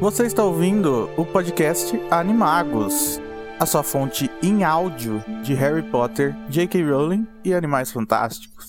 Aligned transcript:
Você 0.00 0.24
está 0.24 0.42
ouvindo 0.42 1.10
o 1.14 1.26
podcast 1.26 1.94
Animagos, 2.10 3.20
a 3.58 3.66
sua 3.66 3.82
fonte 3.82 4.30
em 4.42 4.64
áudio 4.64 5.22
de 5.42 5.52
Harry 5.52 5.82
Potter, 5.82 6.34
J.K. 6.48 6.82
Rowling 6.82 7.28
e 7.44 7.52
Animais 7.52 7.92
Fantásticos. 7.92 8.59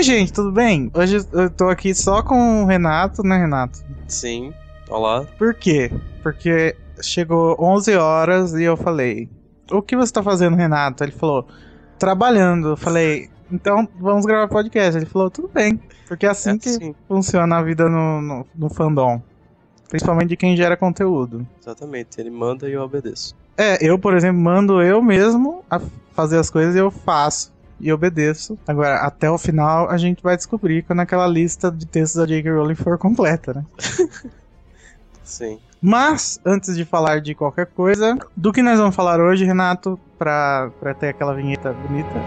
Oi, 0.00 0.04
gente, 0.04 0.32
tudo 0.32 0.50
bem? 0.50 0.90
Hoje 0.94 1.18
eu 1.30 1.50
tô 1.50 1.68
aqui 1.68 1.94
só 1.94 2.22
com 2.22 2.62
o 2.62 2.64
Renato, 2.66 3.22
né, 3.22 3.36
Renato? 3.36 3.80
Sim. 4.08 4.50
Olá. 4.88 5.26
Por 5.36 5.52
quê? 5.52 5.92
Porque 6.22 6.74
chegou 7.02 7.54
11 7.60 7.96
horas 7.96 8.54
e 8.54 8.62
eu 8.62 8.78
falei: 8.78 9.28
O 9.70 9.82
que 9.82 9.94
você 9.94 10.10
tá 10.10 10.22
fazendo, 10.22 10.56
Renato? 10.56 11.04
Ele 11.04 11.12
falou: 11.12 11.46
Trabalhando. 11.98 12.68
Eu 12.68 12.76
falei: 12.78 13.28
Então 13.52 13.86
vamos 14.00 14.24
gravar 14.24 14.48
podcast. 14.48 14.96
Ele 14.96 15.04
falou: 15.04 15.28
Tudo 15.30 15.50
bem. 15.52 15.78
Porque 16.08 16.24
é 16.24 16.30
assim 16.30 16.52
É 16.52 16.58
que 16.58 16.70
assim. 16.70 16.94
funciona 17.06 17.58
a 17.58 17.62
vida 17.62 17.86
no, 17.86 18.22
no, 18.22 18.46
no 18.54 18.70
fandom. 18.70 19.20
Principalmente 19.90 20.30
de 20.30 20.36
quem 20.38 20.56
gera 20.56 20.78
conteúdo. 20.78 21.46
Exatamente. 21.60 22.18
Ele 22.18 22.30
manda 22.30 22.66
e 22.66 22.72
eu 22.72 22.80
obedeço. 22.80 23.36
É, 23.54 23.76
eu, 23.86 23.98
por 23.98 24.14
exemplo, 24.14 24.40
mando 24.40 24.80
eu 24.80 25.02
mesmo 25.02 25.62
a 25.70 25.78
fazer 26.14 26.38
as 26.38 26.48
coisas 26.48 26.74
e 26.74 26.78
eu 26.78 26.90
faço. 26.90 27.52
E 27.80 27.92
obedeço. 27.92 28.58
Agora, 28.66 28.96
até 28.96 29.30
o 29.30 29.38
final, 29.38 29.88
a 29.88 29.96
gente 29.96 30.22
vai 30.22 30.36
descobrir 30.36 30.82
quando 30.82 31.00
aquela 31.00 31.26
lista 31.26 31.70
de 31.70 31.86
textos 31.86 32.20
da 32.20 32.26
J.K. 32.26 32.50
Rowling 32.52 32.74
for 32.74 32.98
completa, 32.98 33.54
né? 33.54 33.64
Sim. 35.24 35.58
Mas, 35.80 36.38
antes 36.44 36.76
de 36.76 36.84
falar 36.84 37.20
de 37.20 37.34
qualquer 37.34 37.66
coisa, 37.66 38.18
do 38.36 38.52
que 38.52 38.62
nós 38.62 38.78
vamos 38.78 38.94
falar 38.94 39.18
hoje, 39.18 39.46
Renato, 39.46 39.98
pra, 40.18 40.70
pra 40.78 40.92
ter 40.92 41.08
aquela 41.08 41.34
vinheta 41.34 41.72
bonita? 41.72 42.20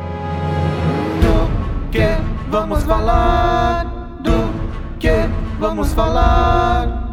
Do 1.22 1.90
que 1.92 2.50
vamos 2.50 2.84
falar? 2.84 3.84
Do 4.22 4.98
que 4.98 5.12
vamos 5.59 5.94
falar? 5.94 7.04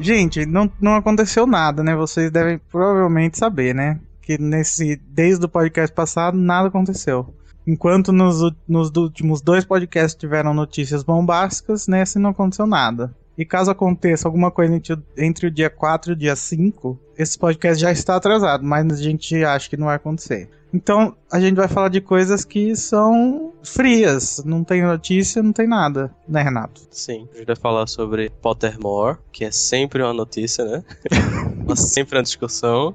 Gente, 0.00 0.46
não, 0.46 0.70
não 0.80 0.94
aconteceu 0.94 1.46
nada, 1.46 1.82
né? 1.82 1.94
Vocês 1.96 2.30
devem 2.30 2.58
provavelmente 2.70 3.36
saber, 3.36 3.74
né? 3.74 3.98
Que 4.30 4.38
nesse, 4.40 4.94
desde 5.08 5.44
o 5.44 5.48
podcast 5.48 5.92
passado, 5.92 6.38
nada 6.38 6.68
aconteceu. 6.68 7.34
Enquanto 7.66 8.12
nos, 8.12 8.36
nos 8.68 8.88
últimos 8.96 9.40
dois 9.40 9.64
podcasts 9.64 10.14
tiveram 10.14 10.54
notícias 10.54 11.02
bombásticas, 11.02 11.88
nesse 11.88 12.16
não 12.16 12.30
aconteceu 12.30 12.64
nada. 12.64 13.12
E 13.36 13.44
caso 13.44 13.72
aconteça 13.72 14.28
alguma 14.28 14.48
coisa 14.52 14.72
entre, 14.72 14.92
o- 14.92 15.02
entre 15.18 15.48
o 15.48 15.50
dia 15.50 15.68
4 15.68 16.12
e 16.12 16.14
o 16.14 16.16
dia 16.16 16.36
5, 16.36 16.96
esse 17.18 17.36
podcast 17.36 17.80
já 17.82 17.90
está 17.90 18.14
atrasado, 18.14 18.62
mas 18.64 18.86
a 18.92 19.02
gente 19.02 19.42
acha 19.42 19.68
que 19.68 19.76
não 19.76 19.86
vai 19.86 19.96
acontecer. 19.96 20.48
Então, 20.72 21.16
a 21.28 21.40
gente 21.40 21.56
vai 21.56 21.66
falar 21.66 21.88
de 21.88 22.00
coisas 22.00 22.44
que 22.44 22.76
são 22.76 23.52
frias. 23.64 24.40
Não 24.44 24.62
tem 24.62 24.80
notícia, 24.82 25.42
não 25.42 25.52
tem 25.52 25.66
nada, 25.66 26.14
né, 26.28 26.40
Renato? 26.40 26.82
Sim. 26.92 27.26
A 27.34 27.38
gente 27.38 27.46
vai 27.48 27.56
falar 27.56 27.88
sobre 27.88 28.30
Pottermore, 28.40 29.18
que 29.32 29.44
é 29.44 29.50
sempre 29.50 30.00
uma 30.04 30.14
notícia, 30.14 30.64
né? 30.64 30.84
Sempre 31.74 32.16
uma 32.16 32.22
discussão. 32.22 32.94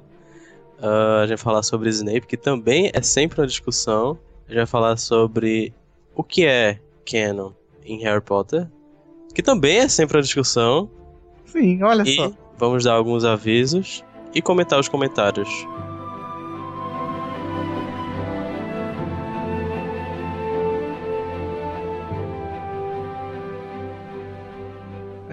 Ah, 0.80 1.18
a 1.22 1.26
gente 1.26 1.36
vai 1.36 1.44
falar 1.44 1.62
sobre 1.62 1.88
Snape, 1.90 2.26
que 2.26 2.36
também 2.36 2.90
é 2.92 3.00
sempre 3.02 3.40
uma 3.40 3.46
discussão. 3.46 4.18
A 4.46 4.50
gente 4.50 4.58
vai 4.58 4.66
falar 4.66 4.96
sobre 4.96 5.72
o 6.14 6.22
que 6.22 6.44
é 6.46 6.78
canon 7.10 7.52
em 7.84 8.02
Harry 8.02 8.20
Potter, 8.20 8.68
que 9.34 9.42
também 9.42 9.78
é 9.78 9.88
sempre 9.88 10.16
uma 10.16 10.22
discussão. 10.22 10.90
Sim, 11.44 11.82
olha 11.82 12.02
E 12.02 12.16
só. 12.16 12.32
vamos 12.58 12.84
dar 12.84 12.94
alguns 12.94 13.24
avisos 13.24 14.04
e 14.34 14.42
comentar 14.42 14.78
os 14.78 14.88
comentários. 14.88 15.48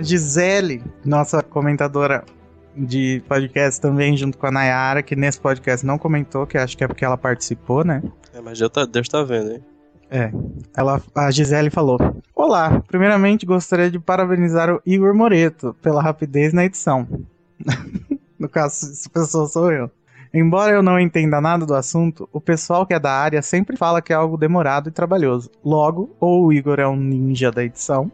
Gisele, 0.01 0.83
nossa 1.05 1.41
comentadora 1.43 2.25
de 2.75 3.21
podcast 3.27 3.79
também, 3.79 4.17
junto 4.17 4.37
com 4.37 4.47
a 4.47 4.51
Nayara, 4.51 5.03
que 5.03 5.15
nesse 5.15 5.39
podcast 5.39 5.85
não 5.85 5.97
comentou, 5.97 6.45
que 6.45 6.57
acho 6.57 6.77
que 6.77 6.83
é 6.83 6.87
porque 6.87 7.05
ela 7.05 7.17
participou, 7.17 7.83
né? 7.83 8.01
É, 8.33 8.41
mas 8.41 8.59
Deus 8.59 8.71
tá, 8.71 8.85
Deus 8.85 9.07
tá 9.07 9.23
vendo, 9.23 9.51
hein? 9.51 9.63
É. 10.09 10.31
Ela, 10.75 11.01
a 11.15 11.31
Gisele 11.31 11.69
falou: 11.69 11.97
Olá, 12.35 12.81
primeiramente 12.87 13.45
gostaria 13.45 13.89
de 13.89 13.99
parabenizar 13.99 14.69
o 14.69 14.81
Igor 14.85 15.15
Moreto 15.15 15.75
pela 15.81 16.01
rapidez 16.01 16.53
na 16.53 16.65
edição. 16.65 17.07
no 18.37 18.47
caso, 18.47 18.91
essa 18.91 19.09
pessoa 19.09 19.47
sou 19.47 19.71
eu. 19.71 19.89
Embora 20.33 20.71
eu 20.71 20.81
não 20.81 20.99
entenda 20.99 21.39
nada 21.39 21.63
do 21.65 21.75
assunto, 21.75 22.27
o 22.33 22.41
pessoal 22.41 22.87
que 22.87 22.93
é 22.93 22.99
da 22.99 23.11
área 23.11 23.41
sempre 23.41 23.77
fala 23.77 24.01
que 24.01 24.11
é 24.11 24.15
algo 24.15 24.35
demorado 24.35 24.89
e 24.89 24.91
trabalhoso. 24.91 25.49
Logo, 25.63 26.15
ou 26.19 26.45
o 26.45 26.53
Igor 26.53 26.79
é 26.79 26.87
um 26.87 26.95
ninja 26.95 27.51
da 27.51 27.63
edição, 27.63 28.11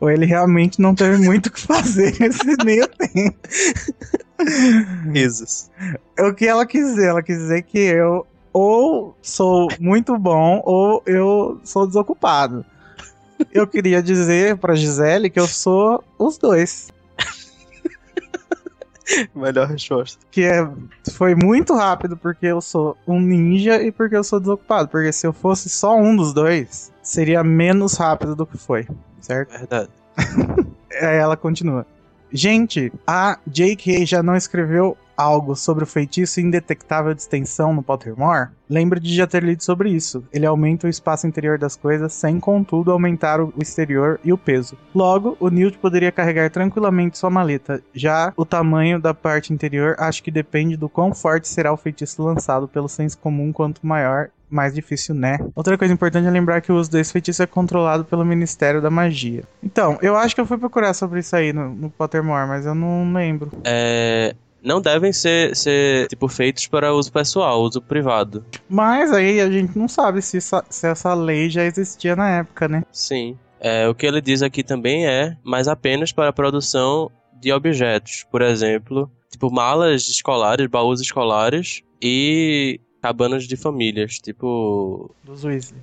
ou 0.00 0.10
ele 0.10 0.26
realmente 0.26 0.80
não 0.80 0.94
teve 0.94 1.18
muito 1.18 1.46
o 1.46 1.50
que 1.50 1.60
fazer 1.60 2.14
nesse 2.20 2.64
meio 2.64 2.88
tempo. 2.88 3.38
Risos. 5.12 5.70
O 6.18 6.32
que 6.32 6.46
ela 6.46 6.66
quis 6.66 6.84
dizer. 6.86 7.08
Ela 7.08 7.22
quis 7.22 7.38
dizer 7.38 7.62
que 7.62 7.78
eu 7.78 8.26
ou 8.52 9.16
sou 9.22 9.68
muito 9.80 10.18
bom 10.18 10.60
ou 10.64 11.02
eu 11.06 11.60
sou 11.64 11.86
desocupado. 11.86 12.64
Eu 13.52 13.66
queria 13.66 14.02
dizer 14.02 14.56
pra 14.58 14.74
Gisele 14.74 15.30
que 15.30 15.40
eu 15.40 15.48
sou 15.48 16.04
os 16.18 16.36
dois. 16.38 16.88
Melhor 19.34 19.66
resposta. 19.68 20.24
Que 20.30 20.44
é, 20.44 20.68
foi 21.12 21.34
muito 21.34 21.74
rápido 21.74 22.16
porque 22.16 22.46
eu 22.46 22.60
sou 22.60 22.96
um 23.06 23.20
ninja 23.20 23.82
e 23.82 23.90
porque 23.90 24.16
eu 24.16 24.24
sou 24.24 24.38
desocupado. 24.38 24.88
Porque 24.88 25.12
se 25.12 25.26
eu 25.26 25.32
fosse 25.32 25.68
só 25.68 25.96
um 25.96 26.14
dos 26.14 26.32
dois, 26.32 26.92
seria 27.02 27.42
menos 27.42 27.94
rápido 27.94 28.36
do 28.36 28.46
que 28.46 28.56
foi, 28.56 28.86
certo? 29.22 29.50
Verdade. 29.50 29.88
Aí 31.00 31.16
ela 31.16 31.36
continua. 31.36 31.86
Gente, 32.30 32.92
a 33.06 33.38
J.K. 33.46 34.06
já 34.06 34.22
não 34.22 34.34
escreveu 34.34 34.96
algo 35.16 35.54
sobre 35.54 35.84
o 35.84 35.86
feitiço 35.86 36.40
indetectável 36.40 37.14
de 37.14 37.20
extensão 37.20 37.72
no 37.72 37.82
Pottermore? 37.82 38.48
Lembro 38.68 38.98
de 38.98 39.14
já 39.14 39.26
ter 39.26 39.42
lido 39.42 39.62
sobre 39.62 39.90
isso. 39.90 40.24
Ele 40.32 40.46
aumenta 40.46 40.86
o 40.86 40.90
espaço 40.90 41.26
interior 41.26 41.58
das 41.58 41.76
coisas 41.76 42.12
sem, 42.12 42.40
contudo, 42.40 42.90
aumentar 42.90 43.40
o 43.40 43.52
exterior 43.58 44.18
e 44.24 44.32
o 44.32 44.38
peso. 44.38 44.76
Logo, 44.94 45.36
o 45.38 45.50
Newt 45.50 45.78
poderia 45.78 46.10
carregar 46.10 46.50
tranquilamente 46.50 47.18
sua 47.18 47.30
maleta. 47.30 47.82
Já 47.92 48.32
o 48.36 48.44
tamanho 48.44 48.98
da 48.98 49.12
parte 49.12 49.52
interior 49.52 49.94
acho 49.98 50.22
que 50.22 50.30
depende 50.30 50.76
do 50.76 50.88
quão 50.88 51.14
forte 51.14 51.46
será 51.46 51.72
o 51.72 51.76
feitiço 51.76 52.22
lançado 52.22 52.66
pelo 52.66 52.88
senso 52.88 53.18
comum. 53.18 53.52
Quanto 53.52 53.86
maior, 53.86 54.30
mais 54.52 54.74
difícil, 54.74 55.14
né? 55.14 55.38
Outra 55.54 55.76
coisa 55.78 55.92
importante 55.92 56.26
é 56.26 56.30
lembrar 56.30 56.60
que 56.60 56.70
o 56.70 56.76
uso 56.76 56.90
desse 56.90 57.12
feitiço 57.12 57.42
é 57.42 57.46
controlado 57.46 58.04
pelo 58.04 58.24
Ministério 58.24 58.80
da 58.80 58.90
Magia. 58.90 59.44
Então, 59.62 59.98
eu 60.02 60.16
acho 60.16 60.34
que 60.34 60.40
eu 60.40 60.46
fui 60.46 60.58
procurar 60.58 60.94
sobre 60.94 61.20
isso 61.20 61.34
aí 61.34 61.52
no, 61.52 61.70
no 61.74 61.90
Pottermore, 61.90 62.48
mas 62.48 62.66
eu 62.66 62.74
não 62.74 63.12
lembro. 63.12 63.50
É, 63.64 64.34
não 64.62 64.80
devem 64.80 65.12
ser, 65.12 65.56
ser 65.56 66.06
tipo, 66.08 66.28
feitos 66.28 66.66
para 66.66 66.94
uso 66.94 67.12
pessoal, 67.12 67.62
uso 67.62 67.80
privado. 67.80 68.44
Mas 68.68 69.12
aí 69.12 69.40
a 69.40 69.50
gente 69.50 69.76
não 69.76 69.88
sabe 69.88 70.22
se 70.22 70.36
essa, 70.36 70.64
se 70.70 70.86
essa 70.86 71.12
lei 71.14 71.50
já 71.50 71.64
existia 71.64 72.14
na 72.14 72.30
época, 72.38 72.68
né? 72.68 72.84
Sim. 72.92 73.36
É, 73.60 73.88
o 73.88 73.94
que 73.94 74.06
ele 74.06 74.20
diz 74.20 74.42
aqui 74.42 74.62
também 74.62 75.06
é, 75.06 75.36
mas 75.44 75.68
apenas 75.68 76.12
para 76.12 76.28
a 76.28 76.32
produção 76.32 77.10
de 77.40 77.52
objetos. 77.52 78.24
Por 78.30 78.42
exemplo, 78.42 79.10
tipo 79.30 79.52
malas 79.52 80.08
escolares, 80.08 80.66
baús 80.66 81.00
escolares 81.00 81.82
e 82.00 82.80
cabanas 83.02 83.44
de 83.44 83.56
famílias, 83.56 84.14
tipo 84.18 85.10
Dos 85.24 85.44
Weasley. 85.44 85.80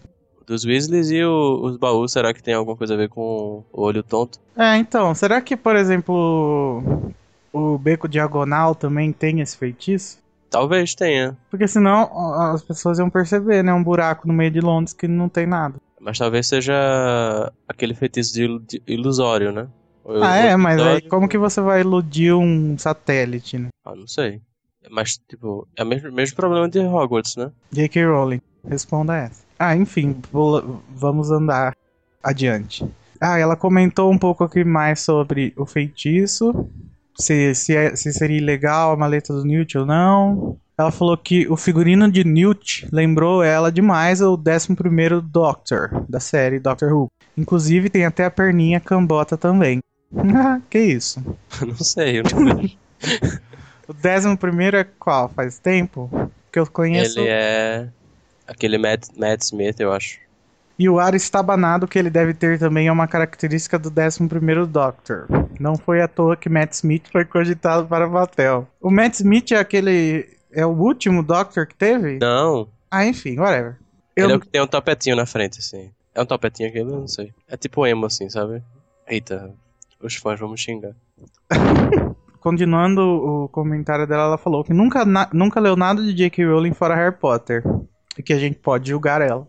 dos 0.47 0.65
Weasleys 0.65 1.11
e 1.11 1.23
o- 1.23 1.59
os 1.63 1.77
baús, 1.77 2.11
será 2.13 2.33
que 2.33 2.41
tem 2.41 2.53
alguma 2.55 2.75
coisa 2.77 2.93
a 2.95 2.97
ver 2.97 3.09
com 3.09 3.63
o 3.71 3.81
olho 3.83 4.01
tonto? 4.01 4.39
É, 4.57 4.77
então, 4.77 5.13
será 5.13 5.39
que, 5.41 5.55
por 5.55 5.75
exemplo, 5.75 7.13
o 7.53 7.77
beco 7.77 8.07
diagonal 8.07 8.73
também 8.73 9.11
tem 9.11 9.41
esse 9.41 9.57
feitiço? 9.57 10.17
Talvez 10.49 10.95
tenha, 10.95 11.37
Porque 11.51 11.67
senão 11.67 12.09
as 12.53 12.63
pessoas 12.63 12.97
iam 12.97 13.09
perceber, 13.09 13.63
né? 13.63 13.71
Um 13.71 13.83
buraco 13.83 14.27
no 14.27 14.33
meio 14.33 14.49
de 14.49 14.59
Londres 14.59 14.93
que 14.93 15.07
não 15.07 15.29
tem 15.29 15.45
nada. 15.45 15.75
mas 16.01 16.17
talvez 16.17 16.47
seja 16.47 16.73
aquele 17.67 17.93
feitiço 17.93 18.33
de, 18.33 18.43
ilu- 18.45 18.59
de 18.59 18.81
ilusório, 18.87 19.51
né? 19.51 19.67
Ah, 20.23 20.35
é, 20.37 20.55
mas 20.57 20.81
aí 20.81 21.01
como 21.01 21.27
que 21.29 21.37
você 21.37 21.61
vai 21.61 21.81
iludir 21.81 22.33
um 22.33 22.75
satélite, 22.77 23.59
né? 23.59 23.67
Ah, 23.85 23.95
não 23.95 24.07
sei. 24.07 24.41
Mas, 24.89 25.19
tipo, 25.27 25.67
é 25.75 25.83
o 25.83 25.85
mesmo, 25.85 26.11
mesmo 26.11 26.35
problema 26.35 26.69
de 26.69 26.79
Hogwarts, 26.79 27.35
né? 27.35 27.51
J.K. 27.71 28.05
Rowling, 28.05 28.41
responda 28.67 29.15
essa. 29.17 29.43
Ah, 29.57 29.75
enfim, 29.75 30.15
vamos 30.95 31.31
andar 31.31 31.75
adiante. 32.23 32.85
Ah, 33.19 33.37
ela 33.37 33.55
comentou 33.55 34.09
um 34.09 34.17
pouco 34.17 34.43
aqui 34.43 34.63
mais 34.63 35.01
sobre 35.01 35.53
o 35.57 35.65
feitiço. 35.65 36.69
Se, 37.17 37.53
se, 37.53 37.75
é- 37.75 37.95
se 37.95 38.13
seria 38.13 38.37
ilegal 38.37 38.93
a 38.93 38.97
maleta 38.97 39.33
do 39.33 39.43
Newt 39.43 39.77
ou 39.77 39.85
não. 39.85 40.57
Ela 40.77 40.91
falou 40.91 41.17
que 41.17 41.45
o 41.49 41.57
figurino 41.57 42.09
de 42.09 42.23
Newt 42.23 42.87
lembrou 42.93 43.43
ela 43.43 43.69
demais 43.69 44.21
o 44.21 44.37
11º 44.37 45.19
Doctor, 45.19 46.05
da 46.07 46.21
série 46.21 46.57
Doctor 46.57 46.93
Who. 46.93 47.07
Inclusive 47.37 47.89
tem 47.89 48.05
até 48.05 48.23
a 48.23 48.31
perninha 48.31 48.79
cambota 48.79 49.35
também. 49.35 49.79
que 50.69 50.79
isso? 50.79 51.21
não 51.67 51.75
sei, 51.75 52.19
eu 52.19 52.23
não 52.23 52.55
vejo. 52.55 52.77
O 53.89 53.93
11º 53.93 54.75
é 54.75 54.83
qual? 54.83 55.29
Faz 55.29 55.57
tempo? 55.57 56.09
Que 56.51 56.59
eu 56.59 56.67
conheço. 56.67 57.19
Ele 57.19 57.27
é 57.29 57.89
aquele 58.47 58.77
Matt, 58.77 59.07
Matt 59.17 59.41
Smith, 59.41 59.79
eu 59.79 59.91
acho. 59.91 60.19
E 60.77 60.87
o 60.87 60.99
ar 60.99 61.13
estabanado 61.15 61.87
que 61.87 61.97
ele 61.97 62.09
deve 62.09 62.33
ter 62.35 62.57
também 62.59 62.87
é 62.87 62.91
uma 62.91 63.07
característica 63.07 63.77
do 63.79 63.89
11º 63.91 64.65
Doctor. 64.67 65.25
Não 65.59 65.75
foi 65.75 66.01
à 66.01 66.07
toa 66.07 66.37
que 66.37 66.47
Matt 66.47 66.73
Smith 66.73 67.07
foi 67.11 67.25
cogitado 67.25 67.87
para 67.87 68.07
o 68.07 68.11
papel. 68.11 68.67
O 68.79 68.91
Matt 68.91 69.15
Smith 69.15 69.51
é 69.51 69.57
aquele... 69.57 70.37
É 70.51 70.63
o 70.65 70.69
último 70.69 71.21
Doctor 71.23 71.65
que 71.67 71.75
teve? 71.75 72.17
Não, 72.19 72.69
Ah, 72.91 73.05
enfim, 73.05 73.37
whatever. 73.39 73.75
Eu- 74.15 74.25
ele 74.25 74.33
é 74.33 74.35
o 74.35 74.39
que 74.39 74.47
tem 74.47 74.61
um 74.61 74.67
topetinho 74.67 75.15
na 75.15 75.25
frente, 75.25 75.59
assim. 75.59 75.91
É 76.15 76.21
um 76.21 76.25
topetinho 76.25 76.69
aquele? 76.69 76.85
Não 76.85 77.07
sei. 77.07 77.33
É 77.47 77.57
tipo 77.57 77.85
emo, 77.87 78.05
assim, 78.05 78.29
sabe? 78.29 78.61
Eita, 79.07 79.51
os 80.01 80.15
fãs 80.15 80.39
vão 80.39 80.49
me 80.49 80.57
xingar. 80.57 80.93
Continuando 82.39 83.01
o 83.01 83.49
comentário 83.49 84.07
dela, 84.07 84.23
ela 84.23 84.37
falou 84.37 84.63
que 84.63 84.73
nunca, 84.73 85.03
nunca 85.33 85.59
leu 85.59 85.75
nada 85.75 86.01
de 86.01 86.15
J.K. 86.15 86.45
Rowling 86.45 86.73
fora 86.73 86.95
Harry 86.95 87.15
Potter. 87.15 87.63
E 88.17 88.23
que 88.23 88.33
a 88.33 88.39
gente 88.39 88.57
pode 88.57 88.89
julgar 88.89 89.21
ela. 89.21 89.47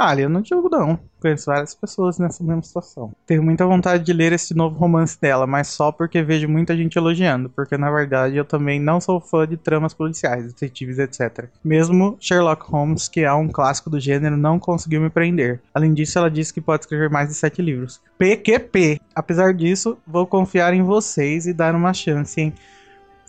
Ah, 0.00 0.14
eu 0.14 0.28
não 0.28 0.44
julgo 0.44 0.68
não. 0.70 0.96
Conheço 1.20 1.46
várias 1.46 1.74
pessoas 1.74 2.20
nessa 2.20 2.44
mesma 2.44 2.62
situação. 2.62 3.12
Tenho 3.26 3.42
muita 3.42 3.66
vontade 3.66 4.04
de 4.04 4.12
ler 4.12 4.32
esse 4.32 4.54
novo 4.54 4.78
romance 4.78 5.20
dela, 5.20 5.44
mas 5.44 5.66
só 5.66 5.90
porque 5.90 6.22
vejo 6.22 6.48
muita 6.48 6.76
gente 6.76 6.96
elogiando. 6.96 7.48
Porque 7.50 7.76
na 7.76 7.90
verdade 7.90 8.36
eu 8.36 8.44
também 8.44 8.78
não 8.78 9.00
sou 9.00 9.20
fã 9.20 9.44
de 9.44 9.56
tramas 9.56 9.92
policiais, 9.92 10.46
detetives, 10.46 11.00
etc. 11.00 11.48
Mesmo 11.64 12.16
Sherlock 12.20 12.70
Holmes, 12.70 13.08
que 13.08 13.22
é 13.22 13.32
um 13.32 13.48
clássico 13.48 13.90
do 13.90 13.98
gênero, 13.98 14.36
não 14.36 14.60
conseguiu 14.60 15.00
me 15.00 15.10
prender. 15.10 15.60
Além 15.74 15.92
disso, 15.92 16.16
ela 16.16 16.30
disse 16.30 16.54
que 16.54 16.60
pode 16.60 16.84
escrever 16.84 17.10
mais 17.10 17.28
de 17.30 17.34
sete 17.34 17.60
livros. 17.60 18.00
PQP! 18.16 19.00
Apesar 19.12 19.52
disso, 19.52 19.98
vou 20.06 20.28
confiar 20.28 20.72
em 20.74 20.82
vocês 20.84 21.44
e 21.48 21.52
dar 21.52 21.74
uma 21.74 21.92
chance, 21.92 22.40
hein? 22.40 22.54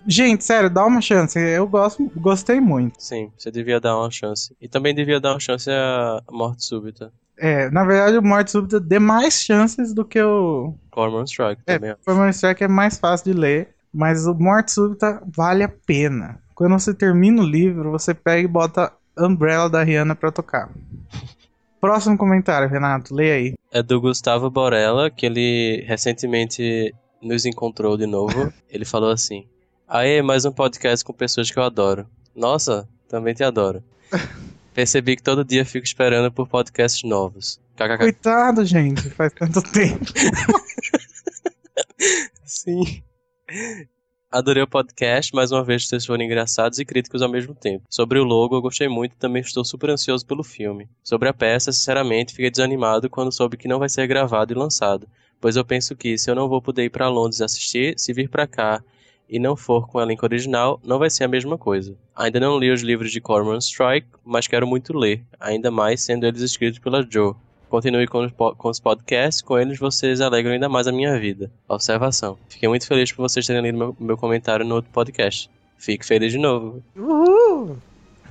Gente, 0.07 0.43
sério, 0.43 0.69
dá 0.69 0.85
uma 0.85 1.01
chance. 1.01 1.37
Eu 1.39 1.67
gosto, 1.67 2.11
gostei 2.15 2.59
muito. 2.59 3.01
Sim, 3.01 3.31
você 3.37 3.51
devia 3.51 3.79
dar 3.79 3.97
uma 3.97 4.09
chance. 4.11 4.55
E 4.61 4.67
também 4.67 4.93
devia 4.95 5.19
dar 5.19 5.33
uma 5.33 5.39
chance 5.39 5.69
à 5.69 6.21
morte 6.31 6.63
súbita. 6.63 7.11
É, 7.39 7.69
na 7.69 7.85
verdade, 7.85 8.17
o 8.17 8.21
Morte 8.21 8.51
Súbita 8.51 8.79
dê 8.81 8.99
mais 8.99 9.41
chances 9.41 9.93
do 9.93 10.03
que 10.03 10.21
o. 10.21 10.73
Cormoran 10.91 11.23
Strike 11.23 11.61
É, 11.65 11.75
também. 11.75 11.95
Formal 12.03 12.29
Strike 12.29 12.65
é 12.65 12.67
mais 12.67 12.97
fácil 12.97 13.33
de 13.33 13.39
ler, 13.39 13.69
mas 13.93 14.27
o 14.27 14.35
Morte 14.35 14.73
Súbita 14.73 15.23
vale 15.25 15.63
a 15.63 15.69
pena. 15.69 16.37
Quando 16.53 16.73
você 16.73 16.93
termina 16.93 17.41
o 17.41 17.45
livro, 17.45 17.91
você 17.91 18.13
pega 18.13 18.41
e 18.43 18.47
bota 18.47 18.91
Umbrella 19.17 19.69
da 19.69 19.81
Rihanna 19.81 20.15
pra 20.15 20.31
tocar. 20.31 20.69
Próximo 21.79 22.17
comentário, 22.17 22.67
Renato, 22.67 23.15
leia 23.15 23.35
aí. 23.35 23.53
É 23.71 23.81
do 23.81 24.01
Gustavo 24.01 24.49
Borella, 24.49 25.09
que 25.09 25.25
ele 25.25 25.85
recentemente 25.87 26.93
nos 27.21 27.45
encontrou 27.45 27.95
de 27.95 28.05
novo. 28.05 28.51
ele 28.69 28.83
falou 28.83 29.11
assim: 29.11 29.45
Aê, 29.91 30.21
mais 30.21 30.45
um 30.45 30.51
podcast 30.51 31.03
com 31.03 31.11
pessoas 31.11 31.49
que 31.49 31.57
eu 31.57 31.63
adoro. 31.63 32.07
Nossa, 32.35 32.87
também 33.07 33.33
te 33.33 33.43
adoro. 33.43 33.83
Percebi 34.71 35.15
que 35.15 35.23
todo 35.23 35.43
dia 35.43 35.65
fico 35.65 35.83
esperando 35.83 36.31
por 36.31 36.47
podcasts 36.47 37.01
novos. 37.01 37.59
KKK. 37.75 37.97
Coitado, 37.97 38.63
gente, 38.63 39.09
faz 39.09 39.33
tanto 39.33 39.63
tempo. 39.73 40.05
Sim. 42.45 43.01
Adorei 44.29 44.61
o 44.61 44.67
podcast, 44.67 45.33
mais 45.33 45.51
uma 45.51 45.63
vez 45.63 45.87
vocês 45.87 46.05
foram 46.05 46.23
engraçados 46.23 46.77
e 46.77 46.85
críticos 46.85 47.23
ao 47.23 47.29
mesmo 47.29 47.55
tempo. 47.55 47.83
Sobre 47.89 48.19
o 48.19 48.23
logo, 48.23 48.55
eu 48.55 48.61
gostei 48.61 48.87
muito 48.87 49.13
e 49.13 49.17
também 49.17 49.41
estou 49.41 49.65
super 49.65 49.89
ansioso 49.89 50.23
pelo 50.23 50.43
filme. 50.43 50.87
Sobre 51.03 51.29
a 51.29 51.33
peça, 51.33 51.71
sinceramente, 51.71 52.35
fiquei 52.35 52.51
desanimado 52.51 53.09
quando 53.09 53.31
soube 53.31 53.57
que 53.57 53.67
não 53.67 53.79
vai 53.79 53.89
ser 53.89 54.05
gravado 54.05 54.53
e 54.53 54.55
lançado, 54.55 55.07
pois 55.41 55.55
eu 55.55 55.65
penso 55.65 55.95
que 55.95 56.15
se 56.15 56.29
eu 56.29 56.35
não 56.35 56.47
vou 56.47 56.61
poder 56.61 56.83
ir 56.83 56.91
para 56.91 57.09
Londres 57.09 57.41
assistir, 57.41 57.97
se 57.97 58.13
vir 58.13 58.29
para 58.29 58.45
cá 58.45 58.83
e 59.29 59.37
não 59.39 59.55
for 59.55 59.87
com 59.87 59.97
o 59.97 60.01
elenco 60.01 60.25
original, 60.25 60.79
não 60.83 60.97
vai 60.97 61.09
ser 61.09 61.23
a 61.23 61.27
mesma 61.27 61.57
coisa. 61.57 61.95
Ainda 62.15 62.39
não 62.39 62.57
li 62.57 62.71
os 62.71 62.81
livros 62.81 63.11
de 63.11 63.21
Cormoran 63.21 63.59
Strike, 63.59 64.07
mas 64.25 64.47
quero 64.47 64.65
muito 64.65 64.97
ler, 64.97 65.23
ainda 65.39 65.69
mais 65.69 66.01
sendo 66.01 66.25
eles 66.25 66.41
escritos 66.41 66.79
pela 66.79 67.05
Joe. 67.09 67.33
Continue 67.69 68.07
com 68.07 68.25
os, 68.25 68.31
po- 68.31 68.55
com 68.55 68.69
os 68.69 68.79
podcasts, 68.79 69.43
com 69.43 69.59
eles 69.59 69.77
vocês 69.77 70.19
alegram 70.21 70.53
ainda 70.53 70.67
mais 70.67 70.87
a 70.87 70.91
minha 70.91 71.19
vida. 71.19 71.51
Observação. 71.67 72.35
Fiquei 72.49 72.67
muito 72.67 72.87
feliz 72.87 73.11
por 73.11 73.21
vocês 73.29 73.45
terem 73.45 73.61
lido 73.61 73.77
meu, 73.77 73.95
meu 73.99 74.17
comentário 74.17 74.65
no 74.65 74.73
outro 74.75 74.89
podcast. 74.91 75.47
Fico 75.77 76.03
feliz 76.03 76.31
de 76.31 76.39
novo. 76.39 76.81
Uhul! 76.97 77.77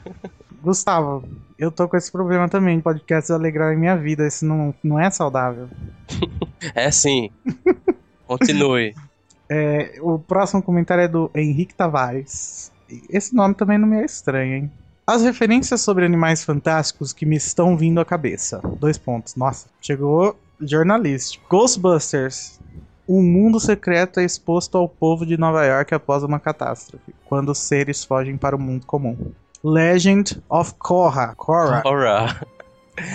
Gustavo, 0.60 1.22
eu 1.56 1.70
tô 1.70 1.88
com 1.88 1.96
esse 1.96 2.10
problema 2.10 2.48
também, 2.48 2.80
podcasts 2.80 3.30
alegrarem 3.30 3.78
minha 3.78 3.96
vida, 3.96 4.26
isso 4.26 4.44
não, 4.44 4.74
não 4.82 4.98
é 4.98 5.08
saudável. 5.10 5.68
É 6.74 6.90
sim. 6.90 7.30
Continue. 8.26 8.92
É, 9.50 9.98
o 10.00 10.18
próximo 10.18 10.62
comentário 10.62 11.02
é 11.04 11.08
do 11.08 11.30
Henrique 11.34 11.74
Tavares. 11.74 12.70
Esse 13.08 13.34
nome 13.34 13.54
também 13.54 13.78
não 13.78 13.88
me 13.88 13.96
é 14.00 14.04
estranho, 14.04 14.54
hein? 14.56 14.72
As 15.06 15.22
referências 15.22 15.80
sobre 15.80 16.04
animais 16.04 16.44
fantásticos 16.44 17.12
que 17.14 17.24
me 17.24 17.36
estão 17.36 17.76
vindo 17.76 17.98
à 18.00 18.04
cabeça. 18.04 18.60
Dois 18.78 18.98
pontos. 18.98 19.36
Nossa, 19.36 19.66
chegou 19.80 20.38
jornalístico. 20.60 21.44
Ghostbusters. 21.48 22.60
Um 23.08 23.22
mundo 23.22 23.58
secreto 23.58 24.20
é 24.20 24.24
exposto 24.24 24.76
ao 24.76 24.86
povo 24.86 25.24
de 25.24 25.38
Nova 25.38 25.64
York 25.64 25.94
após 25.94 26.22
uma 26.22 26.38
catástrofe, 26.38 27.14
quando 27.24 27.48
os 27.52 27.58
seres 27.58 28.04
fogem 28.04 28.36
para 28.36 28.54
o 28.54 28.58
mundo 28.60 28.84
comum. 28.84 29.16
Legend 29.64 30.42
of 30.48 30.74
Korra. 30.78 31.34
Korra. 31.34 31.82
Ora. 31.86 32.36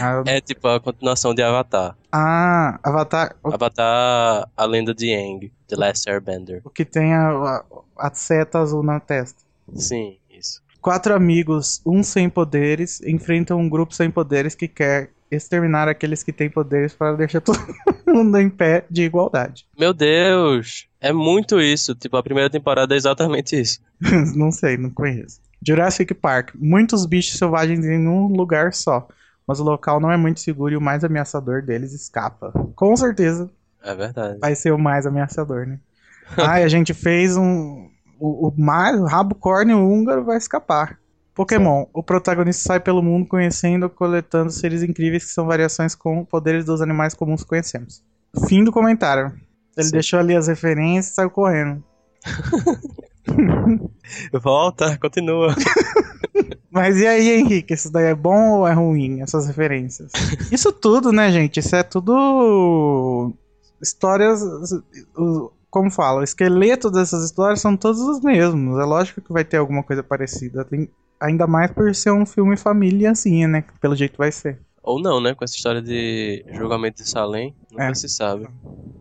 Ah, 0.01 0.23
É 0.25 0.41
tipo 0.41 0.67
a 0.67 0.79
continuação 0.79 1.35
de 1.35 1.43
Avatar. 1.43 1.95
Ah, 2.11 2.79
Avatar. 2.81 3.35
Avatar, 3.43 4.49
a 4.57 4.65
lenda 4.65 4.95
de 4.95 5.13
Aang, 5.13 5.51
The 5.73 5.79
Last 5.79 6.09
Airbender. 6.09 6.61
o 6.63 6.69
que 6.69 6.85
tem 6.85 7.13
a, 7.13 7.29
a, 7.29 7.63
a 7.97 8.13
seta 8.13 8.59
azul 8.59 8.83
na 8.83 8.99
testa. 8.99 9.41
Sim, 9.73 10.17
isso. 10.29 10.61
Quatro 10.79 11.15
amigos, 11.15 11.81
um 11.85 12.03
sem 12.03 12.29
poderes, 12.29 13.01
enfrentam 13.01 13.59
um 13.59 13.67
grupo 13.67 13.93
sem 13.93 14.11
poderes 14.11 14.53
que 14.53 14.67
quer 14.67 15.09
exterminar 15.31 15.87
aqueles 15.87 16.21
que 16.21 16.31
têm 16.31 16.49
poderes 16.49 16.93
para 16.93 17.15
deixar 17.15 17.41
todo 17.41 17.57
mundo 18.05 18.37
em 18.37 18.49
pé 18.49 18.85
de 18.89 19.03
igualdade. 19.03 19.65
Meu 19.77 19.93
Deus! 19.93 20.87
É 21.01 21.11
muito 21.11 21.59
isso. 21.59 21.95
Tipo, 21.95 22.17
a 22.17 22.23
primeira 22.23 22.49
temporada 22.49 22.93
é 22.93 22.97
exatamente 22.97 23.59
isso. 23.59 23.79
não 24.35 24.51
sei, 24.51 24.77
não 24.77 24.91
conheço. 24.91 25.41
Jurassic 25.65 26.13
Park. 26.13 26.51
Muitos 26.55 27.05
bichos 27.05 27.37
selvagens 27.37 27.83
em 27.83 28.07
um 28.07 28.27
lugar 28.27 28.73
só. 28.73 29.07
Mas 29.47 29.59
o 29.59 29.63
local 29.63 29.99
não 29.99 30.11
é 30.11 30.17
muito 30.17 30.39
seguro 30.39 30.73
e 30.73 30.77
o 30.77 30.81
mais 30.81 31.03
ameaçador 31.03 31.61
deles 31.61 31.93
escapa. 31.93 32.51
Com 32.75 32.95
certeza 32.95 33.49
É 33.83 33.93
verdade. 33.93 34.39
vai 34.39 34.55
ser 34.55 34.71
o 34.71 34.79
mais 34.79 35.05
ameaçador, 35.05 35.65
né? 35.65 35.79
e 36.37 36.41
a 36.41 36.67
gente 36.67 36.93
fez 36.93 37.35
um. 37.35 37.89
O, 38.19 38.47
o, 38.47 38.53
mais, 38.57 38.99
o 38.99 39.05
rabo 39.05 39.35
córneo 39.35 39.77
húngaro 39.77 40.23
vai 40.23 40.37
escapar. 40.37 40.97
Pokémon. 41.35 41.85
O 41.93 42.01
protagonista 42.01 42.63
sai 42.63 42.79
pelo 42.79 43.01
mundo 43.01 43.27
conhecendo, 43.27 43.89
coletando 43.89 44.51
seres 44.51 44.83
incríveis 44.83 45.25
que 45.25 45.31
são 45.31 45.45
variações 45.45 45.95
com 45.95 46.23
poderes 46.23 46.63
dos 46.63 46.81
animais 46.81 47.13
comuns 47.13 47.41
que 47.41 47.49
conhecemos. 47.49 48.03
Fim 48.47 48.63
do 48.63 48.71
comentário. 48.71 49.33
Ele 49.75 49.87
Sim. 49.87 49.91
deixou 49.91 50.19
ali 50.19 50.35
as 50.35 50.47
referências 50.47 51.11
e 51.11 51.15
saiu 51.15 51.29
correndo. 51.29 51.83
Volta, 54.31 54.97
continua. 54.97 55.55
Mas 56.71 56.97
e 56.97 57.07
aí, 57.07 57.29
Henrique? 57.29 57.73
Isso 57.73 57.91
daí 57.91 58.05
é 58.05 58.15
bom 58.15 58.59
ou 58.59 58.67
é 58.67 58.73
ruim, 58.73 59.21
essas 59.21 59.47
referências? 59.47 60.11
Isso 60.51 60.71
tudo, 60.71 61.11
né, 61.11 61.31
gente? 61.31 61.59
Isso 61.59 61.75
é 61.75 61.83
tudo. 61.83 63.33
Histórias. 63.83 64.41
Como 65.69 65.89
fala, 65.89 66.21
o 66.21 66.23
esqueleto 66.23 66.89
dessas 66.91 67.23
histórias 67.25 67.59
são 67.59 67.75
todos 67.75 67.99
os 67.99 68.21
mesmos. 68.21 68.79
É 68.79 68.83
lógico 68.85 69.21
que 69.21 69.33
vai 69.33 69.43
ter 69.43 69.57
alguma 69.57 69.83
coisa 69.83 70.03
parecida. 70.03 70.63
Tem- 70.65 70.89
Ainda 71.19 71.47
mais 71.47 71.71
por 71.71 71.93
ser 71.95 72.11
um 72.11 72.25
filme 72.25 72.57
família 72.57 73.11
assim, 73.11 73.47
né? 73.47 73.63
Pelo 73.79 73.95
jeito 73.95 74.17
vai 74.17 74.29
ser. 74.31 74.59
Ou 74.83 75.01
não, 75.01 75.21
né? 75.21 75.33
Com 75.33 75.43
essa 75.45 75.55
história 75.55 75.81
de 75.81 76.43
julgamento 76.51 77.01
de 77.01 77.09
Salem, 77.09 77.55
nunca 77.71 77.85
É. 77.85 77.93
se 77.93 78.09
sabe. 78.09 78.47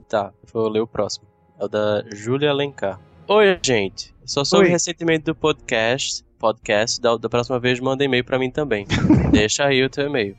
Tá, 0.08 0.32
vou 0.52 0.68
ler 0.68 0.80
o 0.80 0.86
próximo. 0.86 1.26
É 1.58 1.64
o 1.64 1.68
da 1.68 2.04
Júlia 2.14 2.50
Alencar. 2.50 3.00
Oi, 3.28 3.58
gente. 3.64 4.14
Só 4.24 4.44
soube 4.44 4.66
Oi. 4.66 4.70
recentemente 4.70 5.24
do 5.24 5.34
podcast. 5.34 6.24
Podcast, 6.38 7.00
da, 7.00 7.16
da 7.16 7.28
próxima 7.28 7.58
vez 7.58 7.80
manda 7.80 8.04
e-mail 8.04 8.24
pra 8.24 8.38
mim 8.38 8.50
também. 8.50 8.86
Deixa 9.32 9.64
aí 9.64 9.82
o 9.84 9.90
teu 9.90 10.06
e-mail. 10.06 10.36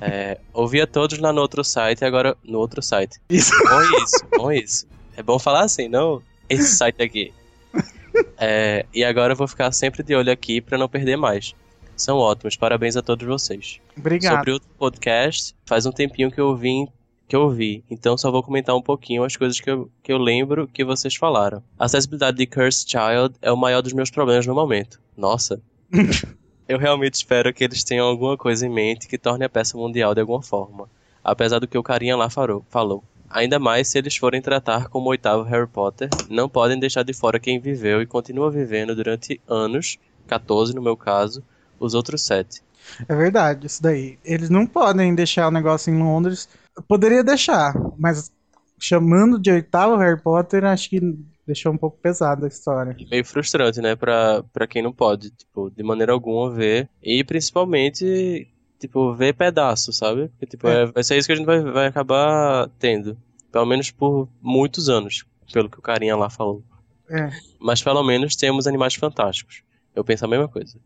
É, 0.00 0.38
ouvia 0.52 0.86
todos 0.86 1.18
lá 1.18 1.32
no 1.32 1.40
outro 1.40 1.62
site 1.64 2.02
e 2.02 2.04
agora 2.04 2.36
no 2.44 2.58
outro 2.58 2.82
site. 2.82 3.18
Isso. 3.28 3.52
Bom 3.64 3.82
isso, 3.82 4.26
bom 4.36 4.52
isso. 4.52 4.86
É 5.16 5.22
bom 5.22 5.38
falar 5.38 5.64
assim, 5.64 5.88
não? 5.88 6.22
Esse 6.48 6.76
site 6.76 7.02
aqui. 7.02 7.32
É, 8.38 8.86
e 8.94 9.04
agora 9.04 9.32
eu 9.32 9.36
vou 9.36 9.48
ficar 9.48 9.70
sempre 9.72 10.02
de 10.02 10.14
olho 10.14 10.30
aqui 10.30 10.60
pra 10.60 10.78
não 10.78 10.88
perder 10.88 11.16
mais. 11.16 11.54
São 11.96 12.18
ótimos, 12.18 12.56
parabéns 12.56 12.96
a 12.96 13.02
todos 13.02 13.26
vocês. 13.26 13.80
Obrigado. 13.96 14.36
Sobre 14.36 14.52
o 14.52 14.60
podcast, 14.78 15.54
faz 15.64 15.86
um 15.86 15.92
tempinho 15.92 16.30
que 16.30 16.40
eu 16.40 16.54
vim 16.54 16.86
que 17.28 17.34
eu 17.34 17.42
ouvi, 17.42 17.84
então 17.90 18.16
só 18.16 18.30
vou 18.30 18.42
comentar 18.42 18.76
um 18.76 18.82
pouquinho 18.82 19.24
as 19.24 19.36
coisas 19.36 19.60
que 19.60 19.68
eu, 19.68 19.90
que 20.02 20.12
eu 20.12 20.18
lembro 20.18 20.68
que 20.68 20.84
vocês 20.84 21.16
falaram. 21.16 21.62
A 21.78 21.86
acessibilidade 21.86 22.36
de 22.36 22.46
Cursed 22.46 22.88
Child 22.88 23.34
é 23.42 23.50
o 23.50 23.56
maior 23.56 23.82
dos 23.82 23.92
meus 23.92 24.10
problemas 24.10 24.46
no 24.46 24.54
momento. 24.54 25.00
Nossa, 25.16 25.60
Eu 26.68 26.78
realmente 26.78 27.14
espero 27.14 27.52
que 27.54 27.62
eles 27.62 27.84
tenham 27.84 28.06
alguma 28.06 28.36
coisa 28.36 28.66
em 28.66 28.70
mente 28.70 29.06
que 29.06 29.16
torne 29.16 29.44
a 29.44 29.48
peça 29.48 29.76
mundial 29.78 30.14
de 30.14 30.20
alguma 30.20 30.42
forma, 30.42 30.88
apesar 31.22 31.60
do 31.60 31.68
que 31.68 31.78
o 31.78 31.82
carinha 31.82 32.16
lá 32.16 32.28
falou. 32.28 33.04
Ainda 33.30 33.58
mais 33.58 33.88
se 33.88 33.98
eles 33.98 34.16
forem 34.16 34.42
tratar 34.42 34.88
como 34.88 35.06
o 35.06 35.10
oitavo 35.10 35.42
Harry 35.44 35.66
Potter, 35.66 36.08
não 36.28 36.48
podem 36.48 36.78
deixar 36.78 37.02
de 37.02 37.12
fora 37.12 37.38
quem 37.38 37.60
viveu 37.60 38.02
e 38.02 38.06
continua 38.06 38.50
vivendo 38.50 38.94
durante 38.96 39.40
anos, 39.46 39.98
14 40.26 40.74
no 40.74 40.82
meu 40.82 40.96
caso, 40.96 41.42
os 41.78 41.94
outros 41.94 42.22
sete. 42.22 42.62
É 43.08 43.14
verdade, 43.14 43.66
isso 43.66 43.82
daí. 43.82 44.18
Eles 44.24 44.50
não 44.50 44.66
podem 44.66 45.14
deixar 45.14 45.48
o 45.48 45.52
negócio 45.52 45.92
em 45.92 45.98
Londres. 45.98 46.48
Poderia 46.88 47.22
deixar, 47.22 47.74
mas 47.98 48.32
chamando 48.78 49.38
de 49.38 49.50
oitavo 49.50 49.96
Harry 49.96 50.20
Potter, 50.20 50.64
acho 50.64 50.90
que 50.90 51.00
deixou 51.46 51.72
um 51.72 51.76
pouco 51.76 51.98
pesada 51.98 52.44
a 52.46 52.48
história. 52.48 52.96
Meio 53.10 53.24
frustrante, 53.24 53.80
né, 53.80 53.94
pra, 53.94 54.42
pra 54.52 54.66
quem 54.66 54.82
não 54.82 54.92
pode, 54.92 55.30
tipo, 55.30 55.70
de 55.70 55.82
maneira 55.82 56.12
alguma 56.12 56.50
ver. 56.50 56.88
E 57.02 57.22
principalmente, 57.24 58.48
tipo, 58.78 59.14
ver 59.14 59.34
pedaços, 59.34 59.96
sabe? 59.96 60.28
Porque, 60.28 60.46
tipo, 60.46 60.66
É. 60.68 60.82
é. 60.82 60.86
vai 60.86 61.04
ser 61.04 61.16
isso 61.16 61.26
que 61.26 61.32
a 61.32 61.36
gente 61.36 61.46
vai, 61.46 61.60
vai 61.62 61.86
acabar 61.86 62.68
tendo. 62.78 63.16
Pelo 63.52 63.66
menos 63.66 63.90
por 63.90 64.28
muitos 64.42 64.88
anos, 64.88 65.24
pelo 65.52 65.70
que 65.70 65.78
o 65.78 65.82
carinha 65.82 66.16
lá 66.16 66.28
falou. 66.28 66.62
É. 67.08 67.30
Mas 67.60 67.82
pelo 67.82 68.02
menos 68.02 68.34
temos 68.36 68.66
animais 68.66 68.94
fantásticos. 68.94 69.62
Eu 69.94 70.04
penso 70.04 70.24
a 70.24 70.28
mesma 70.28 70.48
coisa. 70.48 70.78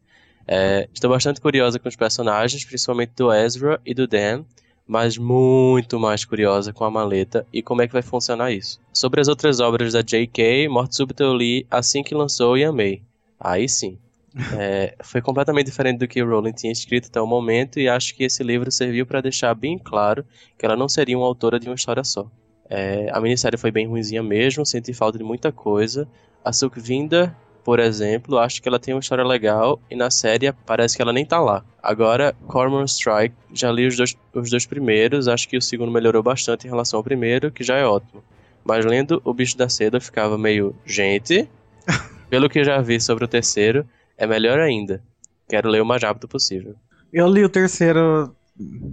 É, 0.47 0.88
estou 0.93 1.11
bastante 1.11 1.40
curiosa 1.40 1.79
com 1.79 1.88
os 1.88 1.97
personagens, 1.97 2.64
principalmente 2.64 3.12
do 3.17 3.33
Ezra 3.33 3.81
e 3.85 3.95
do 3.95 4.07
Dan, 4.07 4.45
mas 4.90 5.16
muito 5.16 6.00
mais 6.00 6.25
curiosa 6.25 6.73
com 6.73 6.85
a 6.85 6.90
maleta 6.90 7.47
e 7.52 7.62
como 7.62 7.80
é 7.80 7.87
que 7.87 7.92
vai 7.92 8.02
funcionar 8.02 8.50
isso. 8.50 8.80
Sobre 8.92 9.20
as 9.20 9.28
outras 9.28 9.61
obras 9.61 9.92
da 9.92 10.02
J.K., 10.02 10.68
Morte 10.68 10.97
Súbita 10.97 11.23
eu 11.23 11.32
li 11.32 11.64
assim 11.70 12.02
que 12.02 12.12
lançou 12.12 12.59
e 12.59 12.64
amei. 12.64 13.00
Aí 13.38 13.68
sim. 13.68 13.97
É, 14.56 14.94
foi 15.02 15.20
completamente 15.20 15.66
diferente 15.66 15.99
do 15.99 16.06
que 16.06 16.23
o 16.23 16.28
Rowling 16.28 16.52
tinha 16.52 16.73
escrito 16.73 17.09
até 17.09 17.20
o 17.20 17.26
momento 17.26 17.80
e 17.80 17.88
acho 17.88 18.14
que 18.14 18.23
esse 18.23 18.44
livro 18.44 18.70
serviu 18.70 19.04
para 19.04 19.20
deixar 19.20 19.52
bem 19.54 19.76
claro 19.76 20.25
que 20.56 20.64
ela 20.64 20.76
não 20.76 20.88
seria 20.88 21.18
uma 21.18 21.26
autora 21.26 21.59
de 21.59 21.68
uma 21.68 21.75
história 21.75 22.04
só. 22.04 22.30
É, 22.68 23.09
a 23.12 23.20
minissérie 23.20 23.59
foi 23.59 23.73
bem 23.73 23.88
ruinzinha 23.88 24.23
mesmo, 24.23 24.64
senti 24.64 24.92
falta 24.92 25.18
de 25.18 25.25
muita 25.25 25.50
coisa. 25.50 26.09
A 26.44 26.52
Sukvinda, 26.52 27.37
por 27.64 27.79
exemplo, 27.79 28.38
acho 28.38 28.62
que 28.62 28.69
ela 28.69 28.79
tem 28.79 28.95
uma 28.95 29.00
história 29.00 29.25
legal 29.25 29.81
e 29.90 29.97
na 29.97 30.11
série 30.11 30.52
parece 30.67 30.97
que 30.97 31.02
ela 31.02 31.12
nem 31.12 31.25
tá 31.25 31.38
lá. 31.38 31.64
Agora, 31.83 32.35
Cormoran 32.47 32.85
Strike, 32.85 33.35
já 33.52 33.71
li 33.71 33.87
os 33.87 33.97
dois, 33.97 34.17
os 34.35 34.50
dois 34.50 34.67
primeiros, 34.67 35.29
acho 35.29 35.49
que 35.49 35.57
o 35.57 35.62
segundo 35.62 35.93
melhorou 35.93 36.23
bastante 36.23 36.67
em 36.67 36.71
relação 36.71 36.99
ao 36.99 37.05
primeiro, 37.05 37.50
que 37.50 37.62
já 37.62 37.76
é 37.76 37.85
ótimo. 37.85 38.23
Mas 38.64 38.85
lendo 38.85 39.21
O 39.25 39.33
Bicho 39.33 39.57
da 39.57 39.69
Seda 39.69 39.97
eu 39.97 40.00
ficava 40.00 40.37
meio, 40.37 40.75
gente, 40.85 41.49
pelo 42.29 42.49
que 42.49 42.64
já 42.64 42.81
vi 42.81 43.00
sobre 43.00 43.25
o 43.25 43.29
terceiro, 43.29 43.87
é 44.17 44.26
melhor 44.26 44.59
ainda. 44.59 45.02
Quero 45.49 45.69
ler 45.69 45.83
o 45.83 45.87
mais 45.87 46.02
rápido 46.02 46.29
possível. 46.29 46.75
Eu 47.12 47.26
li 47.26 47.45
o 47.45 47.49
terceiro. 47.49 48.35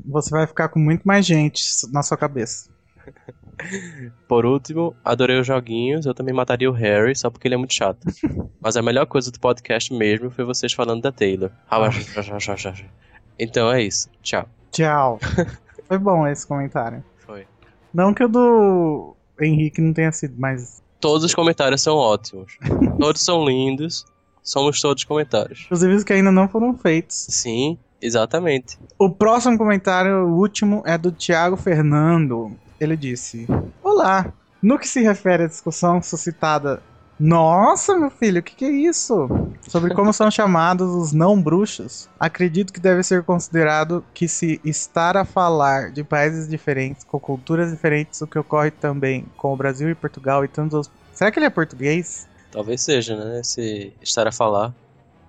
Você 0.06 0.32
vai 0.32 0.48
ficar 0.48 0.70
com 0.70 0.80
muito 0.80 1.04
mais 1.04 1.26
gente 1.26 1.62
na 1.92 2.02
sua 2.02 2.18
cabeça. 2.18 2.70
Por 4.28 4.46
último, 4.46 4.96
adorei 5.04 5.40
os 5.40 5.48
joguinhos, 5.48 6.06
eu 6.06 6.14
também 6.14 6.34
mataria 6.34 6.70
o 6.70 6.74
Harry 6.74 7.16
só 7.16 7.30
porque 7.30 7.48
ele 7.48 7.56
é 7.56 7.58
muito 7.58 7.74
chato. 7.74 8.00
Mas 8.62 8.78
a 8.78 8.82
melhor 8.82 9.06
coisa 9.06 9.32
do 9.32 9.40
podcast 9.40 9.94
mesmo 9.94 10.30
foi 10.30 10.44
vocês 10.46 10.74
falando 10.74 11.02
da 11.02 11.12
Taylor. 11.12 11.52
Então 13.40 13.72
é 13.72 13.82
isso. 13.82 14.10
Tchau. 14.22 14.48
Tchau. 14.72 15.20
Foi 15.88 15.98
bom 15.98 16.28
esse 16.28 16.46
comentário. 16.46 17.04
Foi. 17.26 17.48
Não 17.94 18.14
que 18.14 18.24
o 18.24 18.28
do 18.28 19.16
Henrique 19.40 19.82
não 19.82 19.94
tenha 19.94 20.12
sido, 20.12 20.36
mas. 20.38 20.84
Todos 21.00 21.24
os 21.24 21.34
comentários 21.34 21.82
são 21.82 21.96
ótimos. 21.96 22.58
Todos 23.00 23.24
são 23.24 23.46
lindos. 23.46 24.06
Somos 24.44 24.80
todos 24.80 25.04
comentários. 25.04 25.64
Inclusive 25.66 25.94
os 25.94 26.04
que 26.06 26.14
ainda 26.14 26.32
não 26.32 26.48
foram 26.48 26.74
feitos. 26.78 27.28
Sim, 27.30 27.78
exatamente. 28.02 28.80
O 28.98 29.10
próximo 29.10 29.58
comentário, 29.58 30.26
o 30.26 30.38
último, 30.38 30.82
é 30.86 30.98
do 30.98 31.12
Thiago 31.12 31.58
Fernando. 31.58 32.58
Ele 32.80 32.96
disse: 32.96 33.48
Olá, 33.82 34.32
no 34.62 34.78
que 34.78 34.88
se 34.88 35.02
refere 35.02 35.44
à 35.44 35.48
discussão 35.48 36.02
suscitada. 36.02 36.82
Nossa, 37.20 37.98
meu 37.98 38.12
filho, 38.12 38.42
o 38.42 38.44
que, 38.44 38.56
que 38.56 38.66
é 38.66 38.70
isso? 38.70 39.28
Sobre 39.68 39.96
como 39.96 40.14
são 40.14 40.30
chamados 40.30 40.88
os 40.94 41.14
não 41.14 41.42
bruxos. 41.42 42.08
Acredito 42.20 42.72
que 42.72 42.80
deve 42.80 43.02
ser 43.02 43.24
considerado 43.24 44.06
que 44.14 44.28
se 44.28 44.62
estar 44.64 45.18
a 45.18 45.26
falar 45.26 45.90
de 45.92 46.04
países 46.04 46.48
diferentes, 46.48 47.04
com 47.04 47.20
culturas 47.20 47.72
diferentes, 47.72 48.22
o 48.22 48.28
que 48.28 48.38
ocorre 48.38 48.70
também 48.70 49.26
com 49.36 49.52
o 49.52 49.58
Brasil 49.58 49.90
e 49.90 49.96
Portugal 49.96 50.46
e 50.46 50.48
tantos 50.48 50.76
outros. 50.76 50.94
Será 51.12 51.32
que 51.32 51.40
ele 51.40 51.48
é 51.48 51.50
português? 51.50 52.28
Talvez 52.52 52.82
seja, 52.82 53.16
né? 53.16 53.42
Se 53.44 53.92
estar 54.00 54.28
a 54.28 54.32
falar. 54.32 54.72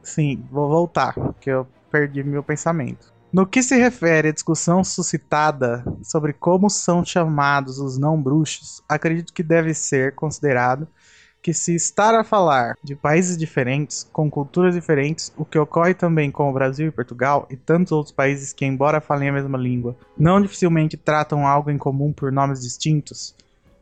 Sim, 0.02 0.44
vou 0.50 0.68
voltar, 0.68 1.14
porque 1.14 1.48
eu 1.48 1.66
perdi 1.90 2.22
meu 2.22 2.42
pensamento. 2.42 3.10
No 3.32 3.46
que 3.46 3.62
se 3.62 3.76
refere 3.76 4.28
à 4.28 4.32
discussão 4.32 4.82
suscitada 4.82 5.84
sobre 6.02 6.32
como 6.32 6.70
são 6.70 7.04
chamados 7.04 7.78
os 7.78 7.98
não 7.98 8.20
bruxos, 8.20 8.82
acredito 8.88 9.32
que 9.32 9.42
deve 9.42 9.74
ser 9.74 10.14
considerado 10.14 10.88
que 11.42 11.52
se 11.52 11.74
estar 11.74 12.14
a 12.14 12.24
falar 12.24 12.74
de 12.82 12.96
países 12.96 13.36
diferentes, 13.36 14.08
com 14.12 14.30
culturas 14.30 14.74
diferentes, 14.74 15.32
o 15.36 15.44
que 15.44 15.58
ocorre 15.58 15.94
também 15.94 16.30
com 16.30 16.50
o 16.50 16.52
Brasil 16.52 16.88
e 16.88 16.90
Portugal 16.90 17.46
e 17.50 17.56
tantos 17.56 17.92
outros 17.92 18.12
países 18.12 18.52
que, 18.52 18.64
embora 18.64 19.00
falem 19.00 19.28
a 19.28 19.32
mesma 19.32 19.56
língua, 19.56 19.96
não 20.16 20.40
dificilmente 20.40 20.96
tratam 20.96 21.46
algo 21.46 21.70
em 21.70 21.78
comum 21.78 22.12
por 22.12 22.32
nomes 22.32 22.62
distintos, 22.62 23.36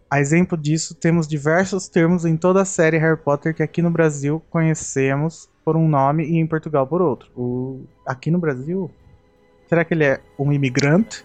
a 0.08 0.20
exemplo 0.20 0.56
disso, 0.56 0.94
temos 0.94 1.26
diversos 1.26 1.88
termos 1.88 2.24
em 2.24 2.36
toda 2.36 2.62
a 2.62 2.64
série 2.64 2.96
Harry 2.96 3.16
Potter 3.16 3.52
que 3.52 3.62
aqui 3.62 3.82
no 3.82 3.90
Brasil 3.90 4.40
conhecemos 4.48 5.48
por 5.64 5.76
um 5.76 5.88
nome 5.88 6.24
e 6.24 6.36
em 6.36 6.46
Portugal 6.46 6.86
por 6.86 7.02
outro. 7.02 7.28
O... 7.36 7.84
Aqui 8.06 8.30
no 8.30 8.38
Brasil? 8.38 8.88
Será 9.68 9.85
que 9.85 9.94
ele 9.94 10.04
é 10.04 10.20
um 10.38 10.52
imigrante? 10.52 11.25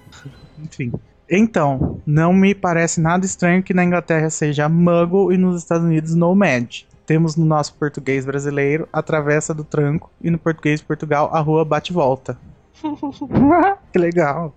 Enfim. 0.59 0.91
Então, 1.29 2.01
não 2.05 2.33
me 2.33 2.53
parece 2.53 2.99
nada 2.99 3.25
estranho 3.25 3.63
que 3.63 3.73
na 3.73 3.85
Inglaterra 3.85 4.29
seja 4.29 4.67
Muggle 4.67 5.33
e 5.33 5.37
nos 5.37 5.61
Estados 5.61 5.85
Unidos 5.85 6.13
Nomad. 6.13 6.83
Temos 7.05 7.35
no 7.35 7.45
nosso 7.45 7.73
português 7.75 8.25
brasileiro 8.25 8.87
a 8.91 9.01
Travessa 9.01 9.53
do 9.53 9.63
Tranco 9.63 10.11
e 10.21 10.29
no 10.29 10.37
português 10.37 10.79
de 10.79 10.85
Portugal 10.85 11.29
a 11.33 11.39
Rua 11.39 11.63
Bate-Volta. 11.63 12.37
que 13.93 13.99
legal. 13.99 14.55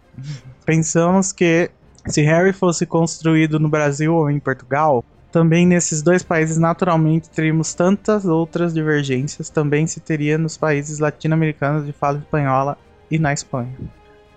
Pensamos 0.65 1.33
que 1.33 1.71
se 2.07 2.23
Harry 2.23 2.53
fosse 2.53 2.87
construído 2.87 3.59
no 3.59 3.69
Brasil 3.69 4.15
ou 4.15 4.31
em 4.31 4.39
Portugal, 4.39 5.05
também 5.31 5.67
nesses 5.67 6.03
dois 6.03 6.23
países 6.23 6.59
naturalmente 6.59 7.29
teríamos 7.29 7.75
tantas 7.75 8.25
outras 8.25 8.73
divergências, 8.73 9.51
também 9.51 9.87
se 9.87 10.01
teria 10.01 10.39
nos 10.39 10.57
países 10.57 10.99
latino-americanos 10.99 11.87
de 11.87 11.93
fala 11.93 12.19
espanhola 12.19 12.79
e 13.11 13.19
na 13.19 13.33
Espanha. 13.33 13.75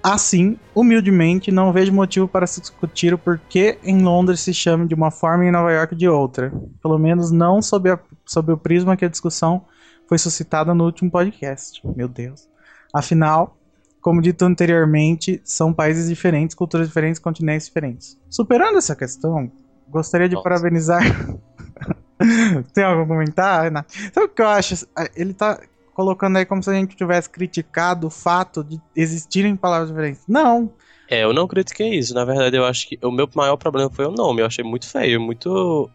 Assim, 0.02 0.58
humildemente, 0.74 1.52
não 1.52 1.74
vejo 1.74 1.92
motivo 1.92 2.28
para 2.28 2.48
se 2.48 2.62
discutir 2.62 3.14
o 3.14 3.18
porquê 3.18 3.78
em 3.84 4.02
Londres 4.02 4.40
se 4.40 4.54
chama 4.54 4.86
de 4.86 4.94
uma 4.96 5.12
forma 5.12 5.44
e 5.44 5.50
em 5.50 5.52
Nova 5.52 5.72
York 5.72 5.96
de 5.96 6.08
outra. 6.08 6.52
Pelo 6.82 6.98
menos 6.98 7.32
não 7.32 7.62
sob, 7.62 7.90
a, 7.90 8.00
sob 8.26 8.52
o 8.54 8.58
prisma 8.58 8.96
que 8.96 9.04
a 9.04 9.10
discussão 9.10 9.66
foi 10.08 10.18
suscitada 10.18 10.74
no 10.74 10.86
último 10.86 11.12
podcast. 11.12 11.82
Meu 11.96 12.08
Deus. 12.08 12.48
Afinal, 12.94 13.58
como 14.00 14.22
dito 14.22 14.46
anteriormente, 14.46 15.42
são 15.44 15.74
países 15.74 16.08
diferentes, 16.08 16.56
culturas 16.56 16.88
diferentes, 16.88 17.20
continentes 17.20 17.68
diferentes. 17.68 18.18
Superando 18.30 18.78
essa 18.78 18.96
questão, 18.96 19.52
gostaria 19.90 20.30
de 20.30 20.36
Nossa. 20.36 20.44
parabenizar. 20.44 21.02
Tem 22.74 22.84
algum 22.84 23.06
comentário, 23.06 23.68
Ana? 23.68 23.86
Sabe 24.14 24.28
o 24.28 24.30
que 24.30 24.42
eu 24.42 24.48
acho? 24.48 24.88
Ele 25.16 25.34
tá 25.34 25.60
colocando 25.98 26.38
aí 26.38 26.46
como 26.46 26.62
se 26.62 26.70
a 26.70 26.74
gente 26.74 26.96
tivesse 26.96 27.28
criticado 27.28 28.06
o 28.06 28.10
fato 28.12 28.64
de 28.64 28.80
existirem 28.96 29.56
palavras 29.56 29.90
diferentes. 29.90 30.22
Não. 30.28 30.72
É, 31.10 31.24
eu 31.24 31.34
não 31.34 31.48
critiquei 31.48 31.96
isso. 31.96 32.14
Na 32.14 32.24
verdade, 32.24 32.56
eu 32.56 32.64
acho 32.64 32.88
que 32.88 33.00
o 33.04 33.12
meu 33.12 33.28
maior 33.34 33.58
problema 33.58 33.90
foi 33.90 34.06
o 34.06 34.12
nome. 34.12 34.42
Eu 34.42 34.46
achei 34.46 34.64
muito 34.64 34.88
feio, 34.88 35.20
muito 35.20 35.90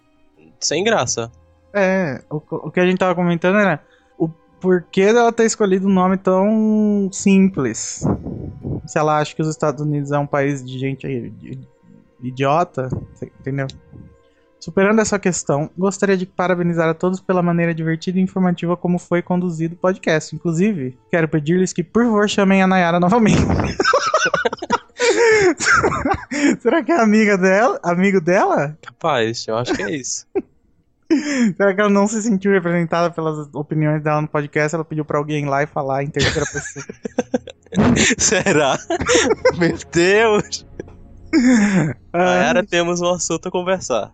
sem 0.59 0.83
graça. 0.83 1.31
É, 1.73 2.21
o, 2.29 2.39
o 2.39 2.71
que 2.73 2.81
a 2.81 2.85
gente 2.85 2.99
tava 2.99 3.15
comentando 3.15 3.61
era 3.61 3.81
o 4.19 4.29
porquê 4.61 5.13
dela 5.13 5.33
ter 5.33 5.45
escolhido 5.45 5.87
um 5.87 5.93
nome 5.93 6.17
tão 6.17 7.09
simples. 7.13 8.05
Se 8.85 8.99
ela 8.99 9.21
acha 9.21 9.37
que 9.37 9.43
os 9.43 9.49
Estados 9.49 9.81
Unidos 9.81 10.11
é 10.11 10.19
um 10.19 10.27
país 10.27 10.67
de 10.67 10.81
gente 10.81 11.33
idiota, 12.21 12.89
entendeu? 13.39 13.69
Superando 14.63 15.01
essa 15.01 15.19
questão, 15.19 15.69
gostaria 15.77 16.17
de 16.17 16.25
parabenizar 16.25 16.89
a 16.89 16.95
todos 16.95 17.19
pela 17.19 17.43
maneira 17.43 17.75
divertida 17.75 18.21
e 18.21 18.23
informativa 18.23 18.77
como 18.77 18.97
foi 18.97 19.21
conduzido 19.21 19.75
o 19.75 19.77
podcast. 19.77 20.37
Inclusive, 20.37 20.97
quero 21.11 21.27
pedir-lhes 21.27 21.73
que, 21.73 21.83
por 21.83 22.05
favor, 22.05 22.29
chamem 22.29 22.63
a 22.63 22.67
Nayara 22.69 23.01
novamente. 23.01 23.43
Será 26.63 26.81
que 26.81 26.93
é 26.93 27.01
amiga 27.01 27.37
dela? 27.37 27.81
Amigo 27.83 28.21
dela? 28.21 28.79
Capaz, 28.81 29.45
eu 29.49 29.57
acho 29.57 29.75
que 29.75 29.83
é 29.83 29.97
isso. 29.97 30.29
Será 31.57 31.75
que 31.75 31.81
ela 31.81 31.91
não 31.91 32.07
se 32.07 32.23
sentiu 32.23 32.53
representada 32.53 33.11
pelas 33.11 33.53
opiniões 33.53 34.01
dela 34.01 34.23
no 34.23 34.29
podcast? 34.29 34.77
Ela 34.77 34.85
pediu 34.85 35.05
pra 35.05 35.19
alguém 35.19 35.43
ir 35.43 35.49
lá 35.49 35.65
e 35.65 35.67
falar 35.67 36.05
em 36.05 36.09
terceira 36.09 36.47
pessoa. 36.47 36.85
Será? 38.17 38.79
Meu 39.59 39.77
Deus! 39.91 40.65
Agora 42.13 42.65
temos 42.65 43.01
um 43.01 43.11
assunto 43.11 43.49
a 43.49 43.51
conversar. 43.51 44.13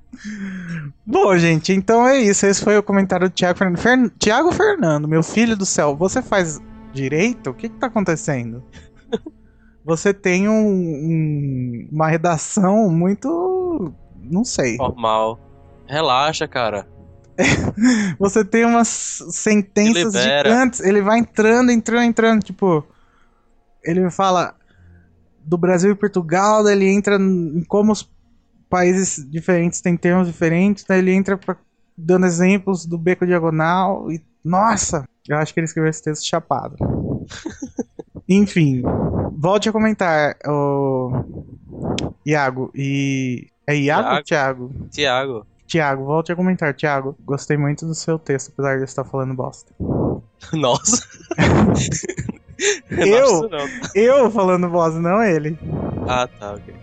Bom, 1.04 1.36
gente, 1.36 1.72
então 1.72 2.06
é 2.06 2.18
isso. 2.18 2.46
Esse 2.46 2.62
foi 2.62 2.78
o 2.78 2.82
comentário 2.82 3.28
do 3.28 3.32
Thiago 3.32 3.58
Fernando. 3.58 3.78
Fern... 3.78 4.08
Thiago 4.18 4.52
Fernando, 4.52 5.08
meu 5.08 5.22
filho 5.22 5.56
do 5.56 5.66
céu, 5.66 5.96
você 5.96 6.22
faz 6.22 6.60
direito? 6.92 7.50
O 7.50 7.54
que, 7.54 7.68
que 7.68 7.76
tá 7.76 7.86
acontecendo? 7.88 8.62
Você 9.84 10.12
tem 10.12 10.46
um, 10.50 10.68
um- 10.68 11.88
uma 11.90 12.08
redação 12.08 12.90
muito. 12.90 13.90
Não 14.22 14.44
sei. 14.44 14.76
Normal. 14.76 15.40
Relaxa, 15.86 16.46
cara. 16.46 16.86
Você 18.20 18.44
tem 18.44 18.66
umas 18.66 18.86
sentenças 19.30 20.12
gigantes. 20.12 20.80
Ele 20.80 21.00
vai 21.00 21.18
entrando, 21.18 21.70
entrando, 21.70 22.02
entrando. 22.04 22.42
Tipo, 22.42 22.84
ele 23.82 24.10
fala 24.10 24.57
do 25.48 25.56
Brasil 25.56 25.92
e 25.92 25.94
Portugal, 25.94 26.62
daí 26.62 26.74
ele 26.74 26.88
entra 26.88 27.16
em 27.16 27.64
como 27.66 27.92
os 27.92 28.08
países 28.68 29.26
diferentes 29.28 29.80
têm 29.80 29.96
termos 29.96 30.26
diferentes, 30.26 30.84
daí 30.84 30.98
ele 30.98 31.12
entra 31.12 31.38
pra, 31.38 31.56
dando 31.96 32.26
exemplos 32.26 32.84
do 32.84 32.98
beco 32.98 33.26
diagonal. 33.26 34.12
E, 34.12 34.22
nossa, 34.44 35.04
eu 35.26 35.38
acho 35.38 35.54
que 35.54 35.60
ele 35.60 35.64
escreveu 35.64 35.88
esse 35.88 36.02
texto 36.02 36.26
chapado. 36.26 36.76
Enfim, 38.28 38.82
volte 39.32 39.70
a 39.70 39.72
comentar, 39.72 40.36
o 40.46 41.10
Iago. 42.26 42.70
E. 42.74 43.48
É 43.66 43.74
Iago 43.74 44.16
ou 44.16 44.22
Thiago? 44.22 44.70
Tiago. 44.90 45.46
Tiago, 45.66 46.04
volte 46.04 46.32
a 46.32 46.36
comentar, 46.36 46.74
Tiago. 46.74 47.16
Gostei 47.24 47.56
muito 47.56 47.86
do 47.86 47.94
seu 47.94 48.18
texto, 48.18 48.50
apesar 48.52 48.76
de 48.76 48.82
eu 48.82 48.84
estar 48.84 49.04
falando 49.04 49.34
bosta. 49.34 49.74
Nossa. 50.52 51.06
Eu? 52.90 53.42
Nossa, 53.42 53.48
não. 53.48 53.68
Eu 53.94 54.30
falando 54.30 54.68
bosta, 54.68 54.98
não 54.98 55.22
ele. 55.22 55.58
Ah, 56.08 56.26
tá, 56.26 56.54
ok. 56.54 56.74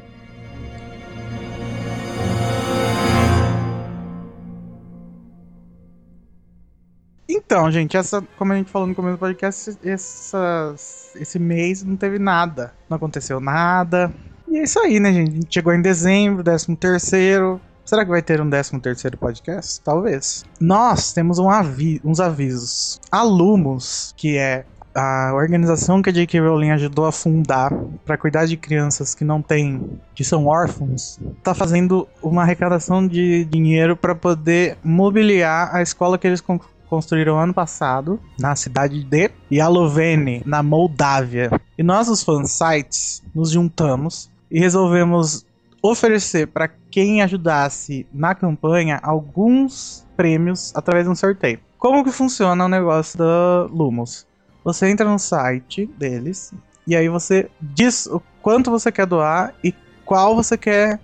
Então, 7.28 7.70
gente, 7.72 7.98
essa, 7.98 8.24
como 8.38 8.54
a 8.54 8.56
gente 8.56 8.72
falou 8.72 8.88
no 8.88 8.96
começo 8.96 9.18
do 9.18 9.20
podcast, 9.20 9.78
essas, 9.84 11.12
esse 11.16 11.38
mês 11.38 11.84
não 11.84 11.96
teve 11.96 12.18
nada. 12.18 12.74
Não 12.90 12.96
aconteceu 12.96 13.40
nada. 13.40 14.14
E 14.48 14.58
é 14.58 14.64
isso 14.64 14.80
aí, 14.80 15.00
né, 15.00 15.12
gente? 15.12 15.32
A 15.32 15.34
gente 15.34 15.54
chegou 15.54 15.74
em 15.74 15.82
dezembro, 15.82 16.44
13 16.44 16.76
terceiro. 16.76 17.60
Será 17.84 18.04
que 18.04 18.10
vai 18.10 18.22
ter 18.22 18.42
um 18.42 18.50
13 18.50 18.80
terceiro 18.80 19.18
podcast? 19.18 19.82
Talvez. 19.82 20.44
Nós 20.60 21.14
temos 21.14 21.38
um 21.38 21.50
avi 21.50 22.02
uns 22.04 22.20
avisos. 22.20 23.00
A 23.12 23.22
Lumos, 23.22 24.14
que 24.18 24.38
é 24.38 24.66
a 24.96 25.34
organização 25.34 26.02
que 26.02 26.10
a 26.10 26.14
J.K. 26.14 26.40
Rowling 26.40 26.72
ajudou 26.72 27.06
a 27.06 27.12
fundar 27.12 27.72
para 28.06 28.18
cuidar 28.18 28.46
de 28.46 28.56
crianças 28.56 29.14
que 29.14 29.26
não 29.26 29.42
têm, 29.42 30.00
que 30.16 30.24
são 30.24 30.46
órfãos, 30.48 31.20
tá 31.44 31.54
fazendo 31.54 32.08
uma 32.24 32.44
arrecadação 32.44 33.06
de 33.06 33.44
dinheiro 33.46 33.98
para 33.98 34.16
poder 34.16 34.78
mobiliar 34.84 35.76
a 35.76 35.82
escola 35.82 36.18
que 36.18 36.26
eles 36.26 36.40
con- 36.40 36.60
construíram 36.90 37.38
ano 37.38 37.54
passado 37.54 38.20
na 38.40 38.56
cidade 38.56 39.04
de 39.04 39.30
Yalovene, 39.52 40.42
na 40.46 40.64
Moldávia. 40.64 41.52
E 41.78 41.84
nós, 41.84 42.08
os 42.08 42.24
fansites, 42.24 43.22
nos 43.34 43.52
juntamos 43.52 44.30
e 44.50 44.60
resolvemos 44.60 45.46
oferecer 45.82 46.48
para 46.48 46.70
quem 46.90 47.22
ajudasse 47.22 48.08
na 48.14 48.34
campanha 48.34 49.00
alguns 49.04 50.08
prêmios 50.16 50.72
através 50.74 51.06
de 51.06 51.12
um 51.12 51.16
sorteio. 51.16 51.60
Como 51.78 52.04
que 52.04 52.12
funciona 52.12 52.66
o 52.66 52.70
negócio 52.70 53.18
da 53.20 53.68
Lumos? 53.70 54.26
Você 54.66 54.90
entra 54.90 55.08
no 55.08 55.20
site 55.20 55.86
deles 55.96 56.52
e 56.88 56.96
aí 56.96 57.08
você 57.08 57.52
diz 57.62 58.08
o 58.08 58.20
quanto 58.42 58.72
você 58.72 58.92
quer 58.92 59.06
doar 59.06 59.54
e 59.64 59.72
qual 60.04 60.36
você 60.36 60.58
quer 60.58 61.00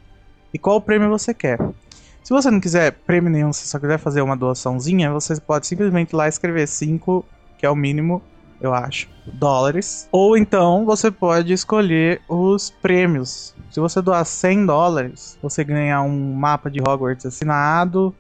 e 0.52 0.58
qual 0.58 0.82
prêmio 0.82 1.10
você 1.10 1.32
quer. 1.32 1.60
Se 2.24 2.34
você 2.34 2.50
não 2.50 2.60
quiser 2.60 2.92
prêmio 2.92 3.30
nenhum, 3.30 3.54
se 3.54 3.68
só 3.68 3.78
quiser 3.78 4.00
fazer 4.00 4.24
uma 4.24 4.36
doaçãozinha, 4.36 5.12
você 5.12 5.40
pode 5.40 5.68
simplesmente 5.68 6.10
ir 6.12 6.16
lá 6.16 6.28
escrever 6.28 6.68
5, 6.68 7.24
que 7.56 7.64
é 7.64 7.70
o 7.70 7.76
mínimo, 7.76 8.20
eu 8.60 8.74
acho, 8.74 9.08
dólares. 9.32 10.10
Ou 10.12 10.36
então 10.36 10.84
você 10.84 11.12
pode 11.12 11.54
escolher 11.54 12.20
os 12.28 12.72
prêmios. 12.72 13.54
Se 13.70 13.80
você 13.80 14.02
doar 14.02 14.26
100 14.26 14.66
dólares, 14.66 15.38
você 15.40 15.64
ganha 15.64 16.02
um 16.02 16.34
mapa 16.34 16.68
de 16.68 16.82
Hogwarts 16.82 17.28
assinado 17.28 18.16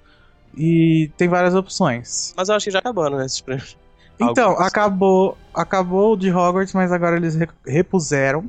e 0.55 1.09
tem 1.17 1.27
várias 1.27 1.55
opções. 1.55 2.31
Mas 2.37 2.47
eu 2.47 2.55
acho 2.55 2.65
que 2.65 2.71
já 2.71 2.77
acabou, 2.77 3.09
né, 3.09 3.25
esses 3.25 3.41
prêmios. 3.41 3.75
Então, 4.21 4.51
Alguns. 4.51 4.67
acabou, 4.67 5.37
acabou 5.53 6.13
o 6.13 6.17
de 6.17 6.31
Hogwarts, 6.31 6.73
mas 6.73 6.91
agora 6.91 7.15
eles 7.17 7.35
re- 7.35 7.47
repuseram. 7.65 8.43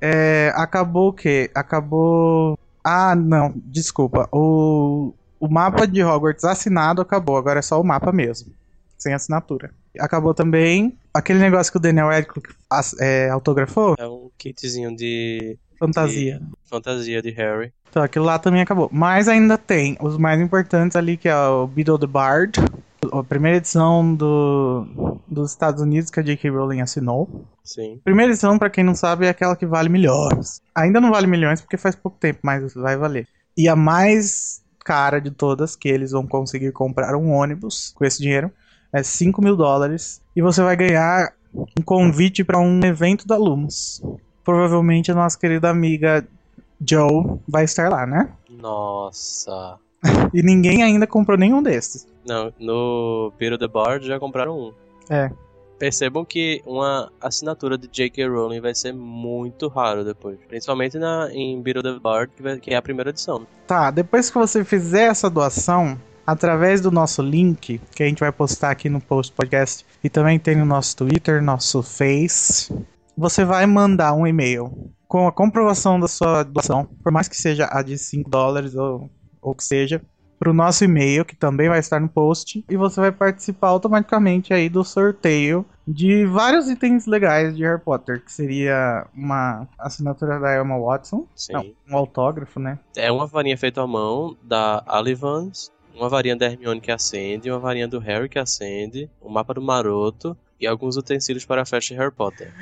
É, 0.00 0.52
acabou 0.54 1.08
o 1.08 1.12
quê? 1.12 1.50
Acabou. 1.54 2.58
Ah, 2.84 3.14
não, 3.14 3.52
desculpa. 3.56 4.28
O, 4.32 5.12
o 5.40 5.48
mapa 5.48 5.86
de 5.86 6.02
Hogwarts 6.02 6.44
assinado 6.44 7.02
acabou, 7.02 7.36
agora 7.36 7.58
é 7.58 7.62
só 7.62 7.80
o 7.80 7.84
mapa 7.84 8.12
mesmo. 8.12 8.52
Sem 8.96 9.12
assinatura. 9.14 9.70
Acabou 9.98 10.32
também 10.34 10.96
aquele 11.12 11.38
negócio 11.38 11.70
que 11.72 11.78
o 11.78 11.80
Daniel 11.80 12.08
Radcliffe 12.08 12.54
é, 13.00 13.28
autografou. 13.30 13.94
É 13.98 14.06
um 14.06 14.30
kitzinho 14.38 14.94
de 14.94 15.56
Fantasia. 15.78 16.40
fantasia 16.64 17.22
de 17.22 17.30
Harry. 17.30 17.72
Então 17.90 18.02
aquilo 18.02 18.24
lá 18.24 18.38
também 18.38 18.60
acabou. 18.60 18.88
Mas 18.92 19.28
ainda 19.28 19.56
tem 19.56 19.96
os 20.00 20.16
mais 20.16 20.40
importantes 20.40 20.96
ali, 20.96 21.16
que 21.16 21.28
é 21.28 21.36
o 21.36 21.66
Beetle 21.66 21.98
the 21.98 22.06
Bard. 22.06 22.60
A 23.12 23.22
primeira 23.22 23.58
edição 23.58 24.14
do, 24.14 25.18
dos 25.26 25.50
Estados 25.50 25.80
Unidos 25.80 26.10
que 26.10 26.18
a 26.18 26.22
J.K. 26.22 26.50
Rowling 26.50 26.80
assinou. 26.80 27.46
Sim. 27.62 28.00
Primeira 28.02 28.32
edição, 28.32 28.58
pra 28.58 28.70
quem 28.70 28.82
não 28.82 28.94
sabe, 28.94 29.26
é 29.26 29.28
aquela 29.28 29.54
que 29.54 29.66
vale 29.66 29.88
milhões. 29.88 30.60
Ainda 30.74 31.00
não 31.00 31.10
vale 31.10 31.26
milhões 31.26 31.60
porque 31.60 31.76
faz 31.76 31.94
pouco 31.94 32.18
tempo, 32.18 32.40
mas 32.42 32.74
vai 32.74 32.96
valer. 32.96 33.28
E 33.56 33.68
a 33.68 33.76
mais 33.76 34.62
cara 34.84 35.20
de 35.20 35.30
todas, 35.30 35.76
que 35.76 35.88
eles 35.88 36.12
vão 36.12 36.26
conseguir 36.26 36.72
comprar 36.72 37.14
um 37.14 37.30
ônibus 37.30 37.92
com 37.94 38.04
esse 38.04 38.20
dinheiro, 38.20 38.50
é 38.92 39.02
5 39.02 39.42
mil 39.42 39.56
dólares. 39.56 40.22
E 40.34 40.42
você 40.42 40.62
vai 40.62 40.76
ganhar 40.76 41.32
um 41.54 41.82
convite 41.82 42.42
para 42.42 42.58
um 42.58 42.80
evento 42.84 43.26
da 43.26 43.36
Lumos. 43.36 44.02
Provavelmente 44.44 45.10
a 45.10 45.14
nossa 45.14 45.38
querida 45.38 45.68
amiga 45.68 46.26
Joe 46.80 47.38
vai 47.46 47.64
estar 47.64 47.90
lá, 47.90 48.06
né? 48.06 48.32
Nossa. 48.48 49.78
E 50.34 50.42
ninguém 50.42 50.82
ainda 50.82 51.06
comprou 51.06 51.38
nenhum 51.38 51.62
desses. 51.62 52.06
Não, 52.26 52.52
no 52.60 53.32
Beetle 53.38 53.58
the 53.58 53.66
Bard 53.68 54.06
já 54.06 54.18
compraram 54.18 54.58
um. 54.58 54.72
É. 55.08 55.30
Percebam 55.78 56.24
que 56.24 56.60
uma 56.66 57.10
assinatura 57.20 57.78
de 57.78 57.88
J.K. 57.88 58.28
Rowling 58.28 58.60
vai 58.60 58.74
ser 58.74 58.92
muito 58.92 59.68
raro 59.68 60.04
depois. 60.04 60.36
Principalmente 60.48 60.98
na, 60.98 61.28
em 61.32 61.60
Beetle 61.62 61.82
the 61.82 61.98
Bard, 62.00 62.32
que, 62.36 62.42
vai- 62.42 62.58
que 62.58 62.74
é 62.74 62.76
a 62.76 62.82
primeira 62.82 63.10
edição. 63.10 63.46
Tá, 63.66 63.90
depois 63.90 64.28
que 64.28 64.36
você 64.36 64.64
fizer 64.64 65.04
essa 65.04 65.30
doação, 65.30 65.98
através 66.26 66.80
do 66.80 66.90
nosso 66.90 67.22
link, 67.22 67.80
que 67.94 68.02
a 68.02 68.06
gente 68.06 68.20
vai 68.20 68.32
postar 68.32 68.70
aqui 68.70 68.90
no 68.90 69.00
post 69.00 69.32
podcast, 69.32 69.86
e 70.04 70.10
também 70.10 70.38
tem 70.38 70.56
no 70.56 70.66
nosso 70.66 70.96
Twitter, 70.96 71.40
nosso 71.42 71.82
Face, 71.82 72.70
você 73.16 73.44
vai 73.44 73.64
mandar 73.66 74.12
um 74.14 74.26
e-mail 74.26 74.90
com 75.06 75.26
a 75.26 75.32
comprovação 75.32 75.98
da 75.98 76.06
sua 76.08 76.42
doação, 76.42 76.86
por 77.02 77.10
mais 77.10 77.28
que 77.28 77.36
seja 77.36 77.66
a 77.70 77.80
de 77.82 77.96
5 77.96 78.28
dólares 78.28 78.74
ou, 78.74 79.08
ou 79.40 79.54
que 79.54 79.64
seja, 79.64 80.00
para 80.38 80.50
o 80.50 80.54
nosso 80.54 80.84
e-mail, 80.84 81.24
que 81.24 81.34
também 81.34 81.68
vai 81.68 81.80
estar 81.80 82.00
no 82.00 82.08
post, 82.08 82.64
e 82.68 82.76
você 82.76 83.00
vai 83.00 83.10
participar 83.10 83.68
automaticamente 83.68 84.54
aí 84.54 84.68
do 84.68 84.84
sorteio 84.84 85.66
de 85.86 86.24
vários 86.26 86.68
itens 86.68 87.06
legais 87.06 87.56
de 87.56 87.64
Harry 87.64 87.80
Potter, 87.80 88.22
que 88.22 88.32
seria 88.32 89.06
uma 89.14 89.66
assinatura 89.78 90.38
da 90.38 90.60
Emma 90.60 90.78
Watson, 90.78 91.26
Sim. 91.34 91.52
não, 91.54 91.72
um 91.90 91.96
autógrafo, 91.96 92.60
né? 92.60 92.78
É 92.96 93.10
uma 93.10 93.26
varinha 93.26 93.58
feita 93.58 93.82
à 93.82 93.86
mão 93.86 94.36
da 94.42 94.82
Alivans, 94.86 95.72
uma 95.94 96.08
varinha 96.08 96.36
da 96.36 96.46
Hermione 96.46 96.80
que 96.80 96.92
acende, 96.92 97.50
uma 97.50 97.58
varinha 97.58 97.88
do 97.88 97.98
Harry 97.98 98.28
que 98.28 98.38
acende, 98.38 99.10
um 99.20 99.28
mapa 99.28 99.54
do 99.54 99.62
Maroto 99.62 100.36
e 100.60 100.66
alguns 100.66 100.96
utensílios 100.96 101.44
para 101.44 101.62
a 101.62 101.66
festa 101.66 101.92
de 101.92 102.00
Harry 102.00 102.12
Potter. 102.12 102.52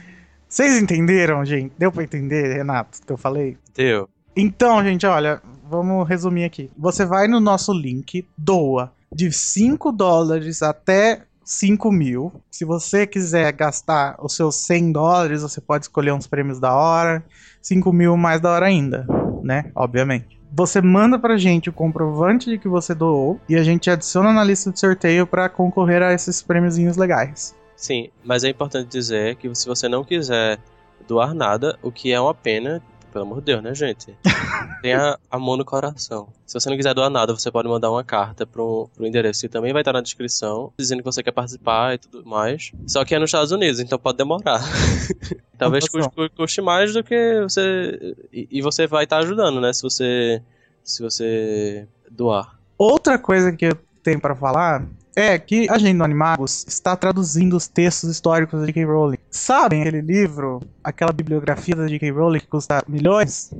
Vocês 0.49 0.81
entenderam, 0.81 1.45
gente? 1.45 1.73
Deu 1.77 1.93
pra 1.93 2.05
entender, 2.05 2.55
Renato, 2.55 3.01
que 3.05 3.12
eu 3.12 3.17
falei? 3.17 3.59
Deu. 3.75 4.09
Então, 4.35 4.83
gente, 4.85 5.05
olha, 5.07 5.43
vamos 5.69 6.09
resumir 6.09 6.45
aqui. 6.45 6.71
Você 6.77 7.05
vai 7.05 7.29
no 7.29 7.41
nosso 7.41 7.73
link, 7.73 8.27
doa 8.37 8.93
de 9.13 9.31
5 9.33 9.93
dólares 9.93 10.63
até 10.63 11.23
5 11.45 11.93
mil. 11.93 12.33
Se 12.51 12.65
você 12.65 13.07
quiser 13.07 13.53
gastar 13.53 14.17
os 14.21 14.35
seus 14.35 14.67
100 14.67 14.93
dólares, 14.93 15.43
você 15.43 15.61
pode 15.61 15.85
escolher 15.85 16.13
uns 16.13 16.27
prêmios 16.27 16.59
da 16.59 16.75
hora. 16.75 17.25
5 17.63 17.93
mil 17.93 18.17
mais 18.17 18.41
da 18.41 18.51
hora 18.51 18.67
ainda, 18.67 19.07
né? 19.43 19.71
Obviamente. 19.75 20.37
Você 20.53 20.81
manda 20.81 21.19
pra 21.19 21.37
gente 21.37 21.69
o 21.69 21.73
comprovante 21.73 22.49
de 22.49 22.59
que 22.59 22.69
você 22.69 22.95
doou 22.95 23.41
e 23.49 23.57
a 23.57 23.63
gente 23.63 23.91
adiciona 23.91 24.33
na 24.33 24.45
lista 24.45 24.71
de 24.71 24.81
sorteio 24.81 25.27
pra 25.27 25.49
concorrer 25.49 26.03
a 26.03 26.13
esses 26.13 26.41
prêmiozinhos 26.41 26.97
legais. 26.97 27.55
Sim, 27.77 28.09
mas 28.25 28.43
é 28.43 28.49
importante 28.49 28.89
dizer 28.89 29.37
que 29.37 29.53
se 29.55 29.67
você 29.67 29.89
não 29.89 30.03
quiser 30.03 30.59
doar 31.07 31.35
nada, 31.35 31.79
o 31.83 31.93
que 31.93 32.13
é 32.13 32.21
uma 32.21 32.33
pena, 32.35 32.83
pelo 33.17 33.25
amor 33.25 33.39
de 33.39 33.47
Deus, 33.47 33.63
né, 33.63 33.75
gente? 33.75 34.15
Tenha 34.83 35.19
amor 35.31 35.57
no 35.57 35.65
coração. 35.65 36.29
Se 36.45 36.53
você 36.53 36.69
não 36.69 36.77
quiser 36.77 36.93
doar 36.93 37.09
nada, 37.09 37.35
você 37.35 37.51
pode 37.51 37.67
mandar 37.67 37.91
uma 37.91 38.05
carta 38.05 38.47
pro, 38.47 38.91
pro 38.95 39.07
endereço 39.07 39.41
que 39.41 39.49
também 39.49 39.73
vai 39.73 39.81
estar 39.81 39.95
na 39.95 40.03
descrição, 40.03 40.71
dizendo 40.79 40.99
que 40.99 41.07
você 41.07 41.23
quer 41.23 41.33
participar 41.33 41.95
e 41.95 41.99
tudo 41.99 42.29
mais. 42.29 42.73
Só 42.87 43.03
que 43.07 43.15
é 43.15 43.19
nos 43.19 43.29
Estados 43.29 43.53
Unidos, 43.53 43.81
então 43.81 43.99
pode 43.99 44.19
demorar. 44.19 44.61
Talvez 45.57 45.89
custe, 45.89 46.11
custe, 46.37 46.61
mais 46.61 46.93
do 46.93 47.03
que 47.03 47.41
você. 47.41 48.15
E, 48.31 48.49
e 48.51 48.61
você 48.61 48.87
vai 48.87 49.05
estar 49.05 49.19
ajudando, 49.19 49.63
né? 49.63 49.73
Se 49.73 49.83
você. 49.83 50.43
Se 50.85 51.03
você 51.03 51.89
doar. 52.11 52.59
Outra 52.77 53.19
coisa 53.19 53.51
que 53.51 53.65
eu 53.65 53.79
tenho 54.03 54.21
para 54.21 54.37
falar 54.37 54.87
é 55.17 55.39
que 55.39 55.67
a 55.71 55.79
gente 55.79 55.97
no 55.97 56.05
Animagos 56.05 56.67
está 56.69 56.95
traduzindo 56.95 57.57
os 57.57 57.67
textos 57.67 58.11
históricos 58.11 58.61
da 58.61 58.67
J.K. 58.67 58.85
Rowling. 58.85 59.17
Sabem 59.31 59.81
aquele 59.81 60.03
livro, 60.03 60.61
aquela 60.85 61.11
bibliografia 61.11 61.75
da 61.75 61.87
J.K. 61.87 62.11
Rowling 62.11 62.41
que 62.41 62.47
custa 62.47 62.85
milhões? 62.87 63.51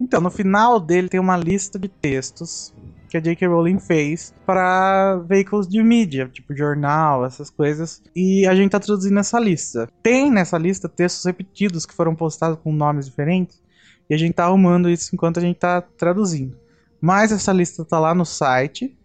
Então, 0.00 0.20
no 0.20 0.30
final 0.30 0.78
dele 0.78 1.08
tem 1.08 1.18
uma 1.18 1.36
lista 1.36 1.76
de 1.76 1.88
textos 1.88 2.72
que 3.08 3.16
a 3.16 3.20
J.K. 3.20 3.48
Rowling 3.48 3.80
fez 3.80 4.32
para 4.46 5.16
veículos 5.26 5.66
de 5.68 5.82
mídia, 5.82 6.30
tipo 6.32 6.56
jornal, 6.56 7.26
essas 7.26 7.50
coisas, 7.50 8.00
e 8.14 8.46
a 8.46 8.54
gente 8.54 8.66
está 8.66 8.78
traduzindo 8.78 9.18
essa 9.18 9.40
lista. 9.40 9.88
Tem 10.02 10.30
nessa 10.30 10.56
lista 10.56 10.88
textos 10.88 11.24
repetidos 11.24 11.84
que 11.84 11.92
foram 11.92 12.14
postados 12.14 12.58
com 12.62 12.72
nomes 12.72 13.06
diferentes, 13.06 13.60
e 14.08 14.14
a 14.14 14.16
gente 14.16 14.30
está 14.30 14.44
arrumando 14.44 14.88
isso 14.88 15.10
enquanto 15.12 15.38
a 15.38 15.42
gente 15.42 15.56
está 15.56 15.80
traduzindo. 15.82 16.56
Mas 17.00 17.32
essa 17.32 17.52
lista 17.52 17.82
está 17.82 17.98
lá 17.98 18.14
no 18.14 18.24
site, 18.24 18.96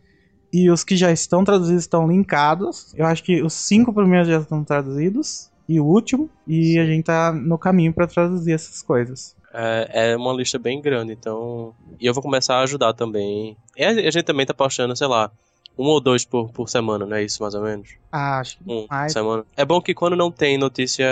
e 0.52 0.70
os 0.70 0.84
que 0.84 0.96
já 0.96 1.12
estão 1.12 1.44
traduzidos 1.44 1.84
estão 1.84 2.08
linkados. 2.08 2.94
Eu 2.96 3.06
acho 3.06 3.24
que 3.24 3.42
os 3.42 3.54
cinco 3.54 3.94
primeiros 3.94 4.28
já 4.28 4.40
estão 4.40 4.64
traduzidos. 4.64 5.50
E 5.68 5.80
o 5.80 5.86
último. 5.86 6.30
E 6.48 6.80
a 6.80 6.86
gente 6.86 7.04
tá 7.04 7.32
no 7.34 7.58
caminho 7.58 7.94
para 7.94 8.08
traduzir 8.08 8.54
essas 8.54 8.82
coisas. 8.82 9.36
É, 9.54 10.12
é, 10.12 10.16
uma 10.16 10.34
lista 10.34 10.58
bem 10.58 10.82
grande, 10.82 11.14
então. 11.14 11.74
E 12.00 12.06
eu 12.06 12.14
vou 12.14 12.24
começar 12.24 12.56
a 12.56 12.62
ajudar 12.62 12.94
também. 12.94 13.58
E 13.76 13.84
a, 13.84 14.12
gente 14.12 14.24
também 14.24 14.46
tá 14.46 14.54
postando, 14.54 14.96
sei 14.96 15.08
lá, 15.08 15.32
um 15.78 15.86
ou 15.86 16.00
dois 16.00 16.24
por, 16.24 16.50
por 16.52 16.70
semana, 16.70 17.06
não 17.06 17.16
é 17.16 17.24
isso, 17.24 17.42
mais 17.42 17.54
ou 17.54 17.62
menos? 17.62 17.90
Ah, 18.12 18.40
acho 18.40 18.58
que 18.58 18.64
um 18.68 18.88
mais. 18.90 19.12
semana. 19.12 19.46
É 19.56 19.66
bom 19.66 19.82
que 19.82 19.94
quando 19.94 20.16
não 20.16 20.32
tem 20.32 20.58
notícia, 20.58 21.06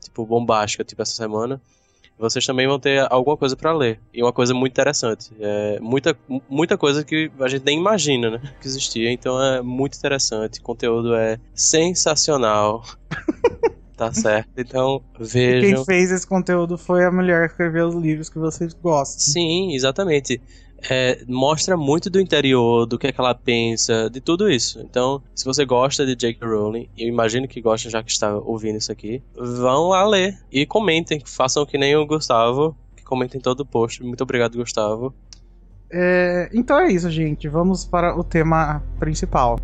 tipo, 0.00 0.24
bombástica, 0.24 0.84
tipo 0.84 1.02
essa 1.02 1.14
semana, 1.14 1.60
vocês 2.18 2.44
também 2.46 2.66
vão 2.66 2.78
ter 2.78 3.06
alguma 3.10 3.36
coisa 3.36 3.56
para 3.56 3.72
ler. 3.72 4.00
E 4.12 4.22
uma 4.22 4.32
coisa 4.32 4.54
muito 4.54 4.72
interessante. 4.72 5.30
É 5.38 5.78
muita, 5.80 6.16
muita 6.48 6.78
coisa 6.78 7.04
que 7.04 7.30
a 7.40 7.48
gente 7.48 7.64
nem 7.64 7.78
imagina, 7.78 8.30
né? 8.30 8.40
Que 8.60 8.66
existia. 8.66 9.10
Então 9.10 9.42
é 9.42 9.60
muito 9.62 9.96
interessante. 9.98 10.60
O 10.60 10.62
conteúdo 10.62 11.14
é 11.14 11.38
sensacional. 11.54 12.84
tá 13.96 14.12
certo. 14.12 14.50
Então, 14.56 15.02
vejam. 15.18 15.70
E 15.70 15.74
quem 15.74 15.84
fez 15.84 16.10
esse 16.10 16.26
conteúdo 16.26 16.76
foi 16.76 17.04
a 17.04 17.10
mulher 17.10 17.46
que 17.48 17.52
escreveu 17.54 17.88
os 17.88 17.94
livros 17.94 18.28
que 18.28 18.38
vocês 18.38 18.74
gostam. 18.74 19.20
Sim, 19.20 19.74
exatamente 19.74 20.40
é, 20.90 21.24
mostra 21.26 21.76
muito 21.76 22.10
do 22.10 22.20
interior, 22.20 22.86
do 22.86 22.98
que, 22.98 23.06
é 23.06 23.12
que 23.12 23.20
ela 23.20 23.34
pensa, 23.34 24.08
de 24.10 24.20
tudo 24.20 24.50
isso. 24.50 24.80
Então, 24.80 25.22
se 25.34 25.44
você 25.44 25.64
gosta 25.64 26.04
de 26.04 26.14
J.K. 26.14 26.46
Rowling, 26.46 26.88
e 26.96 27.04
eu 27.04 27.08
imagino 27.08 27.48
que 27.48 27.60
gosta 27.60 27.88
já 27.88 28.02
que 28.02 28.10
está 28.10 28.36
ouvindo 28.36 28.78
isso 28.78 28.92
aqui, 28.92 29.22
vão 29.34 29.88
lá 29.88 30.06
ler 30.06 30.38
e 30.50 30.66
comentem, 30.66 31.22
façam 31.24 31.64
que 31.64 31.78
nem 31.78 31.96
o 31.96 32.06
Gustavo, 32.06 32.76
que 32.96 33.02
comentem 33.02 33.40
todo 33.40 33.60
o 33.60 33.66
post. 33.66 34.02
Muito 34.02 34.22
obrigado, 34.22 34.56
Gustavo. 34.56 35.14
É, 35.90 36.50
então 36.52 36.78
é 36.78 36.90
isso, 36.90 37.10
gente. 37.10 37.48
Vamos 37.48 37.84
para 37.84 38.18
o 38.18 38.24
tema 38.24 38.82
principal. 38.98 39.58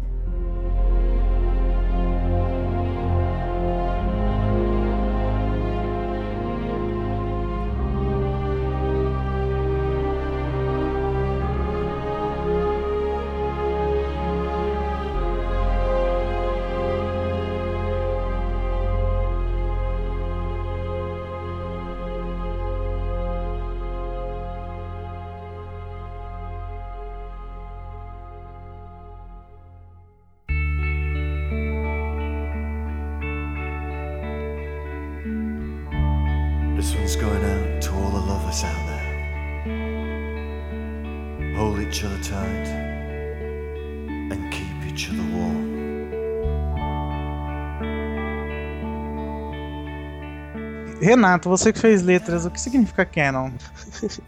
Renato, 51.21 51.51
você 51.51 51.71
que 51.71 51.79
fez 51.79 52.01
letras, 52.01 52.47
o 52.47 52.51
que 52.51 52.59
significa 52.59 53.05
canon? 53.05 53.51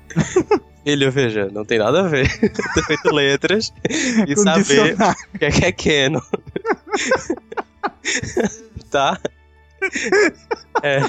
Ele, 0.85 1.09
veja, 1.09 1.49
não 1.51 1.65
tem 1.65 1.79
nada 1.79 2.01
a 2.01 2.09
ver 2.09 2.29
ter 2.39 2.83
feito 2.85 3.15
letras 3.15 3.73
e 4.29 4.37
saber 4.37 4.95
o 5.35 5.39
que 5.39 5.45
é, 5.47 5.51
que 5.51 5.65
é 5.65 5.73
canon. 5.73 6.21
tá? 8.91 9.19
É. 10.83 11.01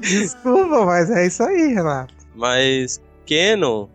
Desculpa, 0.00 0.84
mas 0.84 1.10
é 1.10 1.26
isso 1.26 1.44
aí, 1.44 1.74
Renato. 1.74 2.14
Mas 2.34 3.00
canon 3.24 3.86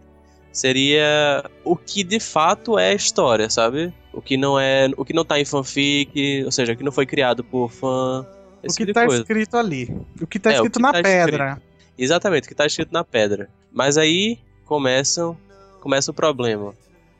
seria 0.53 1.43
o 1.65 1.75
que 1.75 2.01
de 2.01 2.19
fato 2.21 2.79
é 2.79 2.91
a 2.91 2.93
história, 2.93 3.49
sabe? 3.49 3.93
O 4.13 4.21
que 4.21 4.38
não 4.38 4.57
é, 4.57 4.89
o 4.95 5.03
que 5.03 5.13
não 5.13 5.25
tá 5.25 5.38
em 5.38 5.45
fanfic, 5.45 6.43
ou 6.45 6.51
seja, 6.51 6.71
o 6.71 6.77
que 6.77 6.83
não 6.83 6.91
foi 6.93 7.05
criado 7.05 7.43
por 7.43 7.69
fã, 7.69 8.25
o 8.63 8.73
que 8.73 8.93
tá 8.93 9.06
escrito 9.06 9.58
ali. 9.58 9.95
O 10.21 10.28
que 10.28 10.39
tá 10.39 10.52
é, 10.52 10.56
escrito 10.56 10.80
que 10.80 10.82
na 10.82 10.91
tá 10.91 11.02
pedra. 11.02 11.47
Escrito. 11.49 11.73
Exatamente, 11.97 12.45
o 12.45 12.47
que 12.47 12.56
tá 12.56 12.65
escrito 12.65 12.91
na 12.91 13.04
pedra. 13.04 13.49
Mas 13.71 13.97
aí 13.97 14.39
começam, 14.65 15.38
começa 15.82 16.12
o 16.12 16.13
problema. 16.13 16.73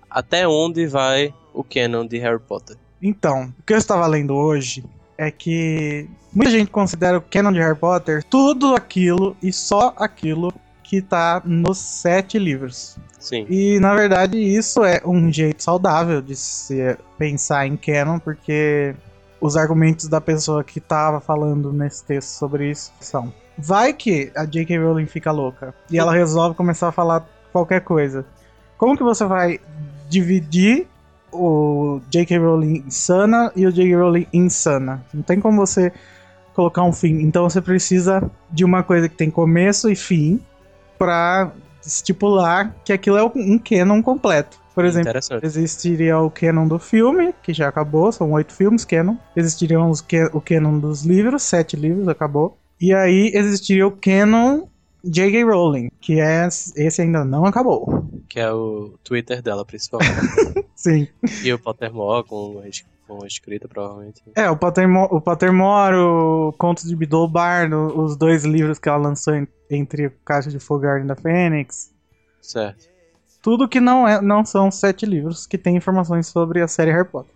Até 0.10 0.48
onde 0.48 0.88
vai 0.88 1.34
o 1.54 1.64
canon 1.64 2.06
de 2.06 2.18
Harry 2.18 2.40
Potter? 2.40 2.78
Então, 3.02 3.54
o 3.60 3.64
que 3.64 3.74
eu 3.74 3.78
estava 3.78 4.08
lendo 4.08 4.34
hoje 4.34 4.84
é 5.18 5.30
que 5.30 6.08
muita 6.32 6.52
gente 6.52 6.72
considera 6.72 7.18
o 7.18 7.22
canon 7.22 7.52
de 7.52 7.60
Harry 7.60 7.78
Potter 7.78 8.24
tudo 8.24 8.76
aquilo 8.76 9.36
e 9.42 9.52
só 9.52 9.94
aquilo 9.98 10.54
que 10.84 11.02
tá 11.02 11.42
nos 11.44 11.78
sete 11.78 12.38
livros. 12.38 12.98
Sim. 13.20 13.46
E 13.50 13.80
na 13.80 13.96
verdade 13.96 14.38
isso 14.38 14.84
é 14.84 15.02
um 15.06 15.32
jeito 15.32 15.64
saudável 15.64 16.22
de 16.22 16.36
se 16.36 16.98
pensar 17.18 17.66
em 17.66 17.78
canon, 17.78 18.20
porque 18.20 18.94
os 19.44 19.58
argumentos 19.58 20.08
da 20.08 20.22
pessoa 20.22 20.64
que 20.64 20.80
tava 20.80 21.20
falando 21.20 21.74
nesse 21.74 22.02
texto 22.06 22.30
sobre 22.30 22.72
isso 22.72 22.94
são: 23.02 23.32
vai 23.58 23.92
que 23.92 24.32
a 24.34 24.46
J.K. 24.46 24.78
Rowling 24.78 25.06
fica 25.06 25.32
louca 25.34 25.76
e 25.92 26.00
ela 26.00 26.14
resolve 26.14 26.56
começar 26.56 26.88
a 26.88 26.92
falar 26.94 27.28
qualquer 27.52 27.82
coisa. 27.82 28.26
Como 28.78 28.96
que 28.96 29.04
você 29.04 29.26
vai 29.26 29.60
dividir 30.08 30.88
o 31.30 32.00
J.K. 32.10 32.38
Rowling 32.38 32.86
insana 32.88 33.52
e 33.54 33.68
o 33.68 33.72
J.K. 33.72 33.94
Rowling 33.98 34.28
insana? 34.32 35.04
Não 35.14 35.22
tem 35.22 35.42
como 35.42 35.58
você 35.58 35.92
colocar 36.54 36.84
um 36.84 36.94
fim. 36.94 37.20
Então 37.20 37.50
você 37.50 37.62
precisa 37.62 38.32
de 38.50 38.64
uma 38.64 38.82
coisa 38.82 39.10
que 39.10 39.16
tem 39.16 39.30
começo 39.30 39.90
e 39.90 39.96
fim 39.96 40.40
para 40.98 41.52
estipular 41.86 42.74
que 42.86 42.94
aquilo 42.94 43.18
é 43.18 43.24
um 43.24 43.60
canon 43.60 44.02
completo. 44.02 44.63
Por 44.74 44.86
exemplo, 44.86 45.12
existiria 45.44 46.18
o 46.20 46.32
canon 46.32 46.68
do 46.68 46.80
filme, 46.80 47.34
que 47.44 47.54
já 47.54 47.68
acabou, 47.68 48.12
são 48.12 48.32
oito 48.32 48.54
filmes 48.54 48.84
canon. 48.84 49.16
Existiriam 49.36 49.90
os, 49.90 50.04
o 50.34 50.42
canon 50.42 50.80
dos 50.80 51.04
livros, 51.04 51.44
sete 51.44 51.76
livros, 51.76 52.08
acabou. 52.08 52.58
E 52.82 52.94
aí 52.94 53.32
existiria 53.34 53.86
o 53.86 53.92
canon 53.92 54.68
J.K. 55.04 55.44
Rowling, 55.44 55.90
que 56.00 56.20
é, 56.22 56.48
esse 56.48 57.02
ainda 57.02 57.26
não 57.26 57.46
acabou. 57.46 58.08
Que 58.30 58.40
é 58.40 58.52
o 58.52 58.98
Twitter 59.04 59.42
dela, 59.42 59.66
principalmente. 59.66 60.12
Sim. 60.76 61.08
E 61.44 61.52
o 61.52 61.60
Pottermore 61.60 62.26
com, 62.26 62.62
com 63.06 63.26
escrita, 63.26 63.68
provavelmente. 63.68 64.24
É, 64.34 64.50
o 64.50 64.56
Pottermore, 64.56 65.10
o, 65.14 65.20
Pottermore, 65.20 65.96
o 65.96 66.54
Conto 66.58 66.88
de 66.88 66.96
Bidolbar, 66.96 67.70
os 67.74 68.16
dois 68.16 68.46
livros 68.46 68.80
que 68.80 68.88
ela 68.88 68.98
lançou 68.98 69.34
entre 69.70 70.10
Caixa 70.26 70.50
de 70.50 70.60
Fogo 70.60 70.86
e 70.86 70.88
Ordem 70.88 71.08
da 71.08 71.16
Fênix. 71.16 71.94
Certo. 72.42 72.93
Tudo 73.44 73.68
que 73.68 73.80
não, 73.80 74.08
é, 74.08 74.22
não 74.22 74.44
são 74.46 74.72
sete 74.72 75.06
livros 75.06 75.46
que 75.46 75.58
tem 75.58 75.76
informações 75.76 76.28
sobre 76.28 76.62
a 76.62 76.68
série 76.68 76.92
Harry 76.92 77.08
Potter. 77.08 77.36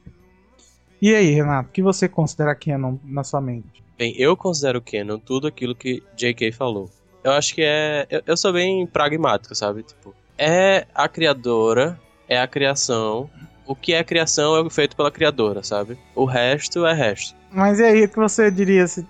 E 1.02 1.14
aí, 1.14 1.30
Renato, 1.32 1.70
o 1.70 1.72
que 1.72 1.82
você 1.84 2.08
considera 2.08 2.56
canon 2.56 2.96
na 3.04 3.24
sua 3.24 3.42
mente? 3.42 3.84
Bem, 3.98 4.16
eu 4.18 4.36
considero 4.38 4.82
canon 4.82 5.20
tudo 5.20 5.48
aquilo 5.48 5.76
que 5.76 6.02
J.K. 6.16 6.52
falou. 6.54 6.90
Eu 7.24 7.34
acho 7.34 7.54
que 7.54 7.62
é. 7.62 8.08
Eu, 8.10 8.22
eu, 8.26 8.38
sou 8.38 8.54
bem 8.54 8.88
pragmático, 8.88 9.54
sabe? 9.54 9.84
Tipo, 9.84 10.16
é 10.38 10.88
a 10.96 11.10
criadora, 11.10 12.00
é 12.28 12.40
a 12.40 12.48
criação, 12.48 13.30
o 13.66 13.76
que 13.76 13.94
é 13.94 14.04
criação 14.04 14.66
é 14.66 14.70
feito 14.70 14.96
pela 14.96 15.12
criadora, 15.12 15.62
sabe? 15.62 15.98
O 16.16 16.24
resto 16.26 16.86
é 16.86 16.94
resto. 16.94 17.36
Mas 17.52 17.80
e 17.80 17.84
aí, 17.84 18.06
o 18.06 18.10
que 18.10 18.16
você 18.16 18.50
diria 18.50 18.88
se- 18.88 19.06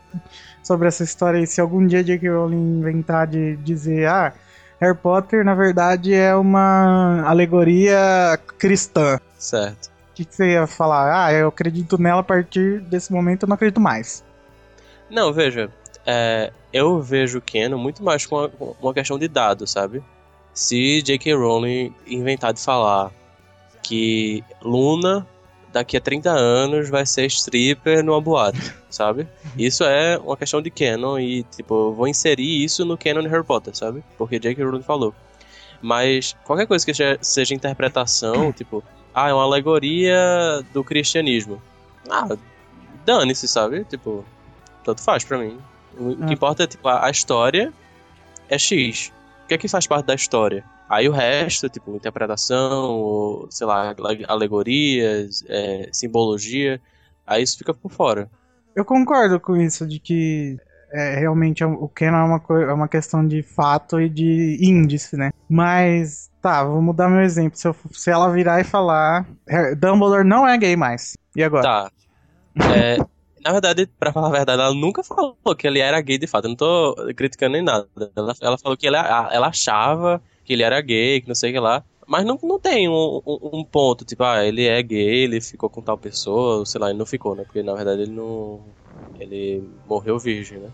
sobre 0.64 0.88
essa 0.88 1.04
história 1.04 1.40
aí? 1.40 1.46
Se 1.46 1.62
algum 1.62 1.86
dia 1.86 2.04
J.K. 2.04 2.28
Rowling 2.30 2.80
inventar 2.80 3.28
de 3.28 3.56
dizer, 3.58 4.08
ah, 4.08 4.34
Harry 4.80 4.98
Potter 4.98 5.44
na 5.44 5.56
verdade 5.56 6.14
é 6.14 6.36
uma 6.36 7.24
alegoria 7.26 8.40
cristã. 8.58 9.20
Certo. 9.38 9.88
O 10.12 10.16
que, 10.16 10.26
que 10.26 10.36
você 10.36 10.54
ia 10.54 10.66
falar? 10.66 11.26
Ah, 11.26 11.34
eu 11.34 11.48
acredito 11.48 12.02
nela 12.02 12.22
a 12.22 12.24
partir 12.24 12.80
desse 12.82 13.12
momento, 13.12 13.44
eu 13.44 13.48
não 13.48 13.56
acredito 13.56 13.80
mais. 13.80 14.24
Não, 15.10 15.32
veja, 15.32 15.70
é, 16.06 16.52
eu 16.74 17.02
vejo 17.02 17.38
o 17.38 17.42
Canon 17.42 17.78
muito 17.78 18.04
mais 18.04 18.26
com 18.26 18.38
uma, 18.38 18.50
com 18.50 18.76
uma 18.82 18.94
questão 18.94 19.18
de 19.18 19.28
dados, 19.28 19.72
sabe? 19.72 20.04
Se 20.54 21.02
J.K. 21.02 21.36
Rowling 21.36 21.94
inventar 22.06 22.52
de 22.52 22.62
falar 22.62 23.12
que 23.84 24.44
Luna 24.62 25.26
daqui 25.78 25.96
a 25.96 26.02
30 26.02 26.30
anos 26.32 26.90
vai 26.90 27.06
ser 27.06 27.26
stripper 27.28 28.04
numa 28.04 28.20
boate, 28.20 28.74
sabe? 28.90 29.28
Isso 29.58 29.84
é 29.84 30.18
uma 30.18 30.36
questão 30.36 30.60
de 30.62 30.72
canon 30.72 31.20
e, 31.20 31.44
tipo, 31.44 31.92
vou 31.94 32.08
inserir 32.08 32.64
isso 32.64 32.84
no 32.84 32.98
canon 32.98 33.22
de 33.22 33.28
Harry 33.28 33.44
Potter, 33.44 33.76
sabe? 33.76 34.04
Porque 34.18 34.40
J.K. 34.40 34.64
Rowling 34.64 34.82
falou. 34.84 35.14
Mas 35.82 36.36
qualquer 36.44 36.66
coisa 36.66 36.84
que 36.86 36.92
seja, 37.22 37.54
interpretação, 37.54 38.52
tipo, 38.54 38.84
ah, 39.14 39.30
é 39.30 39.34
uma 39.34 39.44
alegoria 39.44 40.18
do 40.74 40.84
cristianismo. 40.84 41.62
Ah, 42.10 42.28
dane-se, 43.06 43.48
sabe? 43.48 43.84
Tipo, 43.86 44.26
tanto 44.84 45.02
faz 45.04 45.24
pra 45.24 45.38
mim. 45.38 45.58
O 46.00 46.18
Ah. 46.22 46.26
que 46.28 46.34
importa 46.34 46.64
é, 46.64 46.68
tipo, 46.68 46.88
a 46.88 47.10
história 47.10 47.72
é 48.50 48.58
X. 48.58 49.12
O 49.44 49.48
que 49.48 49.54
é 49.54 49.58
que 49.58 49.68
faz 49.68 49.86
parte 49.86 50.06
da 50.08 50.16
história? 50.16 50.64
Aí 50.90 51.08
o 51.10 51.12
resto, 51.12 51.70
tipo, 51.70 51.96
interpretação, 51.96 52.92
ou, 52.92 53.48
sei 53.52 53.68
lá, 53.68 53.94
ale- 53.98 54.26
alegorias, 54.28 55.44
é, 55.48 55.90
simbologia, 55.92 56.80
aí 57.26 57.44
isso 57.44 57.58
fica 57.58 57.74
por 57.74 57.92
fora. 57.92 58.30
Eu 58.76 58.86
concordo 58.86 59.40
com 59.40 59.58
isso, 59.58 59.86
de 59.88 60.00
que 60.00 60.58
é, 60.94 61.16
realmente 61.20 61.62
é 61.64 61.66
o 61.66 61.90
canon 61.90 62.18
é 62.18 62.24
uma, 62.24 62.62
é 62.64 62.74
uma 62.74 62.88
questão 62.88 63.28
de 63.28 63.42
fato 63.44 64.00
e 64.00 64.08
de 64.08 64.58
índice, 64.62 65.18
né? 65.18 65.32
Mas, 65.50 66.30
tá, 66.42 66.64
vou 66.64 66.82
mudar 66.82 67.10
meu 67.10 67.22
exemplo. 67.22 67.58
Se, 67.58 67.68
eu- 67.68 67.76
se 67.92 68.10
ela 68.10 68.32
virar 68.32 68.62
e 68.62 68.64
falar, 68.64 69.26
"Harry- 69.48 69.76
Dumbledore 69.76 70.24
não 70.24 70.48
é 70.48 70.58
gay 70.58 70.76
mais. 70.78 71.14
E 71.36 71.44
agora? 71.44 71.64
Tá. 71.64 71.92
É, 72.72 72.98
na 73.44 73.52
verdade, 73.52 73.88
pra 74.00 74.14
falar 74.14 74.28
a 74.28 74.32
verdade, 74.32 74.62
ela 74.62 74.74
nunca 74.74 75.04
falou 75.04 75.36
que 75.58 75.68
ele 75.68 75.80
era 75.80 76.00
gay 76.02 76.18
de 76.18 76.28
fato. 76.28 76.46
Eu 76.46 76.50
não 76.50 76.56
tô 76.56 76.96
criticando 77.16 77.54
nem 77.54 77.62
nada. 77.62 77.88
Ela, 78.16 78.34
ela 78.42 78.58
falou 78.58 78.78
que 78.78 78.88
ele, 78.88 78.96
ela 78.96 79.48
achava 79.48 80.22
que 80.48 80.54
ele 80.54 80.64
era 80.64 80.80
gay, 80.82 81.20
que 81.22 81.28
não 81.28 81.36
sei 81.36 81.52
o 81.52 81.54
que 81.54 81.60
lá. 81.60 81.84
Mas 82.08 82.26
não, 82.26 82.40
não 82.42 82.58
tem 82.58 82.88
um, 82.88 83.22
um- 83.26 83.50
um 83.60 83.66
ponto, 83.66 84.06
tipo, 84.06 84.24
ah, 84.24 84.44
ele 84.46 84.66
é 84.66 84.82
gay, 84.82 85.24
ele 85.26 85.42
ficou 85.42 85.70
com 85.70 85.82
tal 85.82 85.98
pessoa, 85.98 86.66
sei 86.66 86.80
lá, 86.80 86.90
ele 86.90 86.98
não 86.98 87.06
ficou, 87.06 87.36
né? 87.36 87.44
Porque 87.44 87.62
na 87.62 87.74
verdade 87.74 88.04
ele 88.04 88.12
não. 88.14 88.62
Ele 89.20 89.62
morreu 89.86 90.18
virgem, 90.18 90.60
né? 90.60 90.70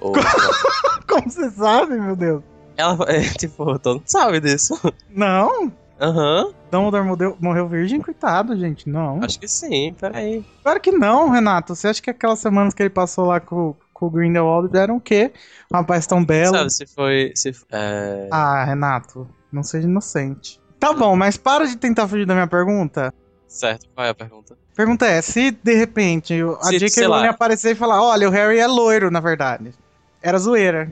Ou. 0.00 0.12
Como 1.08 1.30
você 1.30 1.48
sabe, 1.50 1.94
meu 2.00 2.16
Deus? 2.16 2.42
Ela, 2.76 2.96
é, 3.08 3.20
tipo, 3.38 3.78
todo 3.78 3.98
mundo 3.98 4.04
sabe 4.06 4.40
disso. 4.40 4.74
Não, 5.08 5.70
Aham, 6.00 6.52
Dumbledore 6.68 7.04
morreu, 7.06 7.36
morreu 7.38 7.68
virgem, 7.68 8.00
coitado, 8.00 8.56
gente. 8.56 8.88
Não. 8.88 9.22
acho 9.22 9.38
que 9.38 9.46
sim, 9.46 9.94
peraí. 10.00 10.42
Claro 10.64 10.80
que 10.80 10.90
não, 10.90 11.30
Renato. 11.30 11.76
Você 11.76 11.86
acha 11.86 12.02
que 12.02 12.10
aquelas 12.10 12.40
semanas 12.40 12.74
que 12.74 12.82
ele 12.82 12.90
passou 12.90 13.26
lá 13.26 13.38
com, 13.38 13.76
com 14.02 14.06
o 14.06 14.10
Grindelwald 14.10 14.76
eram 14.76 14.96
o 14.96 15.00
quê? 15.00 15.32
Um 15.72 15.76
rapaz 15.76 16.08
tão 16.08 16.24
belo. 16.24 16.56
Sabe, 16.56 16.70
se 16.70 16.86
foi. 16.86 17.32
Se, 17.36 17.52
é... 17.70 18.26
Ah, 18.32 18.64
Renato, 18.64 19.28
não 19.52 19.62
seja 19.62 19.86
inocente. 19.86 20.60
Tá 20.80 20.92
bom, 20.92 21.14
mas 21.14 21.36
para 21.36 21.68
de 21.68 21.76
tentar 21.76 22.08
fugir 22.08 22.26
da 22.26 22.34
minha 22.34 22.48
pergunta. 22.48 23.14
Certo, 23.46 23.86
qual 23.94 24.04
é 24.04 24.10
a 24.10 24.14
pergunta? 24.14 24.58
Pergunta 24.74 25.06
é, 25.06 25.22
se 25.22 25.52
de 25.52 25.74
repente 25.74 26.34
a 26.60 26.64
Se, 26.64 26.78
J.K. 26.80 27.06
Rowling 27.06 27.28
aparecer 27.28 27.72
e 27.72 27.74
falar, 27.76 28.02
olha, 28.02 28.28
o 28.28 28.32
Harry 28.32 28.58
é 28.58 28.66
loiro, 28.66 29.08
na 29.08 29.20
verdade. 29.20 29.72
Era 30.20 30.36
zoeira. 30.38 30.90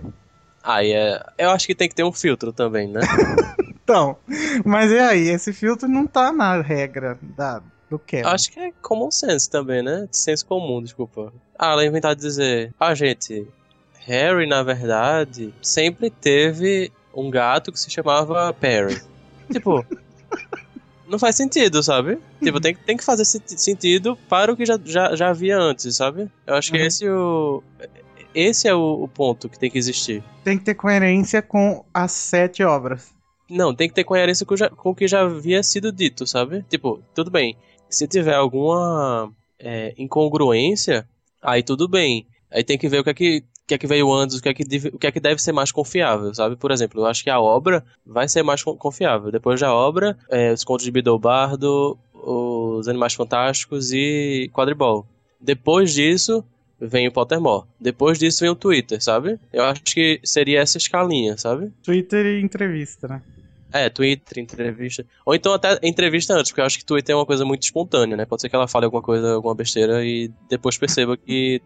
Aí 0.62 0.92
é. 0.92 1.20
Eu 1.36 1.50
acho 1.50 1.66
que 1.66 1.74
tem 1.74 1.88
que 1.88 1.94
ter 1.96 2.04
um 2.04 2.12
filtro 2.12 2.52
também, 2.52 2.88
né? 2.88 3.00
Então, 3.82 4.16
mas 4.64 4.88
e 4.92 4.98
aí? 5.00 5.28
Esse 5.30 5.52
filtro 5.52 5.88
não 5.88 6.06
tá 6.06 6.30
na 6.30 6.62
regra 6.62 7.18
da, 7.20 7.60
do 7.90 7.98
que. 7.98 8.16
Eu 8.16 8.28
acho 8.28 8.50
que 8.50 8.60
é 8.60 8.72
common 8.80 9.10
sense 9.10 9.50
também, 9.50 9.82
né? 9.82 10.08
Senso 10.12 10.46
comum, 10.46 10.80
desculpa. 10.82 11.32
Ah, 11.58 11.72
ela 11.72 11.84
inventar 11.84 12.14
de 12.14 12.22
dizer, 12.22 12.72
ah, 12.78 12.94
gente, 12.94 13.46
Harry, 14.06 14.46
na 14.46 14.62
verdade, 14.62 15.52
sempre 15.60 16.08
teve 16.10 16.90
um 17.14 17.28
gato 17.30 17.72
que 17.72 17.78
se 17.80 17.90
chamava 17.90 18.52
Perry. 18.54 19.00
tipo, 19.52 19.84
não 21.06 21.18
faz 21.18 21.34
sentido, 21.36 21.82
sabe? 21.82 22.18
Tipo, 22.42 22.60
tem, 22.60 22.74
que- 22.74 22.84
tem 22.84 22.96
que 22.96 23.04
fazer 23.04 23.24
senti- 23.24 23.60
sentido 23.60 24.16
para 24.28 24.52
o 24.52 24.56
que 24.56 24.64
já, 24.64 24.78
já, 24.84 25.14
já 25.16 25.28
havia 25.30 25.58
antes, 25.58 25.96
sabe? 25.96 26.30
Eu 26.46 26.54
acho 26.54 26.70
que 26.70 26.78
Uhum. 26.78 26.86
esse, 26.86 27.04
é 27.04 27.12
o, 27.12 27.62
esse 28.34 28.68
é 28.68 28.74
o, 28.74 29.02
o 29.02 29.08
ponto 29.08 29.48
que 29.48 29.58
tem 29.58 29.68
que 29.70 29.76
existir. 29.78 30.22
Tem 30.44 30.56
que 30.56 30.64
ter 30.64 30.74
coerência 30.74 31.42
com 31.42 31.84
as 31.92 32.12
sete 32.12 32.62
obras. 32.62 33.12
Não, 33.50 33.74
tem 33.74 33.88
que 33.88 33.94
ter 33.96 34.04
coerência 34.04 34.46
com, 34.46 34.56
já- 34.56 34.70
com 34.70 34.90
o 34.90 34.94
que 34.94 35.08
já 35.08 35.22
havia 35.22 35.60
sido 35.64 35.90
dito, 35.90 36.24
sabe? 36.28 36.64
Tipo, 36.70 37.02
tudo 37.12 37.28
bem. 37.32 37.56
Se 37.90 38.06
tiver 38.06 38.34
alguma 38.34 39.30
é, 39.58 39.92
incongruência, 39.98 41.06
aí 41.42 41.62
tudo 41.62 41.88
bem. 41.88 42.26
Aí 42.50 42.64
tem 42.64 42.78
que 42.78 42.88
ver 42.88 43.00
o 43.00 43.04
que 43.04 43.10
é 43.10 43.14
que, 43.14 43.44
que, 43.66 43.74
é 43.74 43.78
que 43.78 43.86
veio 43.86 44.12
antes, 44.12 44.36
o 44.38 44.42
que, 44.42 44.48
é 44.48 44.54
que 44.54 44.64
deve, 44.64 44.88
o 44.88 44.98
que 44.98 45.06
é 45.06 45.12
que 45.12 45.20
deve 45.20 45.40
ser 45.42 45.52
mais 45.52 45.70
confiável, 45.70 46.34
sabe? 46.34 46.56
Por 46.56 46.70
exemplo, 46.70 47.00
eu 47.02 47.06
acho 47.06 47.22
que 47.22 47.30
a 47.30 47.40
obra 47.40 47.84
vai 48.06 48.28
ser 48.28 48.42
mais 48.42 48.62
con- 48.62 48.76
confiável. 48.76 49.30
Depois 49.30 49.60
da 49.60 49.74
obra, 49.74 50.16
é, 50.28 50.52
os 50.52 50.64
contos 50.64 50.84
de 50.84 50.90
Bidobardo, 50.90 51.98
os 52.14 52.88
Animais 52.88 53.14
Fantásticos 53.14 53.92
e 53.92 54.50
Quadribol. 54.52 55.06
Depois 55.40 55.92
disso, 55.94 56.44
vem 56.80 57.08
o 57.08 57.12
Pottermore. 57.12 57.66
Depois 57.80 58.18
disso 58.18 58.40
vem 58.40 58.50
o 58.50 58.54
Twitter, 58.56 59.02
sabe? 59.02 59.38
Eu 59.52 59.64
acho 59.64 59.82
que 59.82 60.20
seria 60.24 60.60
essa 60.60 60.76
escalinha, 60.78 61.36
sabe? 61.38 61.70
Twitter 61.82 62.26
e 62.26 62.40
entrevista, 62.42 63.06
né? 63.08 63.22
É, 63.72 63.88
Twitter, 63.88 64.42
entrevista. 64.42 65.04
Ou 65.24 65.34
então 65.34 65.52
até 65.52 65.78
entrevista 65.82 66.34
antes, 66.34 66.50
porque 66.50 66.60
eu 66.60 66.66
acho 66.66 66.78
que 66.78 66.84
Twitter 66.84 67.14
é 67.14 67.16
uma 67.16 67.26
coisa 67.26 67.44
muito 67.44 67.62
espontânea, 67.62 68.16
né? 68.16 68.24
Pode 68.24 68.42
ser 68.42 68.48
que 68.48 68.56
ela 68.56 68.68
fale 68.68 68.84
alguma 68.84 69.02
coisa, 69.02 69.34
alguma 69.34 69.54
besteira 69.54 70.04
e 70.04 70.30
depois 70.48 70.76
perceba 70.76 71.16
que 71.16 71.62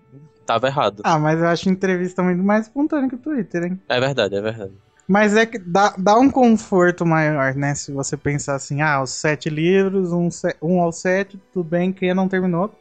tava 0.46 0.66
errado. 0.66 1.02
Ah, 1.04 1.18
mas 1.18 1.38
eu 1.40 1.46
acho 1.46 1.68
entrevista 1.68 2.22
muito 2.22 2.42
mais 2.42 2.66
espontânea 2.66 3.08
que 3.08 3.14
o 3.14 3.18
Twitter, 3.18 3.64
hein? 3.64 3.80
É 3.88 3.98
verdade, 3.98 4.36
é 4.36 4.40
verdade. 4.40 4.72
Mas 5.06 5.36
é 5.36 5.44
que 5.44 5.58
dá, 5.58 5.94
dá 5.98 6.18
um 6.18 6.30
conforto 6.30 7.04
maior, 7.04 7.54
né? 7.54 7.74
Se 7.74 7.92
você 7.92 8.16
pensar 8.16 8.54
assim, 8.54 8.80
ah, 8.80 9.02
os 9.02 9.10
sete 9.10 9.50
livros, 9.50 10.12
um, 10.12 10.28
um 10.62 10.80
ao 10.80 10.92
sete, 10.92 11.38
tudo 11.52 11.68
bem, 11.68 11.92
quem 11.92 12.14
não 12.14 12.28
terminou. 12.28 12.74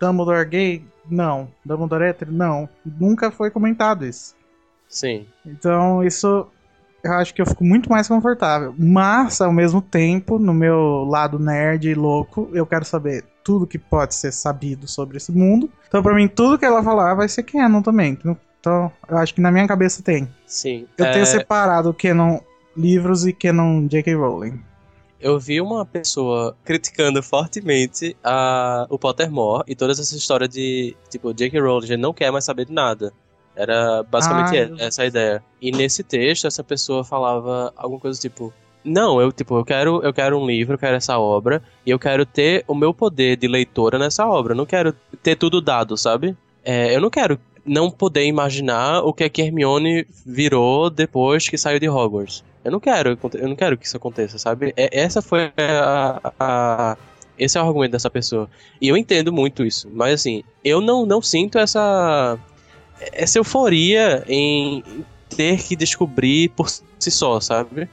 Dumbledore 0.00 0.48
gay? 0.48 0.84
Não. 1.10 1.48
Dumbledore 1.64 2.04
hétero? 2.04 2.32
Não. 2.32 2.68
Nunca 2.84 3.30
foi 3.30 3.50
comentado 3.50 4.06
isso. 4.06 4.34
Sim. 4.88 5.26
Então, 5.44 6.04
isso 6.04 6.46
eu 7.06 7.12
acho 7.14 7.34
que 7.34 7.40
eu 7.42 7.46
fico 7.46 7.64
muito 7.64 7.88
mais 7.90 8.08
confortável. 8.08 8.74
Mas, 8.78 9.40
ao 9.40 9.52
mesmo 9.52 9.80
tempo, 9.80 10.38
no 10.38 10.52
meu 10.54 11.04
lado 11.08 11.38
nerd 11.38 11.88
e 11.88 11.94
louco, 11.94 12.48
eu 12.52 12.66
quero 12.66 12.84
saber 12.84 13.24
tudo 13.44 13.66
que 13.66 13.78
pode 13.78 14.14
ser 14.14 14.32
sabido 14.32 14.88
sobre 14.88 15.16
esse 15.16 15.30
mundo. 15.32 15.70
Então, 15.88 16.02
pra 16.02 16.14
mim, 16.14 16.28
tudo 16.28 16.58
que 16.58 16.64
ela 16.64 16.82
falar 16.82 17.14
vai 17.14 17.28
ser 17.28 17.44
canon 17.44 17.80
também. 17.82 18.18
Então, 18.60 18.90
eu 19.08 19.16
acho 19.18 19.32
que 19.34 19.40
na 19.40 19.50
minha 19.52 19.66
cabeça 19.68 20.02
tem. 20.02 20.28
Sim. 20.46 20.86
Eu 20.98 21.06
É, 21.06 21.12
tenho 21.12 21.26
separado 21.26 21.94
canon 21.94 22.40
livros 22.76 23.24
e 23.26 23.32
canon 23.32 23.86
J.K. 23.86 24.14
Rowling. 24.14 24.60
eu 25.20 25.38
vi 25.38 25.60
uma 25.60 25.86
pessoa 25.86 26.54
criticando 26.64 27.22
fortemente 27.22 28.16
a, 28.22 28.86
o 28.90 28.98
Pottermore 28.98 29.64
e 29.66 29.74
toda 29.74 29.92
essa 29.92 30.02
história 30.14 30.46
de, 30.48 30.94
tipo, 31.08 31.32
J.K. 31.32 31.58
Rowling 31.60 31.96
não 31.96 32.12
quer 32.12 32.30
mais 32.30 32.44
saber 32.44 32.66
de 32.66 32.72
nada. 32.72 33.12
Era 33.56 34.02
basicamente 34.02 34.58
Ah, 34.58 34.84
essa 34.84 35.02
a 35.02 35.06
ideia. 35.06 35.42
E 35.60 35.72
nesse 35.72 36.02
texto, 36.04 36.46
essa 36.46 36.62
pessoa 36.62 37.02
falava 37.02 37.72
alguma 37.76 37.98
coisa 38.00 38.20
tipo. 38.20 38.52
Não, 38.84 39.20
eu 39.20 39.32
tipo, 39.32 39.56
eu 39.58 39.64
quero, 39.64 40.00
eu 40.04 40.12
quero 40.12 40.38
um 40.38 40.46
livro, 40.46 40.74
eu 40.74 40.78
quero 40.78 40.94
essa 40.96 41.18
obra, 41.18 41.60
e 41.84 41.90
eu 41.90 41.98
quero 41.98 42.24
ter 42.24 42.64
o 42.68 42.74
meu 42.74 42.94
poder 42.94 43.36
de 43.36 43.48
leitora 43.48 43.98
nessa 43.98 44.24
obra. 44.26 44.52
Eu 44.52 44.56
não 44.56 44.66
quero 44.66 44.94
ter 45.22 45.34
tudo 45.36 45.60
dado, 45.60 45.96
sabe? 45.96 46.36
É, 46.64 46.94
eu 46.94 47.00
não 47.00 47.10
quero 47.10 47.38
não 47.64 47.90
poder 47.90 48.24
imaginar 48.26 49.00
o 49.00 49.12
que 49.12 49.24
é 49.24 49.28
que 49.28 49.42
Hermione 49.42 50.06
virou 50.24 50.88
depois 50.88 51.48
que 51.48 51.58
saiu 51.58 51.80
de 51.80 51.88
Hogwarts. 51.88 52.44
Eu 52.64 52.70
não 52.70 52.78
quero, 52.78 53.18
eu 53.34 53.48
não 53.48 53.56
quero 53.56 53.76
que 53.76 53.86
isso 53.86 53.96
aconteça, 53.96 54.38
sabe? 54.38 54.72
É- 54.76 55.00
essa 55.00 55.20
foi 55.20 55.52
a, 55.56 56.32
a- 56.38 56.96
esse 57.38 57.58
é 57.58 57.60
o 57.60 57.64
argumento 57.66 57.92
dessa 57.92 58.08
pessoa. 58.10 58.48
E 58.80 58.86
eu 58.88 58.96
entendo 58.96 59.32
muito 59.32 59.64
isso, 59.64 59.88
mas 59.92 60.14
assim, 60.14 60.44
eu 60.64 60.80
não, 60.80 61.04
não 61.04 61.20
sinto 61.20 61.58
essa 61.58 62.38
essa 63.00 63.38
euforia 63.38 64.24
em 64.28 64.82
ter 65.28 65.62
que 65.62 65.76
descobrir 65.76 66.50
por 66.50 66.68
si 66.68 67.10
só, 67.10 67.40
sabe? 67.40 67.88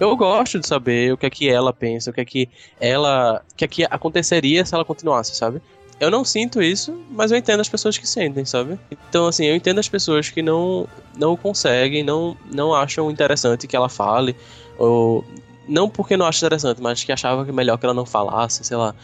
Eu 0.00 0.16
gosto 0.16 0.60
de 0.60 0.66
saber 0.66 1.12
o 1.12 1.16
que 1.16 1.26
é 1.26 1.30
que 1.30 1.48
ela 1.48 1.72
pensa, 1.72 2.10
o 2.10 2.14
que 2.14 2.20
é 2.20 2.24
que 2.24 2.48
ela, 2.80 3.42
o 3.52 3.56
que 3.56 3.64
é 3.64 3.68
que 3.68 3.84
aconteceria 3.84 4.64
se 4.64 4.74
ela 4.74 4.84
continuasse, 4.84 5.34
sabe? 5.34 5.60
Eu 6.00 6.10
não 6.10 6.24
sinto 6.24 6.62
isso, 6.62 6.96
mas 7.10 7.32
eu 7.32 7.38
entendo 7.38 7.60
as 7.60 7.68
pessoas 7.68 7.98
que 7.98 8.06
sentem, 8.06 8.44
sabe? 8.44 8.78
Então, 8.90 9.26
assim, 9.26 9.46
eu 9.46 9.56
entendo 9.56 9.80
as 9.80 9.88
pessoas 9.88 10.30
que 10.30 10.40
não 10.40 10.86
não 11.16 11.36
conseguem, 11.36 12.04
não 12.04 12.36
não 12.52 12.72
acham 12.72 13.10
interessante 13.10 13.66
que 13.66 13.74
ela 13.74 13.88
fale 13.88 14.36
ou 14.78 15.24
não 15.66 15.90
porque 15.90 16.16
não 16.16 16.26
acha 16.26 16.38
interessante, 16.38 16.80
mas 16.80 17.02
que 17.02 17.10
achava 17.10 17.44
que 17.44 17.50
melhor 17.50 17.76
que 17.76 17.84
ela 17.84 17.94
não 17.94 18.06
falasse, 18.06 18.64
sei 18.64 18.76
lá. 18.76 18.94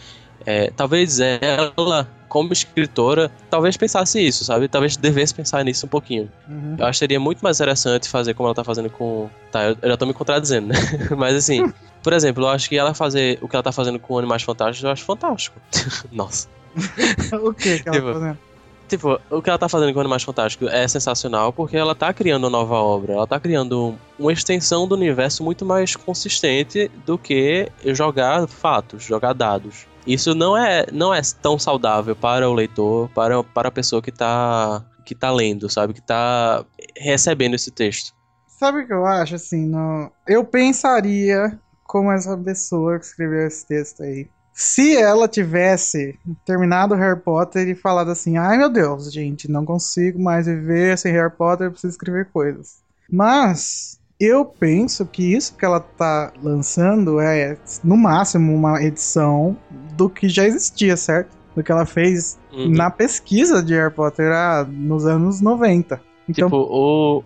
É, 0.46 0.70
talvez 0.70 1.20
ela, 1.20 2.08
como 2.28 2.52
escritora, 2.52 3.30
talvez 3.48 3.76
pensasse 3.76 4.20
isso, 4.20 4.44
sabe? 4.44 4.68
Talvez 4.68 4.96
devesse 4.96 5.34
pensar 5.34 5.64
nisso 5.64 5.86
um 5.86 5.88
pouquinho. 5.88 6.30
Uhum. 6.48 6.76
Eu 6.78 6.86
acho 6.86 6.96
que 6.96 6.98
seria 6.98 7.20
muito 7.20 7.40
mais 7.40 7.58
interessante 7.58 8.08
fazer 8.08 8.34
como 8.34 8.48
ela 8.48 8.54
tá 8.54 8.64
fazendo 8.64 8.90
com. 8.90 9.28
Tá, 9.50 9.64
eu, 9.64 9.76
eu 9.80 9.90
já 9.90 9.96
tô 9.96 10.06
me 10.06 10.12
contradizendo, 10.12 10.68
né? 10.68 10.74
Mas 11.16 11.34
assim, 11.34 11.72
por 12.02 12.12
exemplo, 12.12 12.44
eu 12.44 12.48
acho 12.48 12.68
que 12.68 12.76
ela 12.76 12.92
fazer 12.92 13.38
o 13.40 13.48
que 13.48 13.56
ela 13.56 13.62
tá 13.62 13.72
fazendo 13.72 13.98
com 13.98 14.18
Animais 14.18 14.42
Fantásticos, 14.42 14.84
eu 14.84 14.90
acho 14.90 15.04
fantástico. 15.04 15.58
Nossa. 16.12 16.48
o 17.40 17.54
que 17.54 17.78
que 17.78 17.88
ela 17.88 17.96
Tipo, 17.96 18.06
tá 18.06 18.12
fazendo? 18.12 18.38
Tipo, 18.86 19.20
o 19.30 19.40
que 19.40 19.48
ela 19.48 19.58
tá 19.58 19.68
fazendo 19.68 19.94
com 19.94 20.00
Animais 20.00 20.22
Fantásticos 20.22 20.68
é 20.70 20.86
sensacional 20.86 21.52
porque 21.52 21.76
ela 21.76 21.94
tá 21.94 22.12
criando 22.12 22.44
uma 22.44 22.50
nova 22.50 22.74
obra. 22.74 23.14
Ela 23.14 23.26
tá 23.26 23.40
criando 23.40 23.94
uma 24.18 24.32
extensão 24.32 24.86
do 24.86 24.94
universo 24.94 25.42
muito 25.42 25.64
mais 25.64 25.96
consistente 25.96 26.90
do 27.06 27.16
que 27.16 27.70
jogar 27.86 28.46
fatos, 28.46 29.02
jogar 29.02 29.32
dados. 29.32 29.86
Isso 30.06 30.34
não 30.34 30.56
é, 30.56 30.86
não 30.92 31.14
é 31.14 31.20
tão 31.40 31.58
saudável 31.58 32.14
para 32.14 32.48
o 32.48 32.52
leitor, 32.52 33.08
para, 33.10 33.42
para 33.42 33.68
a 33.68 33.72
pessoa 33.72 34.02
que 34.02 34.12
tá, 34.12 34.84
que 35.04 35.14
tá 35.14 35.30
lendo, 35.30 35.70
sabe? 35.70 35.94
Que 35.94 36.02
tá 36.02 36.64
recebendo 36.96 37.54
esse 37.54 37.70
texto. 37.70 38.14
Sabe 38.46 38.82
o 38.82 38.86
que 38.86 38.92
eu 38.92 39.04
acho, 39.04 39.34
assim, 39.34 39.66
no... 39.66 40.10
eu 40.26 40.44
pensaria 40.44 41.58
como 41.84 42.12
essa 42.12 42.36
pessoa 42.36 42.98
que 42.98 43.04
escreveu 43.04 43.46
esse 43.46 43.66
texto 43.66 44.02
aí. 44.02 44.28
Se 44.52 44.96
ela 44.96 45.26
tivesse 45.26 46.18
terminado 46.46 46.94
Harry 46.94 47.18
Potter 47.18 47.68
e 47.68 47.74
falado 47.74 48.10
assim, 48.10 48.36
ai 48.36 48.56
meu 48.56 48.70
Deus, 48.70 49.12
gente, 49.12 49.50
não 49.50 49.64
consigo 49.64 50.22
mais 50.22 50.46
viver 50.46 50.96
sem 50.96 51.12
Harry 51.12 51.32
Potter, 51.32 51.70
preciso 51.70 51.92
escrever 51.92 52.30
coisas. 52.30 52.78
Mas 53.10 53.98
eu 54.24 54.44
penso 54.44 55.04
que 55.06 55.34
isso 55.34 55.56
que 55.56 55.64
ela 55.64 55.80
tá 55.80 56.32
lançando 56.42 57.20
é, 57.20 57.56
no 57.82 57.96
máximo, 57.96 58.54
uma 58.54 58.82
edição 58.82 59.56
do 59.96 60.08
que 60.08 60.28
já 60.28 60.44
existia, 60.46 60.96
certo? 60.96 61.36
Do 61.54 61.62
que 61.62 61.70
ela 61.70 61.86
fez 61.86 62.38
Uhum. 62.52 62.70
na 62.70 62.88
pesquisa 62.90 63.62
de 63.62 63.74
Harry 63.74 63.92
Potter 63.92 64.30
ah, 64.32 64.64
nos 64.68 65.06
anos 65.06 65.40
90. 65.40 66.00
Então, 66.28 66.46
Tipo, 66.48 66.56
o, 66.56 67.22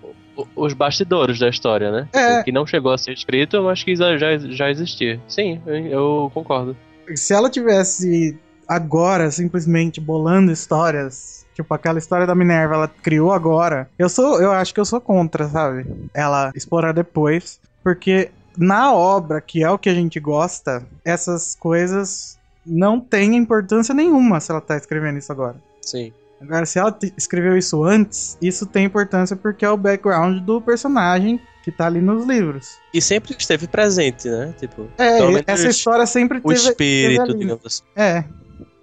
os 0.56 0.72
bastidores 0.72 1.38
da 1.38 1.48
história, 1.48 1.90
né? 1.90 2.08
É. 2.12 2.40
O 2.40 2.44
que 2.44 2.52
não 2.52 2.66
chegou 2.66 2.92
a 2.92 2.98
ser 2.98 3.12
escrito, 3.12 3.62
mas 3.62 3.82
que 3.82 3.94
já, 3.94 4.16
já, 4.16 4.70
existia. 4.70 5.20
Sim, 5.28 5.60
eu 5.66 6.30
concordo. 6.32 6.76
se 7.14 7.32
ela 7.34 7.50
tivesse 7.50 8.38
agora 8.68 9.30
simplesmente 9.30 10.00
bolando 10.00 10.52
histórias, 10.52 11.46
tipo 11.54 11.72
aquela 11.72 11.98
história 11.98 12.26
da 12.26 12.34
Minerva, 12.34 12.74
ela 12.74 12.88
criou 12.88 13.32
agora. 13.32 13.88
Eu 13.98 14.08
sou, 14.08 14.40
eu 14.40 14.52
acho 14.52 14.74
que 14.74 14.80
eu 14.80 14.84
sou 14.84 15.00
contra, 15.00 15.48
sabe? 15.48 15.86
Ela 16.12 16.52
explorar 16.54 16.92
depois, 16.92 17.58
porque 17.82 18.30
na 18.56 18.92
obra, 18.92 19.40
que 19.40 19.62
é 19.64 19.70
o 19.70 19.78
que 19.78 19.88
a 19.88 19.94
gente 19.94 20.20
gosta, 20.20 20.84
essas 21.04 21.54
coisas 21.54 22.38
não 22.66 23.00
têm 23.00 23.34
importância 23.36 23.94
nenhuma 23.94 24.40
se 24.40 24.50
ela 24.50 24.60
tá 24.60 24.76
escrevendo 24.76 25.18
isso 25.18 25.32
agora. 25.32 25.56
Sim. 25.80 26.12
Agora, 26.40 26.64
se 26.66 26.78
ela 26.78 26.96
escreveu 27.16 27.56
isso 27.56 27.82
antes, 27.82 28.38
isso 28.40 28.64
tem 28.66 28.84
importância 28.84 29.34
porque 29.34 29.64
é 29.64 29.70
o 29.70 29.76
background 29.76 30.40
do 30.42 30.60
personagem 30.60 31.40
que 31.64 31.72
tá 31.72 31.86
ali 31.86 32.00
nos 32.00 32.24
livros. 32.24 32.78
E 32.94 33.02
sempre 33.02 33.34
esteve 33.36 33.66
presente, 33.66 34.28
né? 34.28 34.54
Tipo, 34.58 34.88
É, 34.96 35.18
essa 35.46 35.68
história 35.68 36.06
sempre 36.06 36.38
o 36.38 36.40
teve, 36.42 36.60
teve 36.60 36.70
espírito, 36.70 37.22
ali. 37.22 37.38
digamos 37.38 37.66
assim. 37.66 37.82
É. 37.96 38.24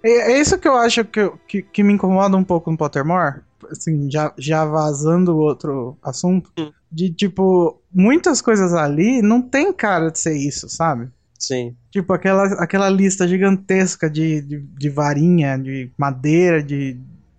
É 0.06 0.32
é 0.32 0.40
isso 0.40 0.58
que 0.58 0.68
eu 0.68 0.76
acho 0.76 1.04
que, 1.04 1.30
que, 1.48 1.62
que 1.62 1.82
me 1.82 1.92
incomoda 1.92 2.36
um 2.36 2.44
pouco 2.44 2.70
no 2.70 2.76
Pottermore. 2.76 3.40
Assim, 3.70 4.08
já, 4.10 4.32
já 4.38 4.64
vazando 4.64 5.36
outro 5.36 5.96
assunto. 6.02 6.50
Hum. 6.58 6.70
De, 6.92 7.10
tipo, 7.10 7.80
muitas 7.92 8.40
coisas 8.40 8.72
ali 8.74 9.20
não 9.20 9.42
tem 9.42 9.72
cara 9.72 10.10
de 10.10 10.18
ser 10.20 10.36
isso, 10.36 10.68
sabe? 10.68 11.08
Sim. 11.38 11.74
Tipo, 11.90 12.12
aquela, 12.12 12.44
aquela 12.62 12.88
lista 12.88 13.26
gigantesca 13.26 14.08
de, 14.08 14.40
de, 14.40 14.58
de 14.60 14.88
varinha, 14.88 15.58
de 15.58 15.90
madeira, 15.98 16.62
de. 16.62 16.96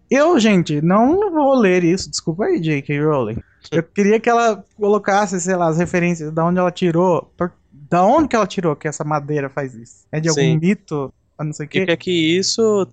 Eu, 0.09 0.39
gente, 0.39 0.81
não 0.81 1.31
vou 1.31 1.55
ler 1.55 1.83
isso. 1.83 2.09
Desculpa 2.09 2.45
aí, 2.45 2.59
J.K. 2.59 2.99
Rowling. 3.03 3.37
Eu 3.71 3.81
queria 3.83 4.19
que 4.19 4.29
ela 4.29 4.63
colocasse, 4.75 5.39
sei 5.39 5.55
lá, 5.55 5.67
as 5.69 5.77
referências 5.77 6.31
da 6.31 6.45
onde 6.45 6.59
ela 6.59 6.71
tirou. 6.71 7.31
por- 7.37 7.51
da 7.89 8.03
onde 8.03 8.27
que 8.27 8.35
ela 8.35 8.45
tirou 8.47 8.75
que 8.75 8.87
essa 8.87 9.03
madeira 9.05 9.49
faz 9.49 9.73
isso? 9.73 10.05
É 10.11 10.19
de 10.19 10.27
algum 10.27 10.41
Sim. 10.41 10.57
mito? 10.57 11.13
A 11.37 11.43
Não 11.43 11.53
sei 11.53 11.65
o 11.65 11.69
quê? 11.69 11.85
que 11.85 11.91
é 11.91 11.97
que 11.97 12.37
isso 12.37 12.87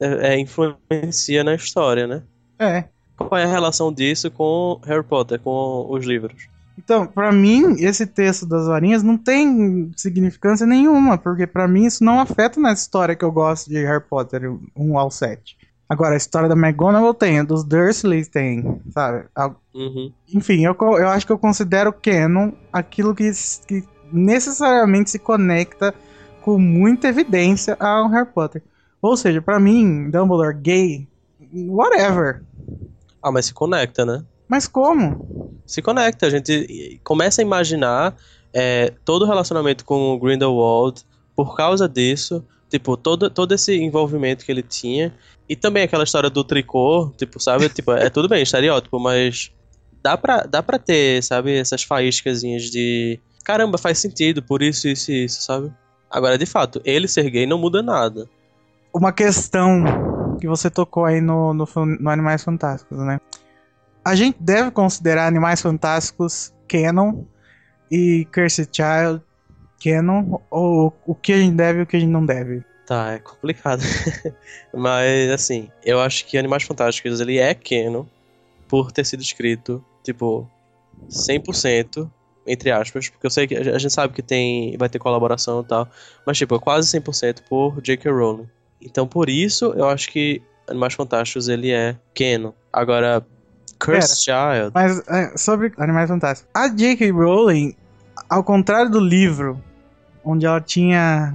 é, 0.00 0.34
é, 0.34 0.38
influencia 0.38 1.42
na 1.44 1.54
história, 1.54 2.06
né? 2.06 2.22
É. 2.58 2.84
Qual 3.16 3.36
é 3.38 3.44
a 3.44 3.48
relação 3.48 3.92
disso 3.92 4.30
com 4.30 4.80
Harry 4.84 5.02
Potter, 5.04 5.40
com 5.40 5.86
os 5.90 6.04
livros? 6.04 6.48
Então, 6.78 7.06
pra 7.06 7.32
mim, 7.32 7.74
esse 7.80 8.06
texto 8.06 8.46
das 8.46 8.68
varinhas 8.68 9.02
não 9.02 9.18
tem 9.18 9.90
significância 9.96 10.64
nenhuma, 10.64 11.18
porque 11.18 11.44
pra 11.46 11.66
mim 11.66 11.86
isso 11.86 12.04
não 12.04 12.20
afeta 12.20 12.60
na 12.60 12.72
história 12.72 13.16
que 13.16 13.24
eu 13.24 13.32
gosto 13.32 13.68
de 13.68 13.82
Harry 13.84 14.04
Potter 14.08 14.42
1 14.76 14.96
ao 14.98 15.10
7. 15.10 15.56
Agora, 15.88 16.14
a 16.14 16.16
história 16.16 16.48
da 16.48 16.54
McGonagall 16.54 17.14
tem, 17.14 17.40
a 17.40 17.42
dos 17.42 17.64
Dursley 17.64 18.24
tem, 18.26 18.80
sabe? 18.90 19.24
A- 19.34 19.54
Uhum. 19.74 20.12
Enfim, 20.34 20.64
eu, 20.64 20.76
eu 20.80 21.08
acho 21.08 21.24
que 21.26 21.32
eu 21.32 21.38
considero 21.38 21.92
canon 21.92 22.50
aquilo 22.72 23.14
que, 23.14 23.30
que 23.66 23.84
necessariamente 24.12 25.10
se 25.10 25.18
conecta 25.18 25.94
com 26.42 26.58
muita 26.58 27.08
evidência 27.08 27.76
ao 27.80 28.08
Harry 28.08 28.28
Potter. 28.32 28.62
Ou 29.00 29.16
seja, 29.16 29.40
pra 29.40 29.60
mim, 29.60 30.10
Dumbledore 30.10 30.54
gay, 30.54 31.08
whatever. 31.52 32.42
Ah, 33.22 33.30
mas 33.30 33.46
se 33.46 33.54
conecta, 33.54 34.04
né? 34.04 34.24
Mas 34.48 34.66
como? 34.66 35.26
Se 35.66 35.82
conecta, 35.82 36.26
a 36.26 36.30
gente 36.30 37.00
começa 37.04 37.42
a 37.42 37.44
imaginar 37.44 38.16
é, 38.54 38.92
todo 39.04 39.22
o 39.22 39.26
relacionamento 39.26 39.84
com 39.84 40.12
o 40.12 40.18
Grindelwald 40.18 41.02
por 41.36 41.54
causa 41.54 41.88
disso, 41.88 42.44
tipo, 42.70 42.96
todo, 42.96 43.30
todo 43.30 43.54
esse 43.54 43.76
envolvimento 43.76 44.44
que 44.44 44.50
ele 44.50 44.62
tinha. 44.62 45.14
E 45.48 45.54
também 45.54 45.84
aquela 45.84 46.04
história 46.04 46.30
do 46.30 46.42
tricô, 46.42 47.12
tipo, 47.16 47.40
sabe? 47.40 47.68
Tipo, 47.72 47.92
é 47.92 48.10
tudo 48.10 48.28
bem, 48.28 48.42
estereótipo, 48.42 48.98
mas 48.98 49.50
dá 50.02 50.16
pra, 50.16 50.42
dá 50.42 50.62
pra 50.62 50.78
ter, 50.78 51.22
sabe, 51.22 51.56
essas 51.56 51.82
faíscazinhas 51.82 52.64
de. 52.64 53.20
Caramba, 53.44 53.78
faz 53.78 53.98
sentido, 53.98 54.42
por 54.42 54.62
isso, 54.62 54.88
isso 54.88 55.10
e 55.10 55.24
isso, 55.24 55.42
sabe? 55.42 55.72
Agora, 56.10 56.38
de 56.38 56.46
fato, 56.46 56.80
ele 56.84 57.06
ser 57.06 57.28
gay 57.30 57.46
não 57.46 57.58
muda 57.58 57.82
nada. 57.82 58.28
uma 58.92 59.12
questão 59.12 59.84
que 60.40 60.46
você 60.46 60.70
tocou 60.70 61.04
aí 61.04 61.20
no, 61.20 61.52
no, 61.52 61.66
no 62.00 62.10
Animais 62.10 62.42
Fantásticos, 62.42 62.98
né? 62.98 63.20
A 64.04 64.14
gente 64.14 64.38
deve 64.40 64.70
considerar 64.70 65.26
Animais 65.26 65.60
Fantásticos 65.60 66.52
canon 66.66 67.24
e 67.90 68.26
Cursed 68.32 68.68
Child 68.72 69.22
canon, 69.82 70.40
ou 70.50 70.96
o 71.06 71.14
que 71.14 71.32
a 71.32 71.38
gente 71.38 71.54
deve 71.54 71.80
e 71.80 71.82
o 71.82 71.86
que 71.86 71.96
a 71.96 72.00
gente 72.00 72.10
não 72.10 72.24
deve? 72.24 72.64
Tá, 72.86 73.12
é 73.12 73.18
complicado. 73.18 73.82
Mas, 74.72 75.30
assim, 75.30 75.70
eu 75.84 76.00
acho 76.00 76.24
que 76.26 76.38
Animais 76.38 76.62
Fantásticos, 76.62 77.20
ele 77.20 77.38
é 77.38 77.54
canon 77.54 78.04
por 78.66 78.90
ter 78.92 79.04
sido 79.04 79.22
escrito, 79.22 79.84
tipo, 80.02 80.48
100%, 81.08 82.10
entre 82.48 82.70
aspas, 82.70 83.08
porque 83.08 83.26
eu 83.26 83.30
sei 83.30 83.46
que 83.46 83.54
a 83.56 83.78
gente 83.78 83.92
sabe 83.92 84.12
que 84.14 84.22
tem 84.22 84.76
vai 84.76 84.88
ter 84.88 84.98
colaboração 84.98 85.60
e 85.60 85.64
tal, 85.64 85.88
mas, 86.26 86.36
tipo, 86.38 86.54
é 86.54 86.58
quase 86.58 86.88
100% 87.00 87.42
por 87.48 87.80
J.K. 87.82 88.10
Rowling. 88.10 88.48
Então, 88.82 89.06
por 89.06 89.28
isso, 89.28 89.72
eu 89.76 89.88
acho 89.88 90.10
que 90.10 90.40
Animais 90.68 90.94
Fantásticos, 90.94 91.48
ele 91.48 91.70
é 91.70 91.96
canon. 92.14 92.52
Agora, 92.72 93.26
Cursed 93.78 94.18
Child... 94.24 94.72
Mas 94.74 95.02
é, 95.08 95.36
sobre 95.36 95.72
Animais 95.78 96.08
Fantásticos. 96.10 96.50
A 96.54 96.68
J.K. 96.68 97.10
Rowling, 97.10 97.74
ao 98.28 98.42
contrário 98.44 98.90
do 98.90 99.00
livro, 99.00 99.62
onde 100.24 100.44
ela 100.46 100.60
tinha 100.60 101.34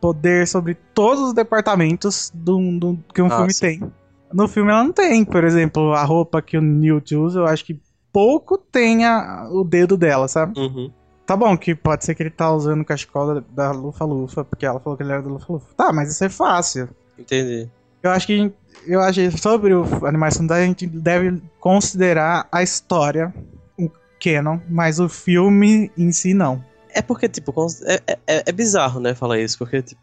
poder 0.00 0.46
sobre 0.46 0.74
todos 0.94 1.20
os 1.28 1.32
departamentos 1.34 2.30
do, 2.34 2.58
do- 2.78 2.98
que 3.14 3.20
um 3.20 3.26
Ah, 3.26 3.36
filme 3.38 3.52
sim. 3.52 3.60
tem. 3.60 3.92
No 4.32 4.46
filme 4.48 4.70
ela 4.70 4.84
não 4.84 4.92
tem, 4.92 5.24
por 5.24 5.42
exemplo, 5.44 5.92
a 5.92 6.04
roupa 6.04 6.40
que 6.40 6.56
o 6.56 6.62
Newt 6.62 7.14
usa, 7.16 7.40
eu 7.40 7.46
acho 7.46 7.64
que 7.64 7.78
pouco 8.12 8.58
tem 8.58 9.04
a- 9.04 9.48
o 9.50 9.64
dedo 9.64 9.96
dela, 9.96 10.28
sabe? 10.28 10.58
Uhum. 10.58 10.90
Tá 11.26 11.36
bom, 11.36 11.56
que 11.56 11.74
pode 11.74 12.04
ser 12.04 12.14
que 12.14 12.22
ele 12.22 12.30
tá 12.30 12.50
usando 12.52 12.80
o 12.80 12.84
cachecol 12.84 13.34
da, 13.34 13.42
da 13.50 13.70
Lufa-Lufa, 13.72 14.44
porque 14.44 14.66
ela 14.66 14.80
falou 14.80 14.96
que 14.96 15.02
ele 15.02 15.12
era 15.12 15.22
da 15.22 15.28
Lufa-Lufa. 15.28 15.66
Tá, 15.76 15.92
mas 15.92 16.10
isso 16.10 16.24
é 16.24 16.28
fácil. 16.28 16.88
Entendi. 17.18 17.68
Eu 18.02 18.10
acho 18.10 18.26
que 18.26 18.52
eu 18.86 19.00
acho 19.00 19.20
que 19.20 19.38
sobre 19.38 19.74
o 19.74 19.84
Animais 20.06 20.36
Fantásticos 20.36 20.64
a 20.64 20.66
gente 20.66 20.86
deve 20.86 21.40
considerar 21.60 22.48
a 22.50 22.62
história 22.62 23.32
o 23.78 23.90
canon, 24.22 24.58
mas 24.68 24.98
o 24.98 25.08
filme 25.08 25.90
em 25.96 26.10
si 26.10 26.32
não. 26.34 26.64
É 26.92 27.00
porque, 27.02 27.28
tipo, 27.28 27.52
cons- 27.52 27.82
é, 27.82 28.00
é, 28.26 28.42
é 28.46 28.52
bizarro, 28.52 28.98
né, 29.00 29.14
falar 29.14 29.38
isso, 29.38 29.56
porque, 29.58 29.82
tipo, 29.82 30.02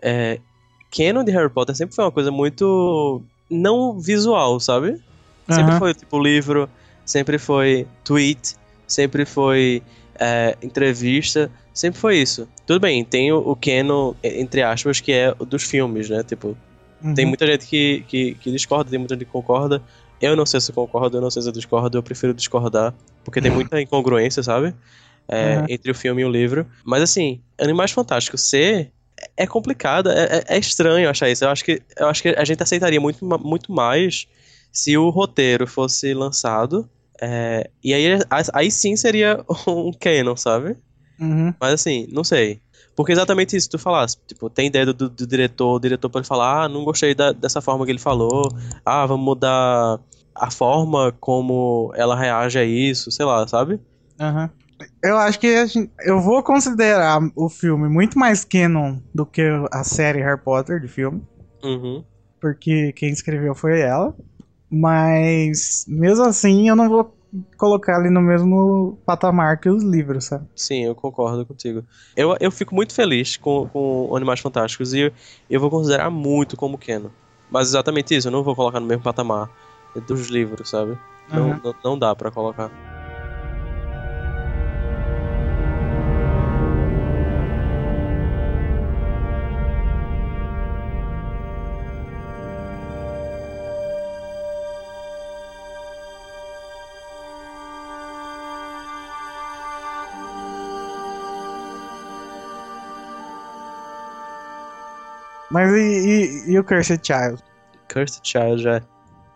é, 0.00 0.38
canon 0.96 1.24
de 1.24 1.32
Harry 1.32 1.50
Potter 1.50 1.74
sempre 1.74 1.94
foi 1.94 2.04
uma 2.04 2.12
coisa 2.12 2.30
muito 2.30 3.20
não 3.50 3.98
visual, 3.98 4.58
sabe? 4.60 5.02
Sempre 5.50 5.72
foi, 5.78 5.92
tipo, 5.92 6.18
livro, 6.22 6.70
sempre 7.04 7.38
foi 7.38 7.86
tweet, 8.04 8.54
sempre 8.86 9.24
foi 9.24 9.82
é, 10.18 10.56
entrevista, 10.62 11.50
sempre 11.72 11.98
foi 12.00 12.18
isso. 12.18 12.48
Tudo 12.66 12.80
bem, 12.80 13.04
tem 13.04 13.32
o, 13.32 13.38
o 13.38 13.58
e- 14.22 14.40
entre 14.40 14.62
aspas, 14.62 15.00
que 15.00 15.12
é 15.12 15.34
o 15.38 15.44
dos 15.44 15.62
filmes, 15.64 16.08
né, 16.08 16.22
tipo, 16.22 16.56
tem 17.14 17.24
Uhum. 17.24 17.28
muita 17.30 17.46
gente 17.46 17.66
que, 17.66 18.04
que, 18.08 18.34
que 18.36 18.50
discorda, 18.50 18.88
tem 18.90 18.98
muita 18.98 19.14
gente 19.14 19.26
que 19.26 19.30
concorda. 19.30 19.82
Eu 20.20 20.34
não 20.34 20.46
sei 20.46 20.58
se 20.60 20.70
eu 20.70 20.74
concordo, 20.74 21.18
eu 21.18 21.20
não 21.20 21.30
sei 21.30 21.42
se 21.42 21.48
eu 21.48 21.52
discordo, 21.52 21.98
eu 21.98 22.02
prefiro 22.02 22.32
discordar, 22.32 22.94
porque 23.22 23.42
tem 23.42 23.50
muita 23.50 23.78
incongruência, 23.80 24.42
sabe? 24.42 24.74
é, 25.28 25.56
Uhum. 25.56 25.64
entre 25.68 25.90
o 25.90 25.94
filme 25.94 26.22
e 26.22 26.24
o 26.24 26.30
livro. 26.30 26.66
Mas 26.84 27.02
assim, 27.02 27.40
Animais 27.58 27.90
Fantásticos 27.92 28.42
ser 28.48 28.90
é 29.36 29.46
complicado, 29.46 30.10
é, 30.10 30.38
é- 30.48 30.56
é 30.56 30.58
estranho 30.58 31.08
achar 31.08 31.28
isso. 31.30 31.44
Eu 31.44 31.48
acho 31.50 31.64
que, 31.64 31.80
eu 31.96 32.08
acho 32.08 32.20
que 32.22 32.28
a 32.28 32.44
gente 32.44 32.62
aceitaria 32.62 33.00
muito, 33.00 33.24
muito 33.42 33.72
mais 33.72 34.26
se 34.72 34.96
o 34.98 35.08
roteiro 35.08 35.66
fosse 35.66 36.12
lançado. 36.12 36.88
É, 37.20 37.70
e 37.82 37.92
aí, 37.94 38.18
aí 38.52 38.70
sim 38.70 38.96
seria 38.96 39.44
um 39.66 39.92
canon, 39.92 40.36
sabe? 40.36 40.76
Uhum. 41.20 41.54
Mas 41.60 41.74
assim, 41.74 42.06
não 42.12 42.24
sei. 42.24 42.60
Porque 42.96 43.12
exatamente 43.12 43.56
isso 43.56 43.70
tu 43.70 43.78
falasse. 43.78 44.16
Tipo, 44.26 44.48
tem 44.50 44.66
ideia 44.68 44.86
do, 44.86 45.08
do 45.08 45.26
diretor, 45.26 45.74
o 45.76 45.80
diretor 45.80 46.10
pode 46.10 46.26
falar, 46.26 46.64
ah, 46.64 46.68
não 46.68 46.84
gostei 46.84 47.14
da- 47.14 47.32
dessa 47.32 47.60
forma 47.60 47.84
que 47.84 47.90
ele 47.92 47.98
falou. 47.98 48.42
Ah, 48.84 49.04
vamos 49.06 49.24
mudar 49.24 50.00
a 50.34 50.50
forma 50.50 51.12
como 51.20 51.92
ela 51.96 52.16
reage 52.16 52.58
a 52.58 52.64
isso, 52.64 53.10
sei 53.10 53.24
lá, 53.24 53.46
sabe? 53.46 53.80
Aham. 54.20 54.50
Eu 55.02 55.16
acho 55.18 55.38
que 55.38 55.46
a 55.46 55.66
gente- 55.66 55.90
eu 56.04 56.20
vou 56.20 56.42
considerar 56.42 57.20
o 57.36 57.48
filme 57.48 57.88
muito 57.88 58.18
mais 58.18 58.44
canon 58.44 58.98
do 59.14 59.24
que 59.24 59.42
a 59.72 59.84
série 59.84 60.20
Harry 60.20 60.40
Potter 60.40 60.80
de 60.80 60.88
filme, 60.88 61.22
Uhum. 61.62 62.04
porque 62.40 62.92
quem 62.92 63.10
escreveu 63.10 63.54
foi 63.54 63.80
ela. 63.80 64.14
Mas 64.74 65.84
mesmo 65.88 66.24
assim, 66.24 66.68
eu 66.68 66.76
não 66.76 66.88
vou 66.88 67.14
colocar 67.58 67.96
ali 67.96 68.10
no 68.10 68.20
mesmo 68.20 68.98
patamar 69.04 69.58
que 69.60 69.68
os 69.68 69.82
livros, 69.82 70.26
sabe? 70.26 70.46
Sim, 70.54 70.84
eu 70.84 70.94
concordo 70.94 71.44
contigo. 71.44 71.82
Eu, 72.16 72.36
eu 72.40 72.50
fico 72.50 72.74
muito 72.74 72.94
feliz 72.94 73.36
com, 73.36 73.66
com 73.68 74.16
Animais 74.16 74.40
Fantásticos 74.40 74.92
e 74.92 75.00
eu, 75.00 75.12
eu 75.50 75.60
vou 75.60 75.70
considerar 75.70 76.10
muito 76.10 76.56
como 76.56 76.78
canon. 76.78 77.10
Mas 77.50 77.68
exatamente 77.68 78.14
isso, 78.14 78.28
eu 78.28 78.32
não 78.32 78.42
vou 78.42 78.54
colocar 78.54 78.80
no 78.80 78.86
mesmo 78.86 79.02
patamar 79.02 79.48
dos 80.06 80.28
livros, 80.28 80.70
sabe? 80.70 80.96
Não, 81.28 81.48
Aham. 81.48 81.60
não, 81.62 81.74
não 81.84 81.98
dá 81.98 82.14
pra 82.14 82.30
colocar. 82.30 82.93
Mas 105.54 105.70
e, 105.72 105.78
e- 106.48 106.50
e 106.52 106.58
o 106.58 106.64
Cursed 106.64 107.00
Child? 107.06 107.40
Cursed 107.92 108.20
Child 108.26 108.60
já, 108.62 108.82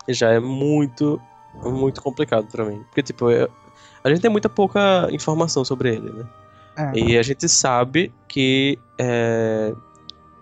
já 0.09 0.31
é 0.33 0.41
muito, 0.41 1.21
muito 1.65 2.03
complicado 2.03 2.47
pra 2.51 2.65
mim. 2.65 2.83
Porque, 2.89 3.03
tipo, 3.05 3.31
eu- 3.31 3.49
a 4.03 4.09
gente 4.11 4.21
tem 4.21 4.31
muita 4.31 4.49
pouca 4.49 5.09
informação 5.13 5.65
sobre 5.65 5.95
ele, 5.95 6.11
né? 6.13 6.25
É. 6.77 6.93
E 6.99 7.17
a 7.19 7.23
gente 7.23 7.49
sabe 7.49 8.13
que 8.27 8.77
é, 8.99 9.73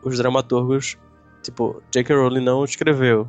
os 0.02 0.16
dramaturgos, 0.18 0.96
tipo, 1.42 1.82
J.K. 1.90 2.14
Rowling 2.16 2.42
não 2.44 2.64
escreveu. 2.64 3.28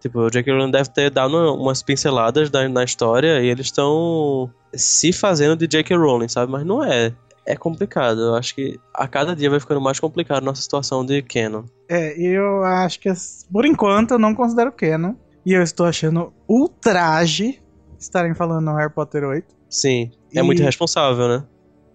Tipo, 0.00 0.20
o 0.22 0.30
J.K. 0.30 0.52
Rowling 0.52 0.70
deve 0.72 0.90
ter 0.90 1.10
dado 1.10 1.36
umas 1.54 1.82
pinceladas 1.82 2.50
da- 2.50 2.68
na 2.68 2.82
história 2.84 3.40
e 3.40 3.46
eles 3.48 3.66
estão 3.66 4.50
se 4.72 5.12
fazendo 5.12 5.56
de 5.56 5.66
J.K. 5.68 5.96
Rowling, 5.96 6.28
sabe? 6.28 6.50
Mas 6.50 6.64
não 6.66 6.82
é. 6.84 7.12
É 7.46 7.54
complicado. 7.56 8.20
Eu 8.20 8.34
acho 8.34 8.54
que 8.54 8.78
a 8.94 9.06
cada 9.06 9.34
dia 9.36 9.48
vai 9.48 9.60
ficando 9.60 9.80
mais 9.80 10.00
complicado 10.00 10.38
a 10.38 10.46
nossa 10.46 10.60
situação 10.62 11.04
de 11.06 11.22
canon. 11.22 11.64
É, 11.88 12.18
eu 12.20 12.64
acho 12.64 12.98
que, 12.98 13.08
por 13.52 13.64
enquanto, 13.64 14.12
eu 14.12 14.18
não 14.18 14.34
considero 14.34 14.72
canon. 14.72 15.14
E 15.44 15.52
eu 15.52 15.62
estou 15.62 15.86
achando 15.86 16.32
ultraje 16.48 17.62
estarem 17.98 18.34
falando 18.34 18.64
no 18.64 18.74
Harry 18.76 18.92
Potter 18.92 19.22
8. 19.24 19.46
Sim, 19.70 20.10
é 20.34 20.40
E- 20.40 20.42
muito 20.42 20.60
irresponsável, 20.60 21.28
né? 21.28 21.44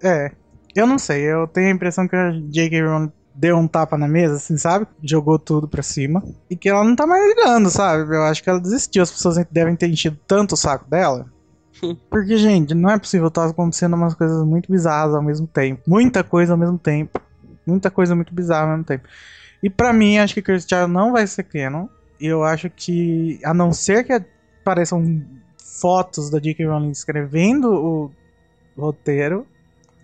É, 0.01 0.31
eu 0.75 0.87
não 0.87 0.97
sei, 0.97 1.21
eu 1.23 1.45
tenho 1.47 1.67
a 1.67 1.71
impressão 1.71 2.07
que 2.07 2.15
a 2.15 2.31
J.K. 2.31 2.81
Rowling 2.81 3.11
deu 3.35 3.57
um 3.57 3.67
tapa 3.67 3.97
na 3.97 4.07
mesa, 4.07 4.35
assim, 4.35 4.57
sabe? 4.57 4.87
Jogou 5.03 5.37
tudo 5.37 5.67
pra 5.67 5.83
cima. 5.83 6.23
E 6.49 6.55
que 6.55 6.69
ela 6.69 6.83
não 6.83 6.95
tá 6.95 7.05
mais 7.05 7.23
ligando, 7.27 7.69
sabe? 7.69 8.15
Eu 8.15 8.23
acho 8.23 8.41
que 8.43 8.49
ela 8.49 8.59
desistiu. 8.59 9.03
As 9.03 9.11
pessoas 9.11 9.37
devem 9.51 9.75
ter 9.75 9.87
enchido 9.89 10.17
tanto 10.27 10.53
o 10.53 10.57
saco 10.57 10.89
dela. 10.89 11.25
Porque, 12.09 12.37
gente, 12.37 12.73
não 12.73 12.89
é 12.89 12.99
possível 12.99 13.31
tá 13.31 13.45
acontecendo 13.45 13.95
umas 13.95 14.13
coisas 14.13 14.45
muito 14.45 14.71
bizarras 14.71 15.15
ao 15.15 15.21
mesmo 15.21 15.47
tempo. 15.47 15.81
Muita 15.87 16.23
coisa 16.23 16.53
ao 16.53 16.57
mesmo 16.57 16.77
tempo. 16.77 17.19
Muita 17.65 17.89
coisa 17.89 18.15
muito 18.15 18.33
bizarra 18.33 18.63
ao 18.63 18.69
mesmo 18.69 18.83
tempo. 18.85 19.07
E 19.63 19.69
pra 19.69 19.93
mim, 19.93 20.17
acho 20.17 20.33
que 20.33 20.41
Cursed 20.41 20.67
Child 20.69 20.91
não 20.91 21.11
vai 21.11 21.25
ser 21.27 21.43
canon. 21.43 21.87
E 22.19 22.25
eu 22.27 22.43
acho 22.43 22.69
que, 22.69 23.39
a 23.43 23.53
não 23.53 23.73
ser 23.73 24.03
que 24.03 24.13
apareçam 24.61 25.23
fotos 25.57 26.29
da 26.29 26.39
J.K. 26.39 26.65
Rowling 26.65 26.91
escrevendo 26.91 27.71
o 27.73 28.11
roteiro, 28.77 29.45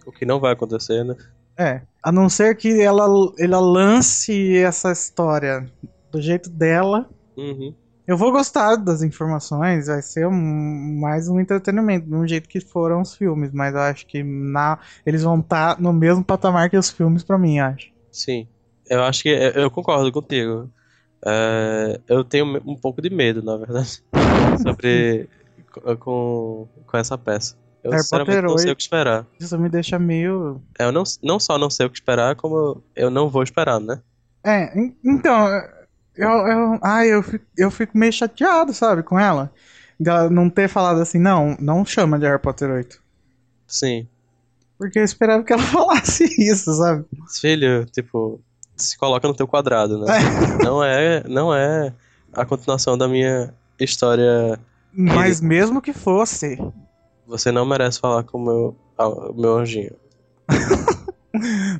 O 0.05 0.11
que 0.11 0.25
não 0.25 0.39
vai 0.39 0.53
acontecer, 0.53 1.03
né? 1.03 1.15
é. 1.57 1.81
A 2.01 2.11
não 2.11 2.29
ser 2.29 2.55
que 2.55 2.81
ela, 2.81 3.05
ela 3.37 3.59
lance 3.59 4.57
essa 4.57 4.91
história 4.91 5.69
do 6.11 6.21
jeito 6.21 6.49
dela. 6.49 7.09
Uhum. 7.35 7.73
Eu 8.07 8.15
vou 8.17 8.31
gostar 8.31 8.77
das 8.77 9.01
informações, 9.01 9.87
vai 9.87 10.01
ser 10.01 10.25
um- 10.27 10.97
mais 10.99 11.27
um 11.27 11.39
entretenimento, 11.41 12.07
do 12.09 12.25
jeito 12.25 12.47
que 12.47 12.61
foram 12.61 13.01
os 13.01 13.13
filmes, 13.15 13.51
mas 13.51 13.73
eu 13.75 13.81
acho 13.81 14.07
que 14.07 14.23
na, 14.23 14.79
eles 15.05 15.23
vão 15.23 15.39
estar 15.39 15.79
no 15.79 15.91
mesmo 15.91 16.23
patamar 16.23 16.69
que 16.69 16.77
os 16.77 16.89
filmes 16.89 17.21
pra 17.23 17.37
mim, 17.37 17.59
acho. 17.59 17.89
Sim. 18.11 18.47
Eu 18.89 19.03
acho 19.03 19.21
que 19.23 19.29
eu 19.29 19.51
eu 19.63 19.69
concordo 19.71 20.09
contigo. 20.11 20.69
É, 21.25 21.99
eu 22.07 22.23
tenho 22.23 22.45
um 22.65 22.75
pouco 22.75 23.01
de 23.01 23.09
medo, 23.09 23.43
na 23.43 23.57
verdade, 23.57 24.01
sobre 24.63 25.27
com, 25.99 26.67
com 26.85 26.97
essa 26.97 27.17
peça. 27.17 27.55
Eu 27.83 27.91
Harry 27.91 28.03
sinceramente 28.03 28.41
não 28.41 28.57
sei 28.57 28.67
8. 28.69 28.73
o 28.73 28.75
que 28.77 28.81
esperar. 28.83 29.25
Isso 29.39 29.59
me 29.59 29.67
deixa 29.69 29.99
meio. 29.99 30.61
Eu 30.79 30.91
não, 30.93 31.03
não 31.21 31.39
só 31.39 31.57
não 31.57 31.69
sei 31.69 31.85
o 31.85 31.89
que 31.89 31.97
esperar, 31.97 32.35
como 32.35 32.81
eu 32.95 33.09
não 33.09 33.29
vou 33.29 33.43
esperar, 33.43 33.79
né? 33.81 33.99
É, 34.45 34.79
en- 34.79 34.95
então, 35.03 35.45
eu, 36.17 36.29
eu, 36.29 36.79
ai, 36.81 37.13
eu, 37.13 37.23
fico, 37.23 37.45
eu 37.57 37.71
fico 37.71 37.97
meio 37.97 38.11
chateado, 38.11 38.73
sabe, 38.73 39.03
com 39.03 39.19
ela. 39.19 39.51
Dela 39.99 40.29
não 40.29 40.49
ter 40.49 40.67
falado 40.67 41.01
assim, 41.01 41.19
não, 41.19 41.55
não 41.59 41.85
chama 41.85 42.19
de 42.19 42.25
Harry 42.25 42.41
Potter 42.41 42.69
8. 42.69 43.01
Sim. 43.65 44.07
Porque 44.77 44.99
eu 44.99 45.03
esperava 45.03 45.43
que 45.43 45.53
ela 45.53 45.61
falasse 45.63 46.23
isso, 46.37 46.73
sabe? 46.75 47.05
Filho, 47.39 47.85
tipo, 47.85 48.39
se 48.75 48.97
coloca 48.97 49.27
no 49.27 49.33
teu 49.33 49.47
quadrado, 49.47 49.99
né? 49.99 50.05
Não 50.63 50.83
é, 50.83 51.23
não 51.27 51.53
é 51.53 51.93
a 52.33 52.45
continuação 52.45 52.97
da 52.97 53.07
minha 53.07 53.53
história. 53.79 54.59
Mas 54.93 55.41
mesmo 55.41 55.81
que 55.81 55.93
fosse, 55.93 56.57
Você 57.25 57.51
não 57.51 57.65
merece 57.65 57.99
falar 57.99 58.23
com 58.23 58.37
o 58.37 58.45
meu, 58.45 58.75
o 58.97 59.33
meu 59.33 59.57
anjinho. 59.57 59.95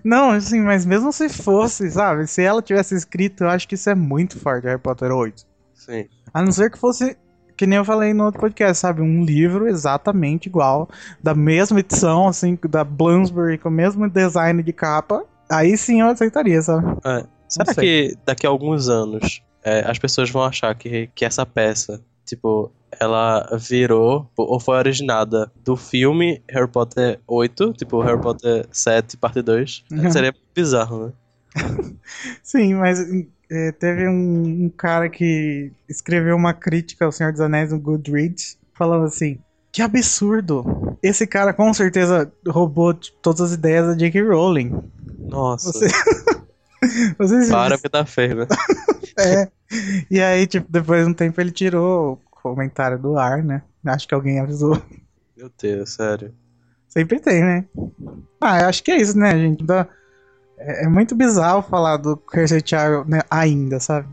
Não, 0.04 0.32
assim, 0.32 0.62
mas 0.62 0.86
mesmo 0.86 1.12
se 1.12 1.30
fosse, 1.30 1.90
sabe? 1.92 2.28
Se 2.28 2.42
ela 2.42 2.62
tivesse 2.62 2.96
escrito, 2.96 3.44
eu 3.44 3.50
acho 3.50 3.68
que 3.68 3.76
isso 3.76 3.90
é 3.90 3.96
muito 3.96 4.40
forte, 4.40 4.66
Harry 4.66 4.80
Potter 4.80 5.12
8. 5.12 5.46
Sim. 5.74 6.06
A 6.34 6.42
não 6.42 6.52
ser 6.52 6.70
que 6.70 6.78
fosse, 6.78 7.18
que 7.56 7.66
nem 7.66 7.78
eu 7.78 7.86
falei 7.86 8.14
no 8.14 8.26
outro 8.26 8.40
podcast, 8.40 8.80
sabe? 8.80 9.02
Um 9.02 9.24
livro 9.24 9.68
exatamente 9.68 10.48
igual, 10.48 10.90
da 11.22 11.34
mesma 11.34 11.80
edição, 11.80 12.28
assim, 12.28 12.58
da 12.70 12.84
Bloomsbury, 12.84 13.58
com 13.58 13.70
o 13.70 13.72
mesmo 13.72 14.10
design 14.10 14.62
de 14.62 14.74
capa. 14.74 15.24
Aí 15.50 15.78
sim 15.78 16.02
eu 16.02 16.08
aceitaria, 16.08 16.62
sabe? 16.62 16.98
É. 17.06 17.26
Será 17.48 17.74
que 17.74 18.18
daqui 18.26 18.46
a 18.46 18.50
alguns 18.50 18.90
anos 18.90 19.42
é, 19.64 19.90
as 19.90 19.98
pessoas 19.98 20.30
vão 20.30 20.44
achar 20.44 20.76
que, 20.76 21.10
que 21.16 21.24
essa 21.24 21.46
peça, 21.46 22.02
tipo, 22.26 22.72
ela 23.00 23.48
virou 23.58 24.30
ou 24.38 24.60
foi 24.60 24.78
originada 24.78 25.52
do 25.64 25.76
filme 25.76 26.42
Harry 26.50 26.68
Potter 26.70 27.20
8, 27.28 27.74
tipo 27.74 28.02
Harry 28.02 28.20
Potter 28.22 28.68
7, 28.72 29.18
parte 29.18 29.42
2? 29.42 29.84
Uhum. 29.92 30.12
Seria 30.12 30.34
bizarro, 30.56 31.08
né? 31.08 31.14
Sim, 32.44 32.76
mas 32.76 33.00
é, 33.52 33.72
teve 33.74 34.08
um, 34.08 34.66
um 34.66 34.70
cara 34.70 35.10
que 35.10 35.72
escreveu 35.90 36.36
uma 36.36 36.54
crítica 36.54 37.06
ao 37.06 37.12
Senhor 37.12 37.32
dos 37.32 37.42
Anéis 37.42 37.72
no 37.72 37.80
Goodreads, 37.80 38.58
falando 38.74 39.06
assim: 39.06 39.40
que 39.72 39.82
absurdo! 39.82 40.66
Esse 41.04 41.28
cara 41.28 41.54
com 41.54 41.74
certeza 41.74 42.32
roubou 42.48 42.94
todas 43.22 43.42
as 43.42 43.54
ideias 43.54 43.88
da 43.88 43.94
J.K. 43.96 44.22
Rowling. 44.24 44.74
Nossa, 45.30 45.72
Você- 45.72 45.88
Vocês 47.18 47.50
para 47.50 47.76
porque 47.78 47.90
tá 47.90 48.06
feio, 48.06 48.36
né? 48.36 48.48
É. 49.20 49.48
E 50.12 50.22
aí, 50.22 50.46
tipo, 50.46 50.72
depois 50.72 51.04
de 51.04 51.10
um 51.10 51.14
tempo 51.14 51.42
ele 51.42 51.50
tirou 51.50 52.22
comentário 52.50 53.00
do 53.00 53.18
ar, 53.18 53.44
né? 53.44 53.64
Acho 53.86 54.08
que 54.08 54.14
alguém 54.14 54.40
avisou. 54.40 54.82
Meu 55.36 55.52
Deus, 55.62 55.94
sério. 55.94 56.34
Sempre 56.88 57.20
tem, 57.20 57.44
né? 57.44 57.66
Ah, 58.42 58.68
acho 58.68 58.84
que 58.84 58.92
é 58.92 58.98
isso, 58.98 59.18
né, 59.18 59.38
gente? 59.38 59.64
É, 60.58 60.86
é 60.86 60.88
muito 60.88 61.16
bizarro 61.16 61.62
falar 61.62 61.98
do 61.98 62.18
Cursed 62.18 62.68
Child 62.68 63.10
né, 63.10 63.22
ainda, 63.30 63.80
sabe? 63.80 64.08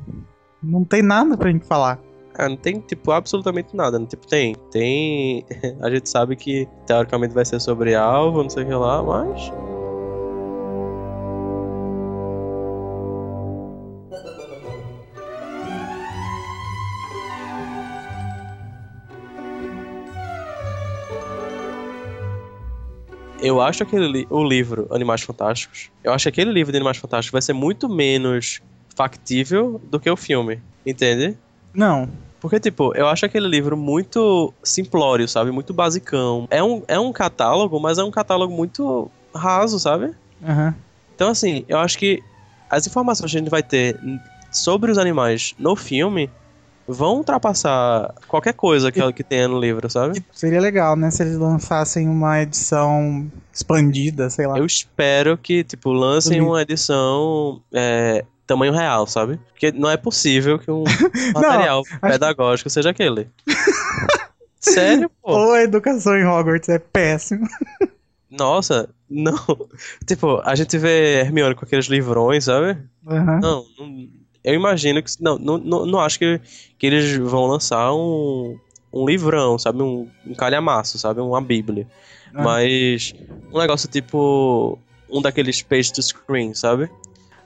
Não 0.62 0.85
tem 0.85 1.03
nada 1.03 1.37
pra 1.37 1.51
gente 1.51 1.66
falar. 1.66 1.99
Ah, 2.37 2.49
não 2.49 2.57
tem, 2.57 2.80
tipo, 2.80 3.12
absolutamente 3.12 3.76
nada, 3.76 3.99
né? 3.99 4.07
Tipo, 4.07 4.26
tem. 4.26 4.57
Tem. 4.70 5.47
A 5.80 5.89
gente 5.89 6.09
sabe 6.09 6.35
que 6.37 6.68
teoricamente 6.87 7.32
vai 7.32 7.45
ser 7.45 7.61
sobre 7.61 7.95
alvo, 7.95 8.43
não 8.43 8.51
sei 8.51 8.64
o 8.64 8.66
que 8.66 8.74
lá, 8.74 9.03
mas. 9.03 9.53
Eu 23.41 23.61
acho 23.61 23.82
aquele 23.82 24.07
li 24.07 24.26
o 24.30 24.43
livro 24.43 24.87
Animais 24.91 25.22
Fantásticos, 25.22 25.91
eu 26.03 26.12
acho 26.12 26.24
que 26.24 26.28
aquele 26.28 26.53
livro 26.53 26.72
de 26.72 26.78
Animais 26.78 26.97
Fantásticos 26.97 27.32
vai 27.32 27.43
ser 27.43 27.53
muito 27.53 27.89
menos 27.89 28.61
factível 28.95 29.80
do 29.85 29.99
que 29.99 30.09
o 30.11 30.16
filme, 30.16 30.61
entende? 30.87 31.37
Não. 31.74 32.09
Porque, 32.41 32.61
tipo, 32.61 32.95
eu 32.95 33.07
acho 33.09 33.24
aquele 33.24 33.49
livro 33.49 33.76
muito 33.76 34.53
simplório, 34.62 35.26
sabe? 35.26 35.51
Muito 35.51 35.72
basicão. 35.72 36.47
É 36.51 36.62
um, 36.62 36.82
é 36.87 36.99
um 36.99 37.11
catálogo, 37.12 37.80
mas 37.80 37.99
é 37.99 38.05
um 38.05 38.11
catálogo 38.11 38.53
muito 38.53 39.11
raso, 39.35 39.80
sabe? 39.80 40.14
Aham. 40.43 40.74
Então, 41.14 41.30
assim, 41.30 41.64
eu 41.68 41.78
acho 41.78 41.99
que 41.99 42.22
as 42.68 42.87
informações 42.87 43.30
que 43.30 43.37
a 43.37 43.41
gente 43.41 43.51
vai 43.51 43.62
ter 43.62 43.99
sobre 44.51 44.91
os 44.91 44.99
animais 44.99 45.55
no 45.59 45.74
filme 45.74 46.30
vão 46.87 47.16
ultrapassar 47.16 48.14
qualquer 48.28 48.53
coisa 48.55 48.93
que, 48.93 49.12
que 49.12 49.22
tenha 49.24 49.49
no 49.49 49.59
livro, 49.59 49.89
sabe? 49.91 50.24
Seria 50.32 50.61
legal, 50.61 50.97
né? 50.97 51.11
Se 51.11 51.22
eles 51.22 51.37
lançassem 51.37 52.09
uma 52.09 52.41
edição 52.43 53.30
expandida, 53.53 54.28
sei 54.30 54.47
lá. 54.47 54.59
Eu 54.59 54.66
espero 54.66 55.37
que, 55.39 55.64
tipo, 55.64 55.91
lancem 55.93 56.41
uma 56.41 56.62
edição 56.62 57.62
é, 57.72 58.24
tamanho 58.47 58.72
real, 58.72 59.07
sabe? 59.07 59.39
Porque 59.51 59.72
não 59.72 59.89
é 59.91 59.97
possível 59.97 60.59
que 60.59 60.70
um 60.70 60.85
material 61.35 61.82
pedagógico 62.01 62.68
seja 62.68 62.91
aquele. 62.91 63.28
Sério, 64.61 65.11
pô? 65.22 65.32
Ou 65.32 65.53
a 65.53 65.62
educação 65.62 66.16
em 66.16 66.24
Hogwarts 66.26 66.68
é 66.68 66.78
péssima. 66.78 67.47
Nossa, 68.30 68.89
não. 69.09 69.39
Tipo, 70.07 70.41
a 70.45 70.55
gente 70.55 70.76
vê 70.78 71.20
Hermione 71.20 71.55
com 71.55 71.64
aqueles 71.64 71.87
livrões, 71.87 72.45
sabe? 72.45 72.78
Aham. 73.07 73.41
Não, 73.41 73.64
não- 73.78 74.09
eu 74.45 74.55
imagino 74.55 75.03
que. 75.03 75.11
Não, 75.21 75.39
não, 75.39 75.59
não, 75.59 75.87
não 75.87 76.01
acho 76.01 76.19
que, 76.19 76.41
que 76.79 76.87
eles 76.87 77.17
vão 77.17 77.47
lançar 77.47 77.93
um, 77.95 78.59
um 78.93 79.07
livrão, 79.07 79.59
sabe? 79.59 79.83
Um, 79.83 80.09
um 80.27 80.35
calhamaço, 80.35 80.99
sabe? 80.99 81.21
Uma 81.21 81.41
bíblia. 81.41 81.87
Ah. 82.35 82.43
Mas 82.43 83.15
um 83.53 83.59
negócio 83.59 83.89
tipo. 83.89 84.79
Um 85.11 85.23
daqueles 85.23 85.63
page 85.63 85.93
to 85.93 86.03
screen, 86.03 86.55
sabe? 86.55 86.91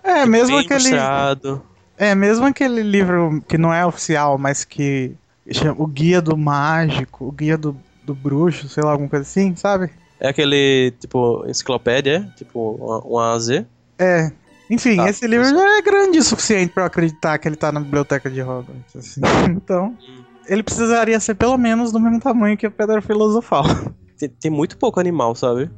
É, 0.02 0.26
mesmo 0.26 0.56
Bem 0.56 0.64
aquele. 0.64 0.88
ilustrado. 0.88 1.62
É, 1.96 2.14
mesmo 2.14 2.46
aquele 2.46 2.82
livro 2.82 3.42
que 3.48 3.58
não 3.58 3.74
é 3.74 3.84
oficial, 3.84 4.38
mas 4.38 4.64
que 4.64 5.14
chama 5.50 5.82
o 5.82 5.86
Guia 5.86 6.22
do 6.22 6.36
Mágico, 6.36 7.26
o 7.26 7.32
Guia 7.32 7.58
do, 7.58 7.76
do 8.04 8.14
Bruxo, 8.14 8.68
sei 8.68 8.82
lá, 8.84 8.92
alguma 8.92 9.08
coisa 9.08 9.24
assim, 9.24 9.54
sabe? 9.56 9.90
É 10.20 10.28
aquele, 10.28 10.92
tipo, 10.98 11.44
enciclopédia, 11.46 12.32
tipo, 12.36 12.76
uma, 12.76 12.98
uma 13.00 13.32
AZ. 13.34 13.64
É. 13.98 14.32
Enfim, 14.70 14.96
Tá, 14.96 15.08
esse 15.08 15.26
livro 15.26 15.46
já 15.48 15.78
é 15.78 15.82
grande 15.82 16.18
o 16.18 16.22
suficiente 16.22 16.72
pra 16.72 16.82
eu 16.84 16.86
acreditar 16.86 17.38
que 17.38 17.48
ele 17.48 17.56
tá 17.56 17.72
na 17.72 17.80
biblioteca 17.80 18.30
de 18.30 18.42
Hogwarts. 18.42 18.96
assim. 18.96 19.20
Então, 19.56 19.86
Hum. 20.08 20.24
ele 20.46 20.62
precisaria 20.62 21.18
ser 21.20 21.34
pelo 21.34 21.56
menos 21.56 21.90
do 21.92 21.98
mesmo 22.00 22.20
tamanho 22.20 22.56
que 22.56 22.66
a 22.66 22.70
Pedra 22.70 23.00
Filosofal. 23.00 23.64
Tem, 24.18 24.28
tem 24.28 24.50
muito 24.50 24.76
pouco 24.76 24.98
animal, 24.98 25.34
sabe? 25.36 25.70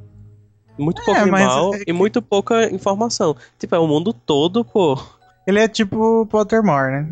Muito 0.78 1.02
pouco 1.04 1.20
É, 1.20 1.26
mas 1.26 1.42
animal 1.42 1.74
é 1.74 1.82
e 1.82 1.84
que- 1.84 1.92
muito 1.92 2.22
pouca 2.22 2.70
informação. 2.72 3.36
Tipo, 3.58 3.74
é 3.74 3.78
o 3.78 3.86
mundo 3.86 4.14
todo, 4.14 4.64
pô. 4.64 4.98
Ele 5.46 5.58
é 5.60 5.68
tipo 5.68 6.24
Pottermore, 6.26 6.90
né? 6.90 7.08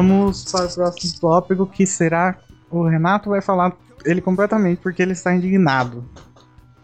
Vamos 0.00 0.44
para 0.44 0.64
o 0.64 0.74
próximo 0.74 1.20
tópico, 1.20 1.66
que 1.66 1.84
será. 1.84 2.38
O 2.70 2.88
Renato 2.88 3.28
vai 3.28 3.42
falar 3.42 3.76
ele 4.02 4.22
completamente 4.22 4.80
porque 4.80 5.02
ele 5.02 5.12
está 5.12 5.34
indignado. 5.34 6.02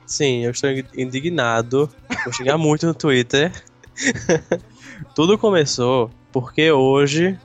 Sim, 0.05 0.45
eu 0.45 0.51
estou 0.51 0.69
indignado. 0.95 1.89
Vou 2.25 2.33
xingar 2.35 2.59
muito 2.59 2.87
no 2.87 2.93
Twitter. 2.93 3.51
Tudo 5.17 5.39
começou 5.39 6.11
porque 6.31 6.71
hoje 6.71 7.39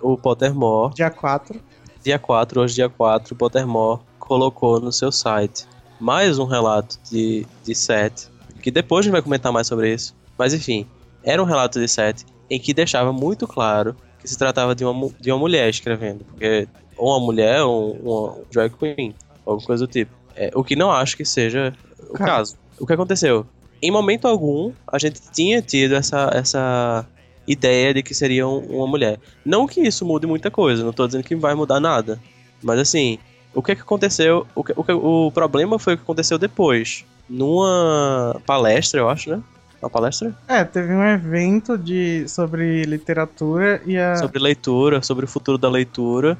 o 0.00 0.16
Pottermore, 0.16 0.94
Dia 0.94 1.10
4. 1.10 1.60
dia 2.04 2.20
4, 2.20 2.60
hoje 2.60 2.74
dia 2.76 2.88
4, 2.88 3.34
o 3.34 3.36
Pottermore 3.36 4.02
colocou 4.20 4.78
no 4.78 4.92
seu 4.92 5.10
site 5.10 5.66
mais 5.98 6.38
um 6.38 6.44
relato 6.44 7.00
de, 7.10 7.44
de 7.64 7.74
Seth, 7.74 8.30
que 8.62 8.70
depois 8.70 9.00
a 9.00 9.04
gente 9.04 9.12
vai 9.12 9.22
comentar 9.22 9.50
mais 9.50 9.66
sobre 9.66 9.92
isso. 9.92 10.14
Mas 10.38 10.54
enfim, 10.54 10.86
era 11.24 11.42
um 11.42 11.46
relato 11.46 11.80
de 11.80 11.88
Seth 11.88 12.24
em 12.48 12.60
que 12.60 12.72
deixava 12.72 13.12
muito 13.12 13.48
claro 13.48 13.96
que 14.26 14.30
se 14.32 14.36
tratava 14.38 14.74
de 14.74 14.84
uma, 14.84 15.08
de 15.20 15.30
uma 15.30 15.38
mulher 15.38 15.70
escrevendo, 15.70 16.24
porque 16.24 16.66
ou 16.96 17.10
uma 17.16 17.20
mulher 17.24 17.62
ou 17.62 17.92
uma 17.92 18.38
drag 18.52 18.72
queen, 18.76 19.14
alguma 19.46 19.64
coisa 19.64 19.86
do 19.86 19.90
tipo. 19.92 20.10
É, 20.34 20.50
o 20.54 20.64
que 20.64 20.74
não 20.74 20.90
acho 20.90 21.16
que 21.16 21.24
seja 21.24 21.72
o 22.10 22.14
Cara. 22.14 22.32
caso. 22.32 22.56
O 22.78 22.84
que 22.86 22.92
aconteceu? 22.92 23.46
Em 23.80 23.90
momento 23.90 24.26
algum, 24.26 24.72
a 24.90 24.98
gente 24.98 25.20
tinha 25.32 25.62
tido 25.62 25.94
essa, 25.94 26.30
essa 26.34 27.06
ideia 27.46 27.94
de 27.94 28.02
que 28.02 28.14
seria 28.14 28.46
um- 28.48 28.58
uma 28.78 28.86
mulher. 28.86 29.18
Não 29.44 29.66
que 29.66 29.80
isso 29.80 30.04
mude 30.04 30.26
muita 30.26 30.50
coisa, 30.50 30.82
não 30.84 30.92
tô 30.92 31.06
dizendo 31.06 31.22
que 31.22 31.36
vai 31.36 31.54
mudar 31.54 31.78
nada. 31.78 32.20
Mas 32.62 32.80
assim, 32.80 33.18
o 33.54 33.62
que 33.62 33.72
é 33.72 33.74
que 33.76 33.82
aconteceu? 33.82 34.44
O, 34.54 34.64
que- 34.64 34.72
o, 34.76 34.82
que- 34.82 34.92
o 34.92 35.30
problema 35.32 35.78
foi 35.78 35.94
o 35.94 35.96
que 35.96 36.02
aconteceu 36.02 36.36
depois. 36.38 37.04
Numa 37.28 38.40
palestra, 38.44 38.98
eu 39.00 39.08
acho, 39.08 39.30
né? 39.30 39.42
Uma 39.82 39.90
palestra? 39.90 40.34
É, 40.48 40.64
teve 40.64 40.92
um 40.92 41.06
evento 41.06 41.76
de, 41.76 42.26
sobre 42.28 42.84
literatura 42.84 43.82
e 43.84 43.98
a. 43.98 44.16
Sobre 44.16 44.38
leitura, 44.38 45.02
sobre 45.02 45.24
o 45.24 45.28
futuro 45.28 45.58
da 45.58 45.68
leitura. 45.68 46.38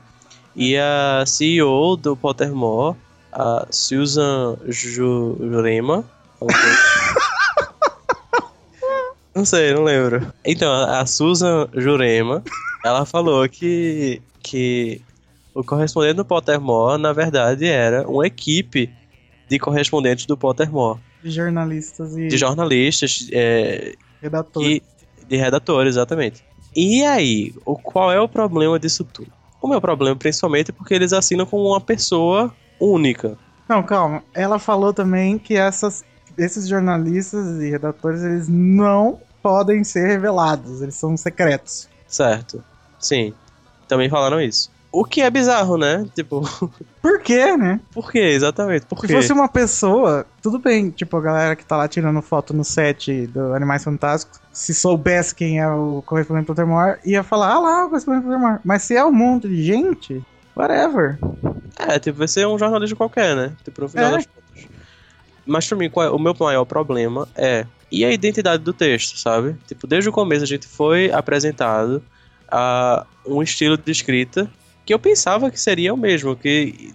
E 0.54 0.76
a 0.76 1.22
CEO 1.26 1.96
do 1.96 2.16
Pottermore, 2.16 2.96
a 3.32 3.66
Susan 3.70 4.56
Ju- 4.66 5.36
Jurema. 5.38 6.04
não 9.34 9.44
sei, 9.44 9.74
não 9.74 9.84
lembro. 9.84 10.32
Então, 10.44 10.72
a 10.72 11.00
a 11.00 11.06
Susan 11.06 11.68
Jurema, 11.74 12.42
ela 12.84 13.04
falou 13.04 13.46
que, 13.48 14.22
que 14.42 15.00
o 15.54 15.62
correspondente 15.62 16.14
do 16.14 16.24
Pottermore, 16.24 17.00
na 17.00 17.12
verdade, 17.12 17.66
era 17.66 18.08
uma 18.08 18.26
equipe 18.26 18.90
de 19.48 19.58
correspondentes 19.58 20.26
do 20.26 20.36
Pottermore. 20.36 21.00
De 21.26 21.34
jornalistas 21.34 22.16
e 22.16 22.28
De 22.28 22.36
jornalistas, 22.36 23.28
é, 23.32 23.94
redatores. 24.22 24.68
e 24.68 24.82
de 25.28 25.36
redator, 25.36 25.86
exatamente. 25.86 26.44
E 26.74 27.02
aí, 27.04 27.52
o, 27.64 27.76
qual 27.76 28.12
é 28.12 28.20
o 28.20 28.28
problema 28.28 28.78
disso 28.78 29.02
tudo? 29.04 29.32
O 29.60 29.66
meu 29.66 29.80
problema, 29.80 30.14
principalmente, 30.14 30.70
é 30.70 30.74
porque 30.74 30.94
eles 30.94 31.12
assinam 31.12 31.44
como 31.46 31.64
uma 31.68 31.80
pessoa 31.80 32.54
única. 32.78 33.36
Não, 33.68 33.82
calma. 33.82 34.22
Ela 34.34 34.58
falou 34.58 34.92
também 34.92 35.38
que 35.38 35.56
essas, 35.56 36.04
esses 36.38 36.68
jornalistas 36.68 37.60
e 37.60 37.70
redatores, 37.70 38.22
eles 38.22 38.48
não 38.48 39.18
podem 39.42 39.82
ser 39.82 40.06
revelados. 40.06 40.82
Eles 40.82 40.94
são 40.94 41.16
secretos. 41.16 41.88
Certo. 42.06 42.62
Sim. 43.00 43.34
Também 43.88 44.08
falaram 44.08 44.40
isso. 44.40 44.70
O 44.98 45.04
que 45.04 45.20
é 45.20 45.30
bizarro, 45.30 45.76
né? 45.76 46.06
Tipo, 46.14 46.40
Por 47.02 47.20
quê, 47.20 47.56
né? 47.56 47.80
por 47.92 48.10
quê? 48.10 48.18
Exatamente. 48.18 48.86
Por 48.86 48.98
Se 49.00 49.06
quê? 49.08 49.12
fosse 49.14 49.32
uma 49.32 49.48
pessoa, 49.48 50.24
tudo 50.40 50.58
bem, 50.58 50.90
tipo, 50.90 51.16
a 51.16 51.20
galera 51.20 51.54
que 51.56 51.64
tá 51.64 51.76
lá 51.76 51.86
tirando 51.86 52.22
foto 52.22 52.54
no 52.54 52.64
set 52.64 53.26
do 53.26 53.52
Animais 53.54 53.84
Fantásticos, 53.84 54.40
se 54.52 54.72
soubesse 54.74 55.34
quem 55.34 55.60
é 55.60 55.68
o 55.68 56.02
correspondente 56.06 56.44
do 56.44 56.48
Pottermore, 56.48 56.98
ia 57.04 57.22
falar, 57.22 57.52
ah 57.52 57.58
lá, 57.58 57.84
o 57.84 57.88
correspondente 57.90 58.24
do 58.24 58.30
Pottermore. 58.32 58.60
Mas 58.64 58.82
se 58.82 58.96
é 58.96 59.04
um 59.04 59.12
monte 59.12 59.48
de 59.48 59.62
gente, 59.62 60.24
whatever. 60.56 61.18
É, 61.78 61.98
tipo, 61.98 62.18
vai 62.18 62.28
ser 62.28 62.46
um 62.46 62.58
jornalista 62.58 62.96
qualquer, 62.96 63.36
né? 63.36 63.52
Tipo, 63.64 63.82
no 63.82 63.88
final 63.88 64.06
É. 64.08 64.10
das 64.12 64.26
contas. 64.26 64.66
Mas 65.44 65.68
pra 65.68 65.76
mim, 65.76 65.90
é- 65.94 66.10
o 66.10 66.18
meu 66.18 66.34
maior 66.40 66.64
problema 66.64 67.28
é. 67.36 67.66
E 67.92 68.04
a 68.04 68.10
identidade 68.10 68.62
do 68.64 68.72
texto, 68.72 69.18
sabe? 69.18 69.54
Tipo, 69.68 69.86
desde 69.86 70.08
o 70.08 70.12
começo 70.12 70.42
a 70.42 70.46
gente 70.46 70.66
foi 70.66 71.12
apresentado 71.12 72.02
a 72.50 73.04
um 73.26 73.42
estilo 73.42 73.76
de 73.76 73.92
escrita 73.92 74.50
que 74.86 74.94
eu 74.94 74.98
pensava 74.98 75.50
que 75.50 75.60
seria 75.60 75.92
o 75.92 75.96
mesmo, 75.96 76.36
que 76.36 76.94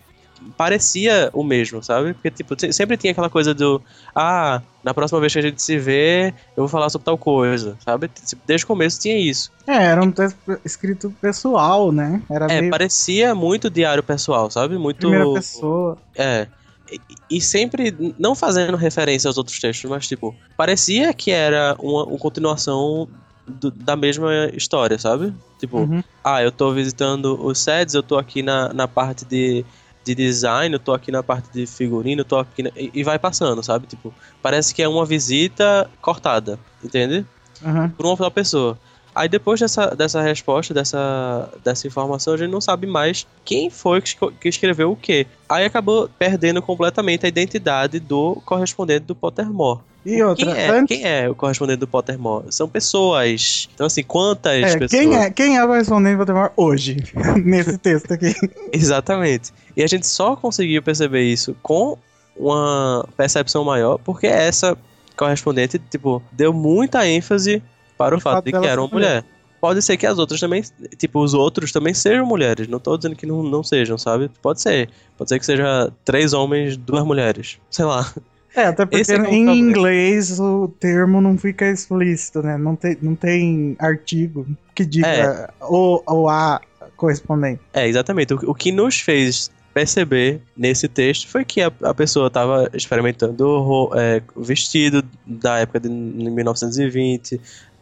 parecia 0.58 1.30
o 1.34 1.44
mesmo, 1.44 1.84
sabe? 1.84 2.14
Porque, 2.14 2.32
tipo, 2.32 2.60
se- 2.60 2.74
sempre 2.74 2.98
tinha 2.98 3.12
aquela 3.12 3.30
coisa 3.30 3.54
do. 3.54 3.82
Ah, 4.16 4.62
na 4.84 4.94
próxima 4.94 5.20
vez 5.20 5.32
que 5.34 5.39
a 5.39 5.42
gente 5.42 5.62
se 5.62 5.78
vê, 5.78 6.30
eu 6.56 6.64
vou 6.64 6.68
falar 6.68 6.89
sobre 6.89 7.06
tal 7.06 7.18
coisa, 7.18 7.78
sabe? 7.86 8.08
Tipo, 8.08 8.42
Desde 8.46 8.64
o 8.64 8.68
começo 8.68 9.00
tinha 9.00 9.18
isso. 9.18 9.52
É, 9.68 9.84
era 9.86 10.02
um 10.02 10.12
texto 10.12 10.39
escrito 10.66 11.12
pessoal, 11.22 11.92
né? 11.92 12.22
Era 12.30 12.52
É, 12.52 12.60
meio 12.62 12.72
parecia 12.72 13.36
muito 13.36 13.70
diário 13.70 14.02
pessoal, 14.02 14.50
sabe? 14.50 14.78
Muito. 14.78 14.98
primeira 14.98 15.32
pessoa. 15.34 15.98
É. 16.16 16.48
E, 16.92 17.38
e 17.38 17.42
sempre, 17.42 17.96
não 18.20 18.36
fazendo 18.36 18.76
referência 18.76 19.28
aos 19.30 19.38
outros 19.38 19.60
textos, 19.60 19.89
mas 19.89 20.08
tipo, 20.08 20.36
parecia 20.58 21.14
que 21.14 21.32
era 21.32 21.76
uma, 21.80 22.04
uma 22.06 22.18
continuação 22.18 23.08
do- 23.48 23.72
da 23.72 23.96
mesma 23.96 24.32
história, 24.54 24.98
sabe? 25.00 25.34
Tipo, 25.58 25.92
Uhum. 25.92 26.04
ah, 26.24 26.42
eu 26.44 26.52
tô 26.52 26.74
visitando 26.74 27.44
os 27.44 27.60
sets, 27.60 27.94
eu 27.96 28.04
tô 28.04 28.18
aqui 28.18 28.42
na, 28.44 28.74
na 28.74 28.88
parte 28.88 29.26
de 29.26 29.66
de 30.04 30.16
design, 30.16 30.74
eu 30.74 30.80
tô 30.80 30.94
aqui 30.94 31.12
na 31.12 31.22
parte 31.22 31.52
de 31.52 31.68
figurino, 31.68 32.22
eu 32.22 32.26
tô 32.26 32.36
aqui 32.38 32.64
na... 32.64 32.72
e, 32.76 32.89
e 32.92 33.04
vai 33.04 33.20
passando, 33.20 33.62
sabe? 33.64 33.86
Tipo, 33.86 34.16
parece 34.42 34.74
que 34.74 34.82
é 34.82 34.88
uma 34.88 35.06
visita 35.06 35.92
cortada, 36.02 36.60
entende? 36.82 37.24
Aham. 37.62 37.96
Por 37.98 38.06
uma 38.06 38.32
pessoa. 38.32 38.80
Aí 39.14 39.28
depois 39.28 39.59
dessa, 39.59 39.88
dessa 39.95 40.22
resposta, 40.22 40.74
dessa, 40.74 41.49
dessa 41.64 41.86
informação, 41.88 42.34
a 42.34 42.38
gente 42.38 42.49
não 42.51 42.62
sabe 42.62 42.88
mais 42.88 43.28
quem 43.43 43.70
foi 43.70 44.01
que, 44.01 44.16
que 44.39 44.47
escreveu 44.49 44.91
o 44.91 44.95
quê. 44.95 45.28
Aí 45.49 45.66
acabou 45.66 46.09
perdendo 46.18 46.62
completamente 46.62 47.26
a 47.26 47.30
identidade 47.30 47.99
do 47.99 48.41
correspondente 48.45 49.05
do 49.05 49.16
Pottermore. 49.16 49.82
E 50.05 50.24
outra, 50.24 50.45
Quem 50.45 50.55
é, 50.55 50.70
antes- 50.70 50.97
quem 50.97 51.05
é 51.07 51.30
o 51.30 51.36
correspondente 51.36 51.80
do 51.80 51.88
Pottermore? 51.88 52.45
São 52.49 52.68
pessoas. 52.68 53.70
Então, 53.76 53.86
assim, 53.86 54.01
quantas 54.01 54.64
é, 54.64 54.78
pessoas. 54.78 54.89
quem, 54.89 55.16
é, 55.16 55.30
quem 55.30 55.57
é 55.57 55.64
o 55.64 55.68
correspondente 55.68 56.14
do 56.14 56.18
Voldemort 56.18 56.51
hoje? 56.57 56.97
Nesse 57.45 57.78
texto 57.78 58.12
aqui. 58.14 58.34
Exatamente. 58.74 59.51
E 59.78 59.84
a 59.84 59.88
gente 59.88 60.07
só 60.07 60.36
conseguiu 60.36 60.82
perceber 60.82 61.22
isso 61.24 61.55
com 61.62 61.97
uma 62.36 63.07
percepção 63.16 63.64
maior, 63.64 63.97
porque 63.99 64.26
essa 64.26 64.76
correspondente, 65.16 65.78
tipo, 65.78 66.24
deu 66.32 66.51
muita 66.51 67.05
ênfase 67.07 67.62
para 68.04 68.16
o 68.16 68.18
O 68.18 68.22
fato, 68.22 68.34
fato 68.36 68.45
de 68.45 68.52
que 68.52 68.66
era 68.66 68.82
uma 68.82 68.89
mulher. 68.89 69.24
Pode 69.60 69.82
ser 69.84 69.95
que 69.95 70.08
as 70.08 70.18
outras 70.18 70.39
também, 70.39 70.64
tipo, 70.97 71.20
os 71.20 71.36
outros 71.36 71.72
também 71.72 71.93
sejam 71.93 72.26
mulheres. 72.26 72.68
Não 72.68 72.80
tô 72.80 72.97
dizendo 72.97 73.16
que 73.16 73.28
não, 73.28 73.43
não 73.43 73.64
sejam, 73.64 73.95
sabe? 73.97 74.30
Pode 74.41 74.60
ser. 74.60 74.89
Pode 75.18 75.30
ser 75.30 75.38
que 75.39 75.45
seja 75.45 75.91
três 76.04 76.34
homens, 76.34 76.76
duas 76.76 77.06
mulheres. 77.06 77.60
Sei 77.70 77.86
lá. 77.86 78.12
É, 78.56 78.66
até 78.66 78.86
porque 78.86 79.10
é 79.10 79.16
em 79.16 79.22
problema. 79.22 79.54
inglês 79.54 80.39
o 80.39 80.68
termo 80.80 81.22
não 81.22 81.38
fica 81.38 81.70
explícito, 81.70 82.41
né? 82.41 82.58
Não 82.58 82.76
tem, 82.76 82.97
não 83.02 83.16
tem 83.16 83.76
artigo 83.80 84.45
que 84.76 84.84
diga 84.84 85.08
É. 85.08 85.47
o, 85.62 86.02
o 86.06 86.28
a 86.28 86.60
correspondente. 86.97 87.62
É, 87.72 87.88
exatamente. 87.88 88.34
O, 88.34 88.52
o 88.52 88.56
que 88.56 88.72
nos 88.72 88.99
fez 88.99 89.49
perceber 89.74 90.41
nesse 90.58 90.88
texto 90.89 91.30
foi 91.30 91.45
que 91.45 91.62
a, 91.62 91.72
a 91.84 91.93
pessoa 91.93 92.28
estava 92.28 92.70
experimentando 92.74 93.47
o 93.47 93.91
é, 93.95 94.22
o 94.36 94.43
vestido 94.43 95.02
da 95.26 95.60
época 95.60 95.80
de 95.80 95.88
1920, 95.89 97.39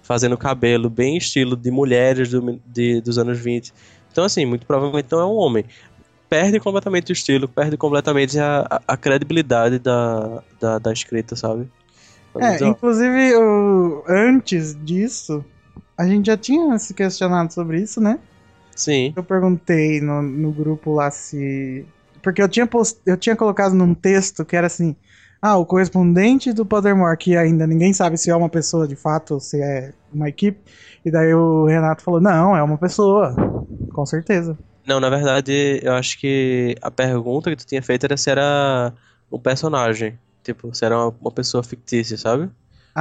fazendo 0.10 0.38
cabelo 0.40 0.90
bem 0.90 1.18
estilo 1.18 1.56
de 1.56 1.72
mulheres 1.72 2.32
do, 2.32 2.60
de- 2.68 3.02
dos 3.02 3.20
anos 3.20 3.40
20. 3.40 3.74
Então, 4.12 4.26
assim, 4.26 4.46
muito 4.46 4.68
provavelmente 4.68 5.12
não 5.14 5.22
é 5.22 5.26
um 5.28 5.36
homem. 5.38 5.66
Perde 6.30 6.60
completamente 6.60 7.12
o 7.12 7.14
estilo, 7.14 7.48
perde 7.48 7.78
completamente 7.78 8.40
a, 8.40 8.62
a- 8.70 8.82
a 8.90 8.98
credibilidade 8.98 9.80
da, 9.80 10.44
da, 10.60 10.80
da 10.80 10.94
escrita, 10.94 11.36
sabe? 11.38 11.68
É, 12.40 12.64
ó, 12.66 12.70
inclusive, 12.70 13.36
o- 13.36 14.04
antes 14.08 14.76
disso, 14.86 15.44
a 15.98 16.08
gente 16.08 16.28
já 16.28 16.38
tinha 16.38 16.78
se 16.80 16.94
questionado 16.94 17.54
sobre 17.54 17.82
isso, 17.82 18.00
né? 18.02 18.20
Sim, 18.76 19.14
Eu 19.16 19.24
perguntei 19.24 20.02
no, 20.02 20.22
no 20.22 20.52
grupo 20.54 20.94
lá 20.94 21.12
se. 21.12 21.86
Porque 22.24 22.42
eu 22.42 22.50
tinha, 22.50 22.68
post... 22.68 23.00
eu 23.06 23.18
tinha 23.18 23.36
colocado 23.36 23.74
num 23.76 23.94
texto 23.94 24.46
que 24.46 24.56
era 24.56 24.68
assim: 24.68 24.96
ah, 25.42 25.58
o 25.58 25.66
correspondente 25.66 26.52
do 26.54 26.66
Pottermore, 26.66 27.18
que 27.18 27.38
ainda 27.38 27.66
ninguém 27.66 27.94
sabe 27.94 28.18
se 28.18 28.30
é 28.30 28.36
uma 28.36 28.50
pessoa 28.50 28.88
de 28.88 28.96
fato 28.96 29.40
se 29.40 29.62
é 29.62 29.94
uma 30.12 30.28
equipe. 30.28 30.60
E 31.04 31.12
daí 31.12 31.34
o 31.34 31.66
Renato 31.66 32.04
falou: 32.04 32.20
não, 32.20 32.56
é 32.56 32.62
uma 32.62 32.78
pessoa, 32.78 33.36
com 33.94 34.06
certeza. 34.06 34.58
Não, 34.86 35.00
na 35.00 35.10
verdade, 35.10 35.80
eu 35.84 35.94
acho 35.94 36.20
que 36.20 36.76
a 36.82 36.90
pergunta 36.90 37.50
que 37.50 37.56
tu 37.56 37.66
tinha 37.66 37.82
feito 37.82 38.06
era 38.06 38.18
se 38.18 38.30
era 38.30 38.94
um 39.32 39.40
personagem. 39.40 40.18
Tipo, 40.44 40.74
se 40.74 40.84
era 40.84 41.08
uma 41.08 41.32
pessoa 41.32 41.64
fictícia, 41.64 42.18
sabe? 42.18 42.50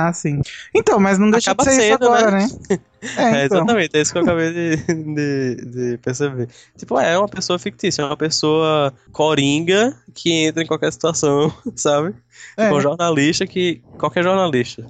Ah, 0.07 0.13
sim. 0.13 0.41
Então, 0.75 1.01
mas 1.01 1.19
não 1.19 1.31
deixa 1.31 1.51
Acaba 1.51 1.65
de 1.71 1.77
ser 1.77 1.81
isso 1.81 1.93
sendo, 1.93 2.05
agora, 2.05 2.31
né? 2.31 2.47
né? 2.71 2.79
É, 3.17 3.23
É, 3.23 3.45
então. 3.45 3.59
exatamente, 3.59 3.97
é 3.97 4.01
isso 4.01 4.13
que 4.13 4.19
eu 4.19 4.23
acabei 4.23 4.53
de, 4.53 4.77
de, 5.15 5.57
de 5.93 5.99
perceber. 5.99 6.49
Tipo, 6.77 6.99
é 6.99 7.17
uma 7.17 7.29
pessoa 7.29 7.59
fictícia, 7.59 8.03
é 8.03 8.05
uma 8.05 8.17
pessoa 8.17 8.93
coringa 9.13 9.97
que 10.15 10.33
entra 10.33 10.63
em 10.65 10.67
qualquer 10.67 10.93
situação, 10.93 11.53
sabe? 11.77 12.15
É. 12.57 12.65
Tipo, 12.65 12.77
um 12.77 12.81
jornalista 12.81 13.47
que. 13.47 13.83
Qualquer 13.99 14.25
jornalista. 14.25 14.85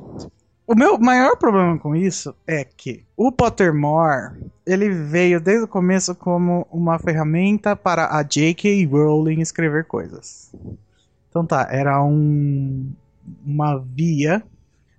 O 0.66 0.74
meu 0.74 0.98
maior 0.98 1.36
problema 1.36 1.78
com 1.78 1.94
isso 1.96 2.34
é 2.46 2.64
que 2.64 3.04
o 3.16 3.32
Pottermore, 3.32 4.32
ele 4.66 4.90
veio 4.90 5.40
desde 5.40 5.64
o 5.64 5.68
começo 5.68 6.14
como 6.14 6.66
uma 6.70 6.98
ferramenta 6.98 7.74
para 7.74 8.14
a 8.14 8.22
J.K. 8.22 8.84
Rowling 8.86 9.40
escrever 9.40 9.84
coisas. 9.86 10.50
Então 11.28 11.46
tá, 11.46 11.68
era 11.70 12.02
um, 12.02 12.90
uma 13.44 13.78
via 13.78 14.42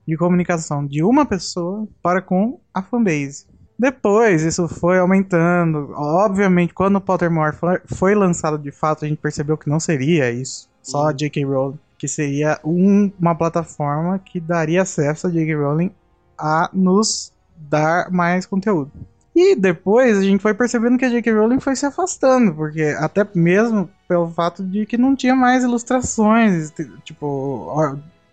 de 0.10 0.18
comunicação 0.18 0.86
de 0.86 1.04
uma 1.04 1.26
pessoa 1.26 1.88
para 2.04 2.22
com 2.22 2.60
a 2.74 2.82
fanbase. 2.82 3.46
Depois 3.78 4.44
isso 4.44 4.68
foi 4.68 5.00
aumentando. 5.00 5.94
Obviamente, 5.96 6.74
quando 6.74 6.98
o 6.98 7.02
Pottermore 7.02 7.56
foi, 7.86 8.14
lançado 8.14 8.58
de 8.58 8.72
fato, 8.72 9.06
a 9.06 9.08
gente 9.08 9.20
percebeu 9.22 9.58
que 9.58 9.70
não 9.70 9.80
seria 9.80 10.30
isso. 10.32 10.68
Só 10.82 11.04
a 11.04 11.08
Uhum. 11.12 11.14
J.K. 11.14 11.46
Rowling. 11.46 11.80
Que 11.98 12.08
seria 12.08 12.60
um- 12.64 13.10
uma 13.20 13.36
plataforma 13.36 14.20
que 14.20 14.40
daria 14.40 14.82
acesso 14.82 15.28
a 15.28 15.30
J.K. 15.30 15.56
Rowling 15.56 15.92
a 16.38 16.70
nos 16.74 17.32
dar 17.58 18.10
mais 18.12 18.46
conteúdo. 18.46 18.92
E 19.36 19.56
depois 19.56 20.18
a 20.18 20.24
gente 20.24 20.42
foi 20.42 20.54
percebendo 20.54 20.98
que 20.98 21.06
a 21.06 21.10
J.K. 21.10 21.32
Rowling 21.34 21.60
foi 21.62 21.76
se 21.76 21.86
afastando, 21.86 22.54
porque 22.54 22.82
até 23.00 23.26
mesmo 23.34 23.90
pelo 24.08 24.28
fato 24.30 24.62
de 24.64 24.86
que 24.86 24.98
não 24.98 25.16
tinha 25.16 25.36
mais 25.36 25.64
ilustrações. 25.64 26.74
Tipo, 27.06 27.72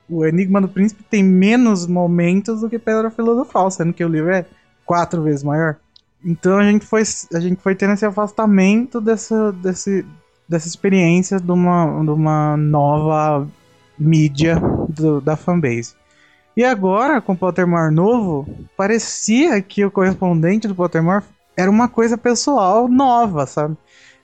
o 0.09 0.24
Enigma 0.24 0.61
do 0.61 0.68
Príncipe 0.68 1.02
tem 1.02 1.22
menos 1.22 1.86
momentos 1.86 2.61
do 2.61 2.70
que 2.70 2.78
Pedra 2.78 3.11
Filosofal, 3.11 3.70
sendo 3.70 3.92
que 3.92 4.04
o 4.04 4.09
livro 4.09 4.32
é 4.32 4.46
quatro 4.84 5.22
vezes 5.22 5.42
maior. 5.42 5.76
Então 6.24 6.59
a 6.59 6.64
gente 6.64 6.84
foi, 6.84 7.02
a 7.34 7.40
gente 7.40 7.61
foi 7.61 7.74
tendo 7.74 7.92
esse 7.92 8.07
afastamento 8.07 9.00
dessa, 9.00 9.52
desse, 9.52 10.04
dessa 10.48 10.66
experiência 10.66 11.38
de 11.38 11.50
uma, 11.50 12.02
de 12.04 12.11
uma 12.11 12.57
nova 12.57 13.46
mídia 13.98 14.61
do- 14.88 15.20
da 15.20 15.36
fanbase. 15.36 15.94
E 16.57 16.64
agora, 16.64 17.20
com 17.20 17.32
o 17.34 17.36
Pottermore 17.36 17.94
novo, 17.94 18.48
parecia 18.76 19.61
que 19.61 19.84
o 19.84 19.90
correspondente 19.90 20.66
do 20.66 20.74
Pottermore 20.74 21.22
era 21.57 21.70
uma 21.70 21.88
coisa 21.88 22.16
pessoal 22.16 22.88
nova, 22.88 23.46
sabe? 23.46 23.76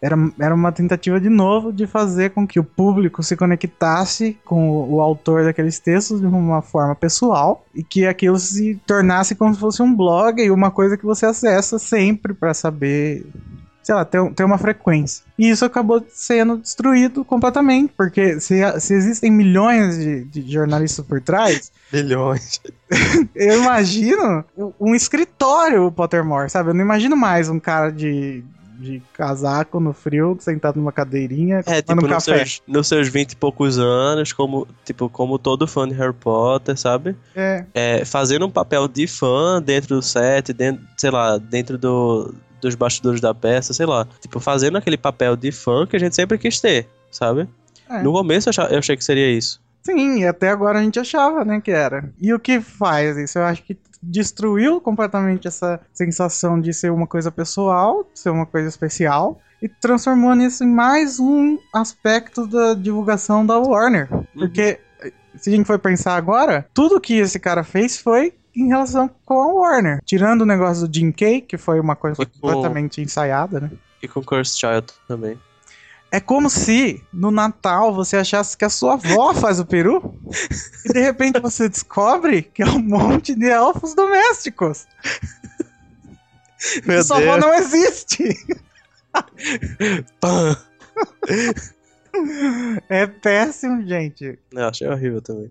Era, 0.03 0.17
era 0.41 0.53
uma 0.53 0.73
tentativa 0.73 1.21
de 1.21 1.29
novo 1.29 1.73
de 1.73 1.87
fazer 1.87 2.31
com 2.31 2.45
que 2.45 2.59
o 2.59 2.65
público 2.65 3.23
se 3.23 3.37
conectasse 3.37 4.37
com 4.45 4.69
o, 4.69 4.95
o 4.97 5.01
autor 5.01 5.45
daqueles 5.45 5.79
textos 5.79 6.21
de 6.21 6.27
uma 6.27 6.61
forma 6.61 6.95
pessoal 6.97 7.65
e 7.73 7.85
que 7.85 8.05
aquilo 8.05 8.37
se 8.37 8.81
tornasse 8.85 9.37
como 9.37 9.55
se 9.55 9.61
fosse 9.61 9.81
um 9.81 9.95
blog 9.95 10.43
e 10.43 10.51
uma 10.51 10.73
coisa 10.73 10.97
que 10.97 11.05
você 11.05 11.25
acessa 11.27 11.79
sempre 11.79 12.35
para 12.35 12.53
saber, 12.53 13.25
sei 13.81 13.95
lá, 13.95 14.05
ter, 14.05 14.29
ter 14.35 14.43
uma 14.43 14.59
frequência. 14.59 15.25
E 15.39 15.49
isso 15.49 15.65
acabou 15.65 16.05
sendo 16.09 16.57
destruído 16.59 17.25
completamente, 17.25 17.93
porque 17.97 18.41
se, 18.41 18.61
se 18.81 18.95
existem 18.95 19.31
milhões 19.31 19.97
de, 19.99 20.25
de 20.25 20.53
jornalistas 20.53 21.07
por 21.07 21.21
trás, 21.21 21.71
Milhões. 21.93 22.61
eu 23.37 23.63
imagino 23.63 24.45
um- 24.59 24.73
um 24.81 24.95
escritório 24.97 25.87
o 25.87 25.93
Pottermore, 25.93 26.51
sabe? 26.51 26.71
Eu 26.71 26.75
não 26.75 26.85
imagino 26.85 27.17
mais 27.17 27.49
um 27.49 27.61
cara 27.61 27.91
de, 27.91 28.43
de 28.83 29.03
casaco 29.13 29.79
no 29.81 29.93
frio, 29.93 30.37
sentado 30.41 30.79
numa 30.79 30.93
cadeirinha, 30.93 31.63
É, 31.67 31.81
tipo, 31.81 31.93
um 31.93 31.97
nos 31.97 32.09
café. 32.25 32.39
seus, 32.45 32.63
nos 32.67 32.89
seus 32.89 33.09
20 33.09 33.33
e 33.33 33.37
poucos 33.37 33.79
anos, 33.79 34.33
como, 34.33 34.67
tipo, 34.85 35.09
como 35.09 35.39
todo 35.39 35.67
fã 35.67 35.89
de 35.89 35.95
Harry 35.95 36.13
Potter, 36.13 36.77
sabe? 36.77 37.17
É, 37.35 37.65
É, 37.75 38.05
fazendo 38.05 38.47
um 38.47 38.51
papel 38.51 38.89
de 38.89 39.07
fã 39.07 39.63
dentro 39.63 39.97
do 39.97 40.03
set, 40.03 40.53
dentro, 40.53 40.83
sei 40.97 41.11
lá, 41.11 41.39
dentro 41.39 41.79
do, 41.79 42.35
dos 42.61 42.75
bastidores 42.75 43.21
da 43.21 43.33
peça, 43.35 43.73
sei 43.73 43.87
lá. 43.87 44.07
Tipo, 44.21 44.39
fazendo 44.41 44.77
aquele 44.79 44.97
papel 44.97 45.37
de 45.37 45.51
fã 45.53 45.87
que 45.87 45.97
a 45.97 45.99
gente 46.01 46.15
sempre 46.15 46.37
quis 46.39 46.61
ter, 46.61 46.89
sabe? 47.11 47.49
É. 47.89 48.03
No 48.03 48.13
começo 48.13 48.49
eu 48.49 48.51
achava- 48.51 48.71
eu 48.73 48.79
achei 48.79 48.97
que 48.97 49.05
seria 49.05 49.31
isso. 49.31 49.61
sim, 49.85 50.21
e 50.21 50.27
até 50.27 50.49
agora 50.49 50.79
a 50.79 50.83
gente 50.83 50.99
achava, 51.01 51.45
né, 51.45 51.61
que 51.61 51.71
era. 51.71 52.13
E 52.21 52.33
o 52.33 52.39
que 52.39 52.61
faz 52.61 53.17
isso? 53.17 53.39
Eu 53.39 53.43
acho 53.45 53.63
que 53.65 53.77
destruiu 54.03 54.81
completamente 54.81 55.47
essa 55.47 55.81
sensação 55.93 56.61
de 56.61 56.73
ser 56.73 56.91
uma 56.91 57.07
coisa 57.07 57.31
pessoal, 57.31 58.05
ser 58.15 58.31
uma 58.31 58.45
coisa 58.47 58.69
especial, 58.69 59.41
e 59.61 59.69
transformou 59.69 60.35
nisso 60.35 60.65
em 60.65 60.69
mais 60.69 61.21
um 61.21 61.57
aspecto 61.73 62.47
da 62.47 62.75
divulgação 62.75 63.47
da 63.47 63.59
Warner. 63.59 64.09
Porque, 64.35 64.81
se 65.37 65.51
a 65.51 65.53
gente 65.55 65.67
for 65.67 65.79
pensar 65.79 66.17
agora, 66.17 66.67
tudo 66.75 67.01
que 67.01 67.15
esse 67.15 67.39
cara 67.39 67.63
fez 67.63 67.97
foi 67.97 68.35
em 68.57 68.67
relação 68.69 69.09
com 69.25 69.41
a 69.41 69.47
Warner. 69.55 70.01
Tirando 70.05 70.43
o 70.43 70.47
negócio 70.47 70.87
do 70.89 70.95
Jim 70.95 71.13
Kay, 71.13 71.41
que 71.41 71.57
foi 71.57 71.79
uma 71.79 71.95
coisa 71.95 72.17
Foi 72.17 72.27
com- 72.27 72.41
completamente 72.41 73.01
ensaiada, 73.01 73.61
né? 73.61 73.71
E 74.03 74.09
com 74.09 74.21
Cursed 74.23 74.59
Child 74.59 74.87
também. 75.07 75.39
É 76.11 76.21
como 76.21 76.51
se 76.51 77.03
no 77.11 77.31
Natal 77.31 77.95
você 77.95 78.17
achasse 78.19 78.55
que 78.59 78.65
a 78.67 78.69
sua 78.69 78.95
avó 78.95 79.33
faz 79.33 79.59
o 79.59 79.65
peru 79.65 80.12
e 80.85 80.93
de 80.93 81.01
repente 81.01 81.41
você 81.41 81.69
descobre 81.69 82.43
que 82.43 82.63
é 82.63 82.67
um 82.67 82.81
monte 82.81 83.35
de 83.35 83.49
elfos 83.49 83.95
domésticos. 83.95 84.87
Meu 86.87 87.01
e 87.01 87.05
sua 87.05 87.19
avó 87.19 87.37
não 87.37 87.53
existe. 87.55 88.37
Pã! 90.21 90.57
É 92.89 93.07
péssimo, 93.07 93.87
gente. 93.87 94.39
Eu 94.53 94.69
achei 94.69 94.87
horrível 94.87 95.21
também. 95.23 95.51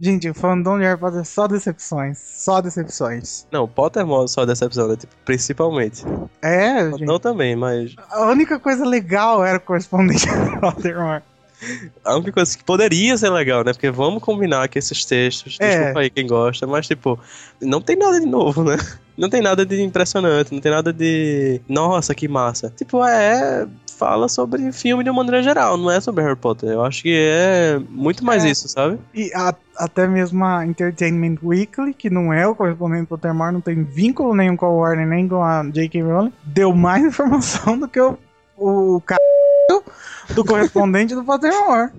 Gente, 0.00 0.30
o 0.30 0.34
fandom 0.34 0.78
de 0.78 0.84
Harry 0.84 0.98
Potter 0.98 1.20
é 1.20 1.24
só 1.24 1.48
decepções. 1.48 2.18
Só 2.18 2.60
decepções. 2.60 3.48
Não, 3.50 3.66
Pottermore 3.66 4.28
só 4.28 4.46
decepção, 4.46 4.86
né? 4.86 4.96
Tipo, 4.96 5.12
principalmente. 5.24 6.04
É, 6.40 6.88
gente. 6.92 7.04
Não 7.04 7.18
também, 7.18 7.56
mas 7.56 7.96
A 8.10 8.26
única 8.26 8.60
coisa 8.60 8.84
legal 8.84 9.44
era 9.44 9.58
o 9.58 9.60
correspondente 9.60 10.24
de 10.30 10.60
Pottermore. 10.60 11.24
A 12.04 12.14
única 12.14 12.32
coisa 12.32 12.56
que 12.56 12.64
poderia 12.64 13.16
ser 13.16 13.30
legal, 13.30 13.64
né? 13.64 13.72
Porque 13.72 13.90
vamos 13.90 14.22
combinar 14.22 14.68
que 14.68 14.78
esses 14.78 15.04
textos, 15.04 15.56
É. 15.60 15.76
desculpa 15.78 16.00
aí 16.00 16.10
quem 16.10 16.26
gosta, 16.26 16.66
mas 16.66 16.86
tipo, 16.86 17.18
não 17.60 17.80
tem 17.80 17.96
nada 17.96 18.20
de 18.20 18.26
novo, 18.26 18.62
né? 18.64 18.76
Não 19.16 19.28
tem 19.28 19.42
nada 19.42 19.66
de 19.66 19.82
impressionante, 19.82 20.52
não 20.54 20.60
tem 20.60 20.70
nada 20.70 20.92
de. 20.92 21.60
Nossa, 21.68 22.14
que 22.14 22.28
massa. 22.28 22.72
Tipo, 22.76 23.04
é. 23.04 23.66
Fala 23.98 24.28
sobre 24.28 24.70
filme 24.70 25.02
de 25.02 25.10
uma 25.10 25.24
maneira 25.24 25.42
geral, 25.42 25.76
não 25.76 25.90
é 25.90 26.00
sobre 26.00 26.22
Harry 26.22 26.36
Potter. 26.36 26.68
Eu 26.70 26.84
acho 26.84 27.02
que 27.02 27.12
é 27.12 27.80
muito 27.90 28.24
mais 28.24 28.44
É. 28.44 28.50
isso, 28.50 28.68
sabe? 28.68 28.96
E 29.12 29.28
a- 29.34 29.52
até 29.76 30.06
mesmo 30.06 30.44
a 30.44 30.64
Entertainment 30.64 31.38
Weekly, 31.42 31.92
que 31.94 32.08
não 32.08 32.32
é 32.32 32.46
o 32.46 32.54
correspondente 32.54 33.02
do 33.02 33.08
Pottermore, 33.08 33.52
não 33.52 33.60
tem 33.60 33.82
vínculo 33.82 34.36
nenhum 34.36 34.56
com 34.56 34.66
a 34.66 34.70
Warner 34.70 35.04
nem 35.04 35.26
com 35.26 35.42
a 35.42 35.64
J.K. 35.64 36.00
Rowling, 36.02 36.32
deu 36.44 36.72
mais 36.72 37.02
informação 37.04 37.76
do 37.76 37.88
que 37.88 37.98
o, 37.98 38.16
o 38.56 39.00
cara 39.00 39.18
do 40.34 40.44
correspondente 40.44 41.14
do 41.14 41.24
Pottermore. 41.24 41.90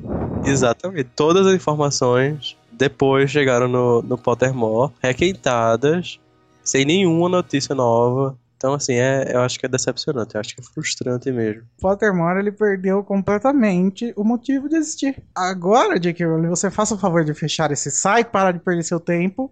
Exatamente. 0.45 1.09
Todas 1.15 1.47
as 1.47 1.53
informações 1.53 2.57
depois 2.71 3.30
chegaram 3.30 3.67
no, 3.67 4.01
no 4.01 4.17
Pottermore, 4.17 4.93
requentadas, 5.01 6.19
sem 6.63 6.86
nenhuma 6.86 7.27
notícia 7.27 7.75
nova. 7.75 8.38
Então, 8.55 8.73
assim, 8.73 8.95
é, 8.95 9.34
eu 9.34 9.41
acho 9.41 9.57
que 9.57 9.65
é 9.65 9.69
decepcionante, 9.69 10.36
eu 10.36 10.41
acho 10.41 10.53
que 10.53 10.61
é 10.61 10.63
frustrante 10.63 11.32
mesmo. 11.32 11.63
Pottermore 11.80 12.39
ele 12.39 12.51
perdeu 12.51 13.03
completamente 13.03 14.13
o 14.17 14.23
motivo 14.23 14.67
de 14.67 14.75
existir. 14.75 15.21
Agora, 15.34 15.99
J.K. 15.99 16.25
Rowling, 16.25 16.49
você 16.49 16.69
faça 16.69 16.95
o 16.95 16.97
favor 16.97 17.23
de 17.23 17.34
fechar 17.34 17.71
esse 17.71 17.89
site, 17.89 18.27
parar 18.27 18.51
de 18.51 18.59
perder 18.59 18.84
seu 18.84 18.99
tempo 18.99 19.51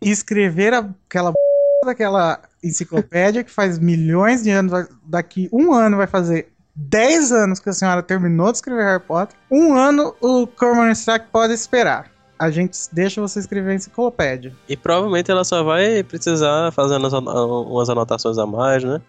e 0.00 0.10
escrever 0.10 0.72
aquela 0.72 1.30
b... 1.30 1.36
daquela 1.84 2.40
enciclopédia 2.62 3.44
que 3.44 3.50
faz 3.50 3.78
milhões 3.78 4.42
de 4.42 4.50
anos, 4.50 4.88
daqui 5.04 5.48
um 5.52 5.72
ano 5.72 5.98
vai 5.98 6.06
fazer 6.06 6.51
10 6.74 7.32
anos 7.32 7.60
que 7.60 7.68
a 7.68 7.72
senhora 7.72 8.02
terminou 8.02 8.50
de 8.50 8.58
escrever 8.58 8.84
Harry 8.84 9.02
Potter. 9.02 9.36
Um 9.50 9.74
ano 9.74 10.14
o 10.20 10.46
Cormoran 10.46 10.92
Strike 10.92 11.26
pode 11.32 11.52
esperar. 11.52 12.10
A 12.38 12.50
gente 12.50 12.76
deixa 12.92 13.20
você 13.20 13.38
escrever 13.38 13.70
a 13.70 13.74
enciclopédia. 13.74 14.52
E 14.68 14.76
provavelmente 14.76 15.30
ela 15.30 15.44
só 15.44 15.62
vai 15.62 16.02
precisar 16.02 16.72
fazer 16.72 16.96
umas, 16.96 17.12
ano- 17.14 17.62
umas 17.70 17.88
anotações 17.88 18.36
a 18.38 18.46
mais, 18.46 18.82
né? 18.82 19.00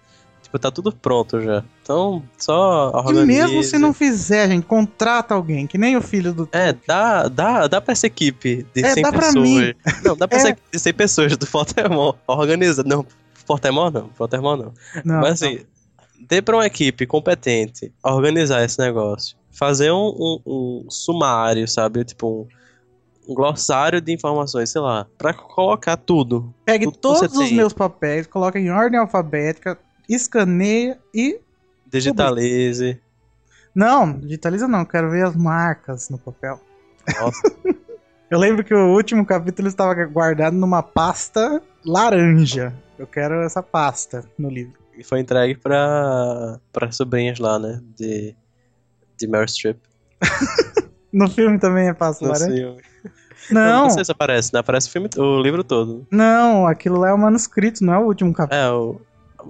Tipo, 0.44 0.60
tá 0.60 0.70
tudo 0.70 0.92
pronto 0.92 1.42
já. 1.42 1.64
Então, 1.82 2.22
só 2.38 2.92
E 2.94 2.98
organize. 2.98 3.26
mesmo 3.26 3.64
se 3.64 3.78
não 3.80 3.92
fizer, 3.94 4.50
gente, 4.50 4.66
contrata 4.68 5.34
alguém, 5.34 5.66
que 5.66 5.78
nem 5.80 5.96
o 5.98 6.02
filho 6.02 6.32
do. 6.34 6.48
É, 6.52 6.76
dá, 6.86 7.28
dá, 7.28 7.66
dá 7.68 7.82
pra 7.82 7.94
essa 7.94 8.06
equipe 8.06 8.68
de 8.74 8.84
É, 8.86 8.90
100 8.94 9.04
dá 9.04 9.12
pra 9.12 9.20
pessoas. 9.28 9.44
mim. 9.50 9.74
Não, 10.04 10.16
dá 10.16 10.28
pra 10.28 10.38
É. 10.38 10.42
essa 10.42 10.50
equipe 10.50 10.68
de 10.72 10.80
100 10.80 10.94
pessoas 10.94 11.38
do 11.38 11.48
Pottermore. 11.48 12.18
Organiza. 12.28 12.84
Não, 12.84 13.04
Pottermore 13.48 13.94
não, 13.94 14.08
Pottermore 14.10 14.62
não. 14.64 14.74
Não, 15.04 15.22
Mas 15.22 15.42
assim, 15.42 15.60
dê 16.20 16.42
pra 16.42 16.56
uma 16.58 16.66
equipe 16.66 17.06
competente 17.06 17.94
organizar 18.04 18.64
esse 18.64 18.80
negócio. 18.80 19.38
Fazer 19.52 19.92
um, 19.92 20.08
um- 20.18 20.42
um 20.86 20.90
sumário, 20.90 21.68
sabe? 21.68 22.04
Tipo, 22.04 22.48
um, 23.28 23.32
um 23.32 23.36
glossário 23.36 24.02
de 24.02 24.12
informações, 24.14 24.70
sei 24.70 24.82
lá. 24.82 25.06
Pra 25.18 25.34
colocar 25.34 25.96
tudo. 25.98 26.54
Pegue 26.66 26.86
Tudo 26.86 26.98
todos 26.98 27.22
os 27.38 27.48
tem. 27.48 27.56
meus 27.56 27.74
papéis, 27.74 28.26
coloca 28.28 28.60
em 28.60 28.70
ordem 28.72 29.00
alfabética, 29.00 29.78
escaneia 30.10 30.98
e. 31.14 31.40
Digitalize. 31.88 33.00
Não, 33.76 34.12
digitaliza 34.20 34.68
não, 34.68 34.84
quero 34.86 35.10
ver 35.12 35.26
as 35.26 35.36
marcas 35.36 36.10
no 36.10 36.18
papel. 36.18 36.60
Nossa, 37.20 37.42
Eu 38.30 38.40
lembro 38.40 38.64
que 38.64 38.74
o 38.74 38.96
último 38.96 39.24
capítulo 39.26 39.68
estava 39.68 39.94
guardado 40.06 40.56
numa 40.56 40.82
pasta 40.82 41.62
laranja. 41.86 42.74
Eu 42.98 43.06
quero 43.06 43.36
essa 43.44 43.62
pasta 43.62 44.24
no 44.40 44.50
livro. 44.50 44.80
E 44.98 45.04
foi 45.04 45.20
entregue 45.20 45.56
pra, 45.60 46.60
pra 46.72 46.92
sobrinhas 46.92 47.40
lá, 47.40 47.58
né? 47.60 47.80
De, 47.98 48.36
de 49.18 49.28
Meryl 49.28 49.48
Streep. 49.48 49.78
No 51.14 51.30
filme 51.30 51.60
também 51.60 51.88
é 51.90 51.96
laranja? 52.00 52.48
sei. 52.48 52.78
Não, 53.52 53.84
Não 53.84 53.90
sei 53.92 54.04
se 54.04 54.12
aparece, 54.12 54.52
né? 54.52 54.62
Aparece 54.62 54.88
o, 54.88 54.92
filme, 54.92 55.08
o 55.16 55.40
livro 55.40 55.64
todo. 55.64 56.08
não, 56.10 56.66
aquilo 56.66 56.98
lá 56.98 57.10
é 57.10 57.14
o 57.14 57.18
manuscrito, 57.20 57.86
não 57.86 57.94
é 57.94 58.00
o 58.00 58.06
último 58.08 58.34
capítulo. 58.34 58.60
É, 58.60 58.72
o, 58.72 59.00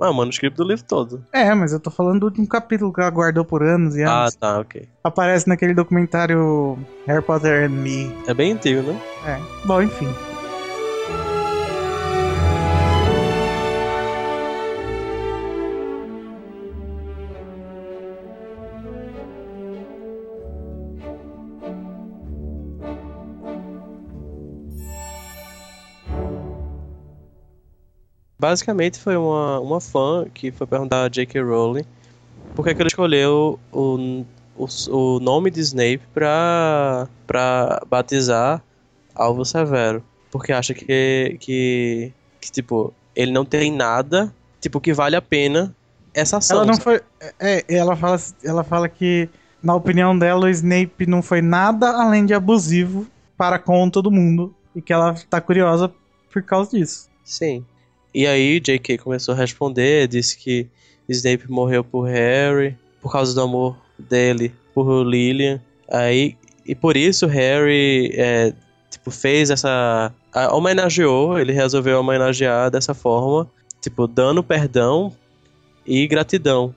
é 0.03 0.09
o 0.09 0.13
manuscrito 0.13 0.57
do 0.57 0.67
livro 0.67 0.83
todo. 0.83 1.25
É, 1.31 1.53
mas 1.53 1.71
eu 1.71 1.79
tô 1.79 1.89
falando 1.89 2.19
do 2.19 2.25
último 2.25 2.45
capítulo 2.47 2.91
que 2.91 2.99
ela 2.99 3.09
guardou 3.09 3.45
por 3.45 3.63
anos 3.63 3.95
e 3.95 4.03
Ah, 4.03 4.23
anos. 4.23 4.35
tá, 4.35 4.59
ok. 4.59 4.89
Aparece 5.03 5.47
naquele 5.47 5.73
documentário 5.73 6.77
Harry 7.07 7.23
Potter 7.23 7.63
and 7.65 7.69
Me. 7.75 8.13
É 8.27 8.33
bem 8.33 8.51
antigo, 8.51 8.81
né? 8.81 8.99
É, 9.25 9.39
bom, 9.65 9.81
enfim. 9.81 10.07
Basicamente 28.43 28.99
foi 28.99 29.15
uma, 29.15 29.57
uma 29.61 29.79
fã 29.79 30.25
que 30.33 30.51
foi 30.51 30.67
perguntar 30.67 31.05
a 31.05 31.07
J.K. 31.07 31.41
Rowling 31.41 31.85
por 32.53 32.65
que, 32.65 32.75
que 32.75 32.81
ele 32.81 32.89
escolheu 32.89 33.57
o, 33.71 34.25
o, 34.57 34.67
o 34.89 35.19
nome 35.21 35.49
de 35.49 35.61
Snape 35.61 36.01
pra, 36.13 37.07
pra 37.25 37.81
batizar 37.89 38.61
Alvo 39.15 39.45
Severo. 39.45 40.03
Porque 40.29 40.51
acha 40.51 40.73
que, 40.73 41.37
que, 41.39 42.11
que, 42.41 42.51
tipo, 42.51 42.93
ele 43.15 43.31
não 43.31 43.45
tem 43.45 43.71
nada, 43.71 44.35
tipo, 44.59 44.81
que 44.81 44.91
vale 44.91 45.15
a 45.15 45.21
pena 45.21 45.73
essa 46.13 46.35
ação. 46.35 46.57
Ela 46.57 46.65
não 46.65 46.73
sabe? 46.73 46.83
foi. 46.83 47.01
É, 47.39 47.63
ela 47.73 47.95
fala, 47.95 48.17
ela 48.43 48.63
fala 48.65 48.89
que, 48.89 49.29
na 49.63 49.73
opinião 49.73 50.19
dela, 50.19 50.47
o 50.47 50.49
Snape 50.49 51.07
não 51.07 51.21
foi 51.21 51.41
nada 51.41 51.91
além 51.91 52.25
de 52.25 52.33
abusivo 52.33 53.07
para 53.37 53.57
com 53.57 53.89
todo 53.89 54.11
mundo. 54.11 54.53
E 54.75 54.81
que 54.81 54.91
ela 54.91 55.15
tá 55.29 55.39
curiosa 55.39 55.89
por 56.29 56.43
causa 56.43 56.77
disso. 56.77 57.07
Sim. 57.23 57.63
E 58.13 58.27
aí 58.27 58.59
J.K. 58.59 58.97
começou 58.99 59.33
a 59.33 59.37
responder, 59.37 60.07
disse 60.07 60.37
que 60.37 60.67
Snape 61.09 61.49
morreu 61.49 61.83
por 61.83 62.07
Harry, 62.07 62.77
por 63.01 63.11
causa 63.11 63.33
do 63.33 63.41
amor 63.41 63.75
dele 63.97 64.51
por 64.73 65.03
Lillian. 65.03 65.59
Aí, 65.89 66.35
e 66.65 66.73
por 66.75 66.95
isso 66.95 67.27
Harry 67.27 68.11
é, 68.15 68.53
tipo, 68.89 69.11
fez 69.11 69.49
essa. 69.49 70.11
a- 70.33 70.55
homenageou, 70.55 71.37
ele 71.39 71.51
resolveu 71.53 71.99
homenagear 71.99 72.71
dessa 72.71 72.93
forma, 72.93 73.49
tipo, 73.81 74.07
dando 74.07 74.43
perdão 74.43 75.11
e 75.85 76.07
gratidão 76.07 76.73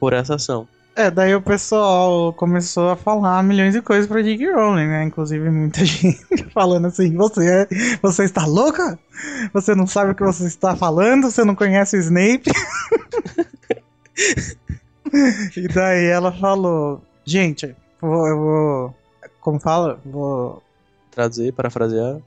por 0.00 0.12
essa 0.12 0.34
ação. 0.34 0.66
É, 0.94 1.10
daí 1.10 1.34
o 1.34 1.40
pessoal 1.40 2.34
começou 2.34 2.90
a 2.90 2.96
falar 2.96 3.42
milhões 3.42 3.72
de 3.72 3.80
coisas 3.80 4.06
pra 4.06 4.20
J.K. 4.22 4.52
Rowling, 4.52 4.86
né? 4.88 5.04
Inclusive 5.04 5.48
muita 5.50 5.80
gente 5.86 6.44
falando 6.52 6.86
assim, 6.86 7.16
você, 7.16 7.50
é, 7.50 7.68
você 8.02 8.24
está 8.24 8.44
louca? 8.44 8.98
Você 9.54 9.74
não 9.74 9.86
sabe 9.86 10.12
o 10.12 10.14
que 10.14 10.22
você 10.22 10.44
está 10.46 10.76
falando? 10.76 11.30
Você 11.30 11.44
não 11.44 11.54
conhece 11.54 11.96
o 11.96 12.00
Snape? 12.00 12.44
e 15.56 15.68
daí 15.68 16.06
ela 16.06 16.30
falou, 16.32 17.02
gente, 17.24 17.74
vou- 18.00 18.28
eu 18.28 18.36
vou... 18.38 18.94
Como 19.40 19.58
fala? 19.58 19.98
Vou... 20.04 20.62
Traduzir, 21.10 21.52
parafrasear. 21.52 22.18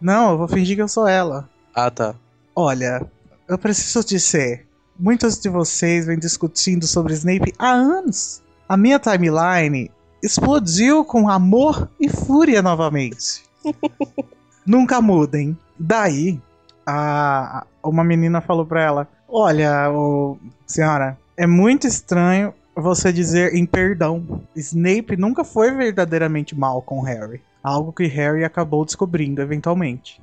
Não, 0.00 0.32
eu 0.32 0.38
vou 0.38 0.48
fingir 0.48 0.76
que 0.76 0.82
eu 0.82 0.88
sou 0.88 1.06
ela. 1.08 1.48
Ah, 1.74 1.90
tá. 1.90 2.14
Olha, 2.54 3.02
eu 3.48 3.56
preciso 3.58 4.04
dizer, 4.04 4.66
muitos 4.98 5.38
de 5.38 5.48
vocês 5.48 6.06
vêm 6.06 6.18
discutindo 6.18 6.86
sobre 6.86 7.14
Snape 7.14 7.52
há 7.58 7.70
anos. 7.70 8.42
A 8.68 8.76
minha 8.76 8.98
timeline 8.98 9.90
explodiu 10.22 11.04
com 11.04 11.28
amor 11.28 11.88
e 12.00 12.08
fúria 12.08 12.62
novamente. 12.62 13.44
Nunca 14.66 15.00
mudem. 15.00 15.56
Daí, 15.78 16.40
a, 16.86 17.66
uma 17.82 18.02
menina 18.02 18.40
falou 18.40 18.64
pra 18.64 18.82
ela: 18.82 19.08
Olha, 19.28 19.90
ô, 19.90 20.38
senhora, 20.66 21.18
é 21.36 21.46
muito 21.46 21.86
estranho 21.86 22.54
você 22.74 23.12
dizer 23.12 23.54
em 23.54 23.66
perdão. 23.66 24.42
Snape 24.56 25.16
nunca 25.16 25.44
foi 25.44 25.70
verdadeiramente 25.72 26.54
mal 26.54 26.82
com 26.82 27.00
Harry. 27.02 27.42
Algo 27.62 27.92
que 27.92 28.06
Harry 28.06 28.44
acabou 28.44 28.84
descobrindo 28.84 29.42
eventualmente. 29.42 30.20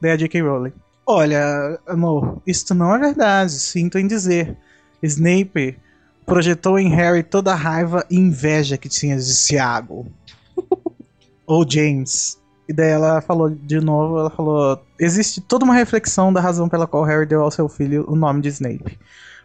Daí 0.00 0.12
a 0.12 0.16
J.K. 0.16 0.40
Rowling. 0.42 0.72
Olha, 1.10 1.80
amor, 1.86 2.42
isto 2.46 2.74
não 2.74 2.94
é 2.94 2.98
verdade, 2.98 3.52
sinto 3.52 3.96
em 3.98 4.06
dizer. 4.06 4.54
Snape 5.02 5.78
projetou 6.26 6.78
em 6.78 6.90
Harry 6.90 7.22
toda 7.22 7.50
a 7.50 7.54
raiva 7.54 8.04
e 8.10 8.16
inveja 8.18 8.76
que 8.76 8.90
tinha 8.90 9.16
de 9.16 9.46
Tiago. 9.46 10.06
Ou 11.46 11.64
James. 11.66 12.38
E 12.68 12.74
daí 12.74 12.90
ela 12.90 13.22
falou 13.22 13.48
de 13.48 13.80
novo, 13.80 14.18
ela 14.18 14.28
falou: 14.28 14.82
existe 15.00 15.40
toda 15.40 15.64
uma 15.64 15.72
reflexão 15.72 16.30
da 16.30 16.42
razão 16.42 16.68
pela 16.68 16.86
qual 16.86 17.04
Harry 17.04 17.24
deu 17.24 17.40
ao 17.40 17.50
seu 17.50 17.70
filho 17.70 18.04
o 18.06 18.14
nome 18.14 18.42
de 18.42 18.48
Snape. 18.48 18.98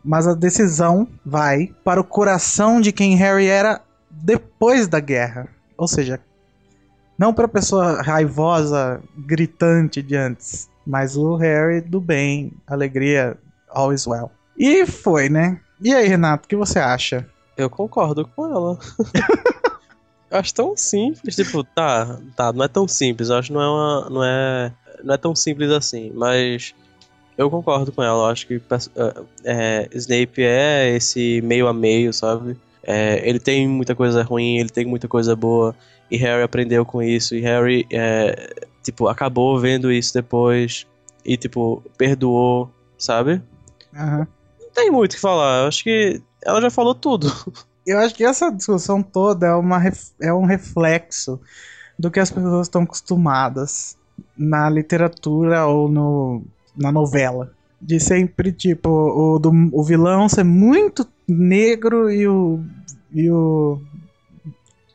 Mas 0.03 0.27
a 0.27 0.33
decisão 0.33 1.07
vai 1.25 1.73
para 1.81 2.01
o 2.01 2.03
coração 2.03 2.81
de 2.81 2.91
quem 2.91 3.15
Harry 3.15 3.47
era 3.47 3.81
depois 4.11 4.85
da 4.89 4.99
guerra. 4.99 5.47
Ou 5.77 5.87
seja, 5.87 6.19
Não 7.17 7.33
pra 7.33 7.47
pessoa 7.47 8.01
raivosa, 8.01 9.01
gritante 9.15 10.01
de 10.01 10.15
antes, 10.17 10.67
mas 10.85 11.15
o 11.15 11.35
Harry 11.35 11.81
do 11.81 11.99
bem, 11.99 12.51
alegria, 12.67 13.37
always 13.69 14.05
well. 14.05 14.31
E 14.57 14.85
foi, 14.85 15.29
né? 15.29 15.59
E 15.81 15.93
aí, 15.93 16.07
Renato, 16.07 16.45
o 16.45 16.47
que 16.47 16.55
você 16.55 16.79
acha? 16.79 17.27
Eu 17.57 17.69
concordo 17.69 18.27
com 18.27 18.45
ela. 18.45 18.79
eu 20.31 20.39
acho 20.39 20.53
tão 20.53 20.75
simples, 20.75 21.35
tipo, 21.35 21.63
tá, 21.63 22.19
tá, 22.35 22.51
não 22.51 22.65
é 22.65 22.67
tão 22.67 22.87
simples, 22.87 23.29
eu 23.29 23.37
acho 23.37 23.49
que 23.49 23.53
não 23.53 23.61
é 23.61 23.67
uma, 23.67 24.09
não 24.09 24.23
é, 24.23 24.73
não 25.03 25.13
é 25.13 25.17
tão 25.17 25.35
simples 25.35 25.69
assim, 25.69 26.11
mas 26.15 26.73
eu 27.37 27.49
concordo 27.49 27.91
com 27.91 28.01
ela, 28.01 28.23
eu 28.23 28.25
acho 28.25 28.47
que 28.47 28.61
é, 29.43 29.87
Snape 29.93 30.43
é 30.43 30.95
esse 30.95 31.41
meio 31.41 31.67
a 31.67 31.73
meio, 31.73 32.11
sabe? 32.11 32.57
É, 32.83 33.21
ele 33.27 33.39
tem 33.39 33.67
muita 33.67 33.95
coisa 33.95 34.23
ruim, 34.23 34.57
ele 34.57 34.69
tem 34.69 34.85
muita 34.85 35.07
coisa 35.07 35.35
boa, 35.35 35.75
e 36.09 36.17
Harry 36.17 36.43
aprendeu 36.43 36.85
com 36.85 37.01
isso, 37.01 37.35
e 37.35 37.41
Harry, 37.41 37.85
é, 37.91 38.53
tipo, 38.83 39.07
acabou 39.07 39.59
vendo 39.59 39.91
isso 39.91 40.13
depois, 40.13 40.85
e, 41.25 41.37
tipo, 41.37 41.81
perdoou, 41.97 42.69
sabe? 42.97 43.41
Uhum. 43.93 44.27
Não 44.59 44.69
tem 44.73 44.91
muito 44.91 45.13
o 45.13 45.15
que 45.15 45.21
falar, 45.21 45.61
eu 45.61 45.67
acho 45.67 45.83
que 45.83 46.21
ela 46.43 46.61
já 46.61 46.69
falou 46.69 46.93
tudo. 46.93 47.27
Eu 47.85 47.99
acho 47.99 48.15
que 48.15 48.23
essa 48.23 48.49
discussão 48.49 49.03
toda 49.03 49.45
é, 49.45 49.53
uma, 49.53 49.77
é 50.21 50.33
um 50.33 50.45
reflexo 50.45 51.37
do 51.99 52.09
que 52.09 52.17
as 52.17 52.31
pessoas 52.31 52.67
estão 52.67 52.83
acostumadas 52.83 53.97
na 54.37 54.69
literatura 54.69 55.65
ou 55.65 55.89
no, 55.89 56.43
na 56.77 56.93
novela. 56.93 57.51
De 57.81 57.99
sempre, 57.99 58.53
tipo, 58.53 58.89
o, 58.89 59.37
do, 59.37 59.51
o 59.73 59.83
vilão 59.83 60.29
ser 60.29 60.45
muito 60.45 61.05
negro 61.27 62.09
e 62.09 62.25
o, 62.25 62.63
e 63.13 63.29
o 63.29 63.81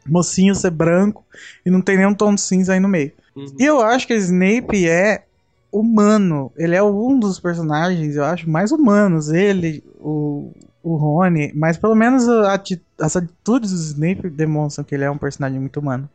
mocinho 0.07 0.55
ser 0.55 0.71
branco 0.71 1.25
e 1.65 1.71
não 1.71 1.83
tem 1.83 1.99
nenhum 1.99 2.15
tom 2.15 2.35
de 2.35 2.41
cinza 2.41 2.73
aí 2.73 2.81
no 2.81 2.89
meio. 2.89 3.13
Uhum. 3.39 3.55
E 3.59 3.65
eu 3.65 3.81
acho 3.81 4.07
que 4.07 4.15
Snape 4.15 4.89
é 4.89 5.25
humano. 5.71 6.51
Ele 6.57 6.75
é 6.75 6.83
um 6.83 7.19
dos 7.19 7.39
personagens, 7.39 8.17
eu 8.17 8.25
acho, 8.25 8.49
mais 8.49 8.73
humanos. 8.73 9.29
Ele, 9.29 9.83
o, 10.01 10.51
o 10.83 10.97
Rony, 10.97 11.53
mas 11.55 11.77
pelo 11.77 11.95
menos 11.95 12.29
ati 12.29 12.81
as 13.01 13.17
atitudes 13.17 13.71
do 13.71 13.77
Snape 13.77 14.29
demonstram 14.29 14.85
que 14.85 14.95
ele 14.95 15.05
é 15.05 15.11
um 15.11 15.19
personagem 15.19 15.61
muito 15.61 15.79
humano. 15.79 16.09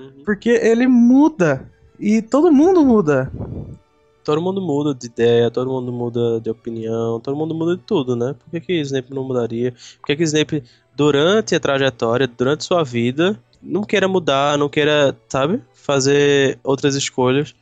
Uhum. 0.00 0.24
Porque 0.24 0.50
ele 0.50 0.86
muda. 0.88 1.68
E 1.98 2.22
todo 2.22 2.50
mundo 2.50 2.84
muda. 2.84 3.30
Todo 4.24 4.42
mundo 4.42 4.60
muda 4.60 4.94
de 4.94 5.06
ideia, 5.06 5.50
todo 5.50 5.70
mundo 5.70 5.90
muda 5.90 6.40
de 6.40 6.50
opinião, 6.50 7.18
todo 7.18 7.36
mundo 7.36 7.54
muda 7.54 7.76
de 7.76 7.82
tudo, 7.82 8.14
né? 8.14 8.34
Por 8.34 8.50
que, 8.50 8.60
que 8.60 8.80
Snape 8.80 9.14
não 9.14 9.24
mudaria? 9.24 9.72
Por 10.00 10.06
que, 10.06 10.16
que 10.16 10.22
Snape, 10.24 10.62
durante 10.94 11.54
a 11.54 11.60
trajetória, 11.60 12.26
durante 12.28 12.62
sua 12.62 12.84
vida, 12.84 13.40
não 13.62 13.82
queira 13.82 14.06
mudar, 14.06 14.58
não 14.58 14.68
queira, 14.68 15.16
sabe, 15.30 15.62
fazer 15.88 16.58
outras 16.62 16.94
escolhas? 16.94 17.54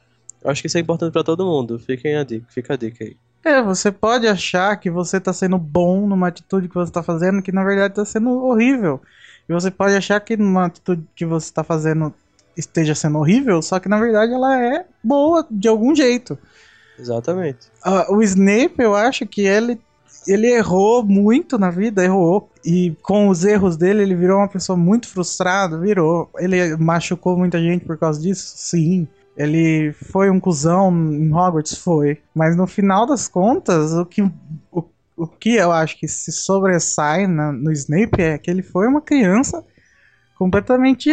Eu 0.43 0.51
acho 0.51 0.61
que 0.61 0.66
isso 0.66 0.77
é 0.77 0.81
importante 0.81 1.12
para 1.12 1.22
todo 1.22 1.47
mundo. 1.47 1.79
Fiquem 1.79 2.16
a 2.16 2.24
dica, 2.24 2.45
fica 2.49 2.74
a 2.74 2.77
dica 2.77 3.05
aí. 3.05 3.16
É, 3.45 3.62
você 3.62 3.93
pode 3.93 4.27
achar 4.27 4.77
que 4.77 4.91
você 4.91 5.20
tá 5.20 5.33
sendo 5.33 5.57
bom 5.57 6.09
numa 6.09 6.27
atitude 6.27 6.68
que 6.68 6.74
você 6.74 6.91
tá 6.91 7.05
fazendo, 7.05 7.41
que 7.41 7.53
na 7.53 7.62
verdade 7.62 7.95
tá 7.95 8.05
sendo 8.05 8.31
horrível. 8.45 9.01
E 9.49 9.53
você 9.53 9.70
pode 9.70 9.95
achar 9.95 10.18
que 10.18 10.37
numa 10.37 10.66
atitude 10.66 11.07
que 11.14 11.24
você 11.24 11.53
tá 11.53 11.62
fazendo 11.62 12.12
esteja 12.57 12.95
sendo 12.95 13.18
horrível, 13.18 13.62
só 13.62 13.79
que 13.79 13.89
na 13.89 14.01
verdade 14.01 14.33
ela 14.33 14.61
é 14.61 14.85
boa 15.05 15.47
de 15.49 15.68
algum 15.68 15.95
jeito. 15.95 16.37
Exatamente. 16.99 17.68
Uh, 17.85 18.14
o 18.16 18.22
Snape, 18.22 18.74
eu 18.79 18.97
acho 18.97 19.27
que 19.27 19.43
ele, 19.43 19.79
ele 20.27 20.49
errou 20.49 21.05
muito 21.05 21.59
na 21.59 21.70
vida, 21.70 22.05
errou. 22.05 22.51
E 22.64 22.97
com 23.03 23.29
os 23.29 23.45
erros 23.45 23.77
dele, 23.77 24.03
ele 24.03 24.14
virou 24.14 24.39
uma 24.39 24.49
pessoa 24.49 24.77
muito 24.77 25.09
frustrada, 25.09 25.79
virou. 25.79 26.29
Ele 26.39 26.77
machucou 26.77 27.37
muita 27.37 27.59
gente 27.59 27.85
por 27.85 27.97
causa 27.97 28.20
disso, 28.20 28.55
sim. 28.57 29.07
Ele 29.37 29.93
foi 29.93 30.31
um 30.31 30.41
cuzão 30.41 30.91
em 31.12 31.33
Hogwarts? 31.33 31.77
Foi. 31.77 32.18
Mas 32.35 32.57
no 32.57 32.66
final 32.66 33.07
das 33.07 33.29
contas, 33.29 33.93
o 33.93 34.05
que, 34.05 34.22
o, 34.72 34.85
o 35.16 35.27
que 35.27 35.55
eu 35.55 35.70
acho 35.70 35.99
que 35.99 36.09
se 36.09 36.33
sobressai 36.33 37.27
na, 37.27 37.53
no 37.53 37.70
Snape 37.72 38.20
é 38.20 38.39
que 38.39 38.51
ele 38.51 38.62
foi 38.62 38.89
uma 38.89 39.01
criança 39.01 39.64
completamente 40.39 41.11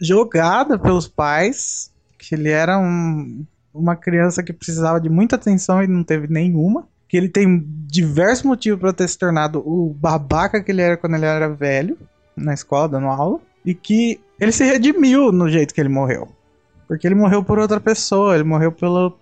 jogada 0.00 0.78
pelos 0.78 1.08
pais. 1.08 1.92
Que 2.16 2.34
ele 2.34 2.48
era 2.48 2.78
um, 2.78 3.44
uma 3.74 3.96
criança 3.96 4.42
que 4.42 4.52
precisava 4.52 5.00
de 5.00 5.10
muita 5.10 5.36
atenção 5.36 5.82
e 5.82 5.86
não 5.86 6.04
teve 6.04 6.28
nenhuma. 6.28 6.88
Que 7.14 7.18
ele 7.18 7.28
tem 7.28 7.64
diversos 7.86 8.42
motivos 8.42 8.80
para 8.80 8.92
ter 8.92 9.08
se 9.08 9.16
tornado 9.16 9.60
o 9.60 9.94
babaca 9.94 10.60
que 10.60 10.72
ele 10.72 10.82
era 10.82 10.96
quando 10.96 11.14
ele 11.14 11.24
era 11.24 11.48
velho, 11.48 11.96
na 12.36 12.52
escola, 12.52 12.88
dando 12.88 13.06
aula. 13.06 13.38
E 13.64 13.72
que 13.72 14.20
ele 14.40 14.50
se 14.50 14.64
redimiu 14.64 15.30
no 15.30 15.48
jeito 15.48 15.72
que 15.72 15.80
ele 15.80 15.88
morreu. 15.88 16.26
Porque 16.88 17.06
ele 17.06 17.14
morreu 17.14 17.44
por 17.44 17.56
outra 17.60 17.78
pessoa, 17.78 18.34
ele 18.34 18.42
morreu 18.42 18.72
pela, 18.72 19.12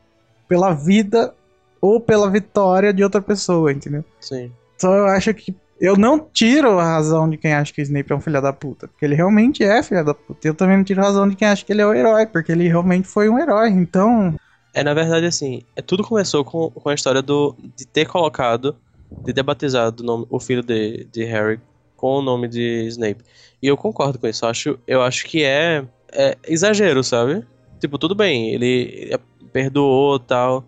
pela 0.49 0.73
vida 0.73 1.35
ou 1.83 2.01
pela 2.01 2.31
vitória 2.31 2.95
de 2.95 3.05
outra 3.05 3.21
pessoa, 3.21 3.71
entendeu? 3.71 4.03
Sim. 4.19 4.51
Então 4.75 4.95
eu 4.95 5.05
acho 5.09 5.35
que. 5.35 5.55
Eu 5.79 5.95
não 5.95 6.19
tiro 6.19 6.79
a 6.79 6.85
razão 6.85 7.29
de 7.29 7.37
quem 7.37 7.53
acha 7.53 7.75
que 7.75 7.83
o 7.83 7.85
Snape 7.85 8.11
é 8.11 8.17
um 8.17 8.23
filho 8.23 8.41
da 8.41 8.55
puta. 8.55 8.89
Porque 8.89 9.05
ele 9.05 9.15
realmente 9.15 9.63
é 9.63 9.83
filho 9.83 10.03
da 10.03 10.15
puta. 10.15 10.49
Eu 10.49 10.55
também 10.55 10.79
não 10.79 10.85
tiro 10.85 11.03
a 11.03 11.05
razão 11.05 11.29
de 11.29 11.37
quem 11.37 11.47
acha 11.47 11.63
que 11.63 11.75
ele 11.75 11.83
é 11.83 11.87
o 11.87 11.93
herói. 11.93 12.25
Porque 12.25 12.53
ele 12.53 12.67
realmente 12.69 13.07
foi 13.07 13.29
um 13.29 13.39
herói. 13.39 13.69
Então. 13.69 14.35
É, 14.75 14.83
na 14.83 14.95
verdade, 14.95 15.27
assim, 15.27 15.63
é, 15.77 15.83
tudo 15.83 16.03
começou 16.03 16.45
com, 16.45 16.71
com 16.71 16.89
a 16.89 16.95
história 16.95 17.21
do, 17.21 17.55
de 17.77 17.87
ter 17.87 18.07
colocado, 18.07 18.77
de 19.25 19.33
ter 19.33 19.43
batizado 19.43 20.03
o, 20.03 20.07
nome, 20.07 20.27
o 20.31 20.41
filho 20.41 20.63
de, 20.63 21.05
de 21.13 21.25
Harry 21.25 21.61
com 21.97 22.17
o 22.19 22.23
nome 22.23 22.49
de 22.49 22.87
Snape. 22.89 23.23
E 23.63 23.67
eu 23.67 23.77
concordo 23.77 24.19
com 24.19 24.27
isso. 24.27 24.45
Eu 24.45 24.49
acho, 24.49 24.79
eu 24.87 25.03
acho 25.03 25.25
que 25.27 25.45
é, 25.45 25.85
é 26.13 26.37
exagero, 26.49 27.05
sabe? 27.05 27.47
Tipo, 27.79 27.99
tudo 27.99 28.15
bem, 28.15 28.55
ele 28.55 29.17
perdoou 29.53 30.19
tal. 30.19 30.65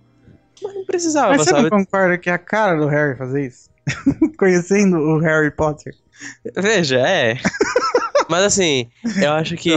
Mas 0.62 0.74
não 0.74 0.84
precisava, 0.84 1.30
Mas 1.30 1.42
você 1.42 1.50
sabe? 1.50 1.62
não 1.62 1.70
concorda 1.70 2.18
que 2.18 2.28
é 2.28 2.32
a 2.32 2.38
cara 2.38 2.76
do 2.78 2.86
Harry 2.86 3.16
fazer 3.16 3.46
isso? 3.46 3.70
Conhecendo 4.38 4.96
o 4.98 5.18
Harry 5.18 5.50
Potter. 5.50 5.94
Veja, 6.56 6.98
é. 6.98 7.36
Mas 8.28 8.44
assim, 8.44 8.88
eu 9.20 9.32
acho 9.32 9.56
que. 9.56 9.70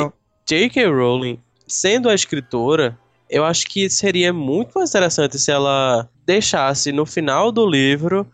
J.K. 0.46 0.86
Rowling, 0.86 1.42
sendo 1.68 2.08
a 2.08 2.16
escritora, 2.16 2.98
eu 3.30 3.44
acho 3.46 3.68
que 3.68 3.90
seria 3.90 4.32
muito 4.32 4.78
mais 4.78 4.90
interessante 4.90 5.38
se 5.38 5.52
ela 5.52 6.10
deixasse 6.26 6.92
no 6.92 7.06
final 7.06 7.52
do 7.52 7.66
livro 7.66 8.28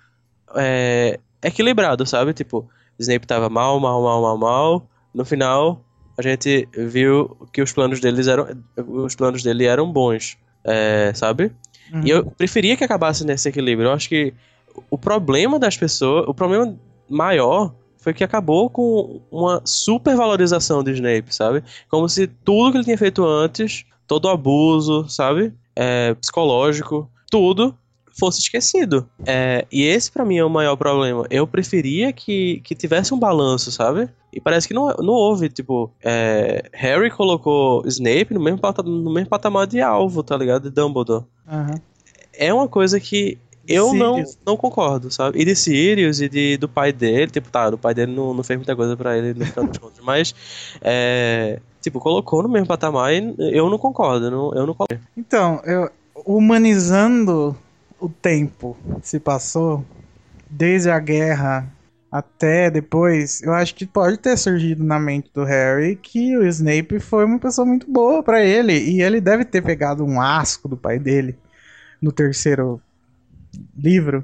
é, 0.56 1.20
equilibrado, 1.42 2.06
sabe? 2.06 2.34
Tipo, 2.34 2.68
Snape 3.00 3.28
tava 3.28 3.50
mal, 3.50 3.80
mal, 3.80 4.02
mal, 4.02 4.22
mal, 4.22 4.38
mal. 4.38 4.90
No 5.14 5.26
final, 5.26 5.84
a 6.18 6.22
gente 6.22 6.68
viu 6.76 7.38
que 7.52 7.62
os 7.62 7.72
planos 7.72 8.00
deles 8.00 8.28
eram. 8.28 8.48
Os 8.78 9.16
planos 9.16 9.44
dele 9.44 9.66
eram 9.66 9.92
bons. 9.92 10.38
é, 10.64 11.12
sabe? 11.14 11.52
Uhum. 11.92 12.02
E 12.06 12.10
eu 12.10 12.26
preferia 12.26 12.78
que 12.78 12.84
acabasse 12.84 13.26
nesse 13.26 13.50
equilíbrio. 13.50 13.90
Eu 13.90 13.94
acho 13.94 14.10
que 14.10 14.34
o 14.90 14.98
problema 14.98 15.60
das 15.60 15.78
pessoas. 15.78 16.28
O 16.28 16.34
problema 16.34 16.76
maior 17.10 17.74
foi 17.98 18.14
que 18.14 18.24
acabou 18.24 18.70
com 18.70 19.22
uma 19.32 19.62
supervalorização 19.64 20.84
de 20.84 20.92
Snape, 20.92 21.34
sabe? 21.34 21.64
Como 21.90 22.08
se 22.10 22.28
tudo 22.28 22.72
que 22.72 22.78
ele 22.78 22.84
tinha 22.84 22.98
feito 22.98 23.26
antes, 23.26 23.86
todo 24.14 24.26
o 24.26 24.30
abuso, 24.30 25.08
sabe? 25.10 25.52
É, 25.76 26.14
psicológico, 26.16 27.10
tudo 27.32 27.76
fosse 28.20 28.42
esquecido. 28.42 29.10
É, 29.26 29.66
e 29.72 29.82
esse 29.84 30.12
pra 30.12 30.24
mim 30.24 30.38
é 30.38 30.46
o 30.46 30.50
maior 30.50 30.76
problema. 30.76 31.26
Eu 31.32 31.48
preferia 31.48 32.14
que, 32.14 32.62
que 32.64 32.76
tivesse 32.76 33.12
um 33.12 33.18
balanço, 33.18 33.72
sabe? 33.72 34.08
E 34.32 34.40
parece 34.40 34.68
que 34.68 34.74
não, 34.74 34.88
não 35.00 35.14
houve, 35.14 35.50
tipo, 35.50 35.92
é, 36.04 36.70
Harry 36.74 37.10
colocou 37.10 37.82
Snape 37.88 38.32
no 38.36 38.40
mesmo, 38.40 38.60
pata- 38.60 38.84
no 38.84 39.12
mesmo 39.12 39.30
patamar 39.30 39.66
de 39.66 39.82
alvo, 39.82 40.22
tá 40.22 40.38
ligado? 40.38 40.64
De 40.64 40.70
Dumbledore. 40.70 41.26
Aham. 41.48 41.82
É 42.34 42.54
uma 42.54 42.68
coisa 42.68 43.00
que 43.00 43.40
eu 43.68 43.94
não, 43.96 44.16
Sirius. 44.16 44.38
não 44.46 44.56
concordo, 44.58 45.10
sabe? 45.10 45.40
E 45.42 45.46
de 45.46 45.56
Sirius 45.56 46.22
e 46.22 46.30
de, 46.30 46.58
do 46.58 46.70
pai 46.70 46.92
dele, 46.94 47.32
tipo, 47.32 47.50
tá, 47.50 47.70
o 47.70 47.78
pai 47.80 47.96
dele 47.96 48.12
não, 48.12 48.32
não 48.34 48.44
fez 48.44 48.58
muita 48.58 48.76
coisa 48.76 48.96
pra 48.96 49.18
ele 49.18 49.34
no 49.34 49.46
final 49.46 49.66
das 49.66 49.78
contas, 49.80 50.04
mas, 50.04 50.36
é, 50.82 51.60
tipo, 51.84 52.00
colocou 52.00 52.42
no 52.42 52.50
mesmo 52.50 52.66
patamar 52.66 53.14
e 53.14 53.36
eu 53.38 53.70
não 53.70 53.78
concordo, 53.78 54.32
não, 54.32 54.54
eu 54.56 54.66
não 54.66 54.74
concordo. 54.74 55.04
Então, 55.16 55.62
eu, 55.66 55.92
humanizando 56.26 57.56
o 58.00 58.08
tempo 58.08 58.78
se 59.02 59.20
passou, 59.20 59.86
desde 60.50 60.90
a 60.90 60.98
guerra 60.98 61.70
até 62.10 62.70
depois, 62.70 63.42
eu 63.42 63.54
acho 63.54 63.76
que 63.76 63.86
pode 63.86 64.18
ter 64.18 64.38
surgido 64.38 64.84
na 64.84 65.00
mente 65.00 65.30
do 65.34 65.44
Harry 65.44 65.96
que 65.96 66.38
o 66.38 66.48
Snape 66.48 67.00
foi 67.00 67.26
uma 67.26 67.40
pessoa 67.40 67.66
muito 67.66 67.92
boa 67.92 68.24
pra 68.24 68.44
ele. 68.46 68.74
E 68.74 69.02
ele 69.02 69.20
deve 69.20 69.44
ter 69.44 69.62
pegado 69.62 70.06
um 70.06 70.22
asco 70.22 70.70
do 70.70 70.78
pai 70.78 71.00
dele 71.00 71.36
no 72.02 72.12
terceiro 72.12 72.80
livro. 73.76 74.24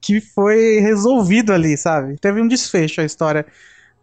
Que 0.00 0.20
foi 0.20 0.78
resolvido 0.78 1.52
ali, 1.52 1.76
sabe? 1.76 2.16
Teve 2.20 2.40
um 2.40 2.46
desfecho 2.46 3.00
a 3.00 3.04
história 3.04 3.44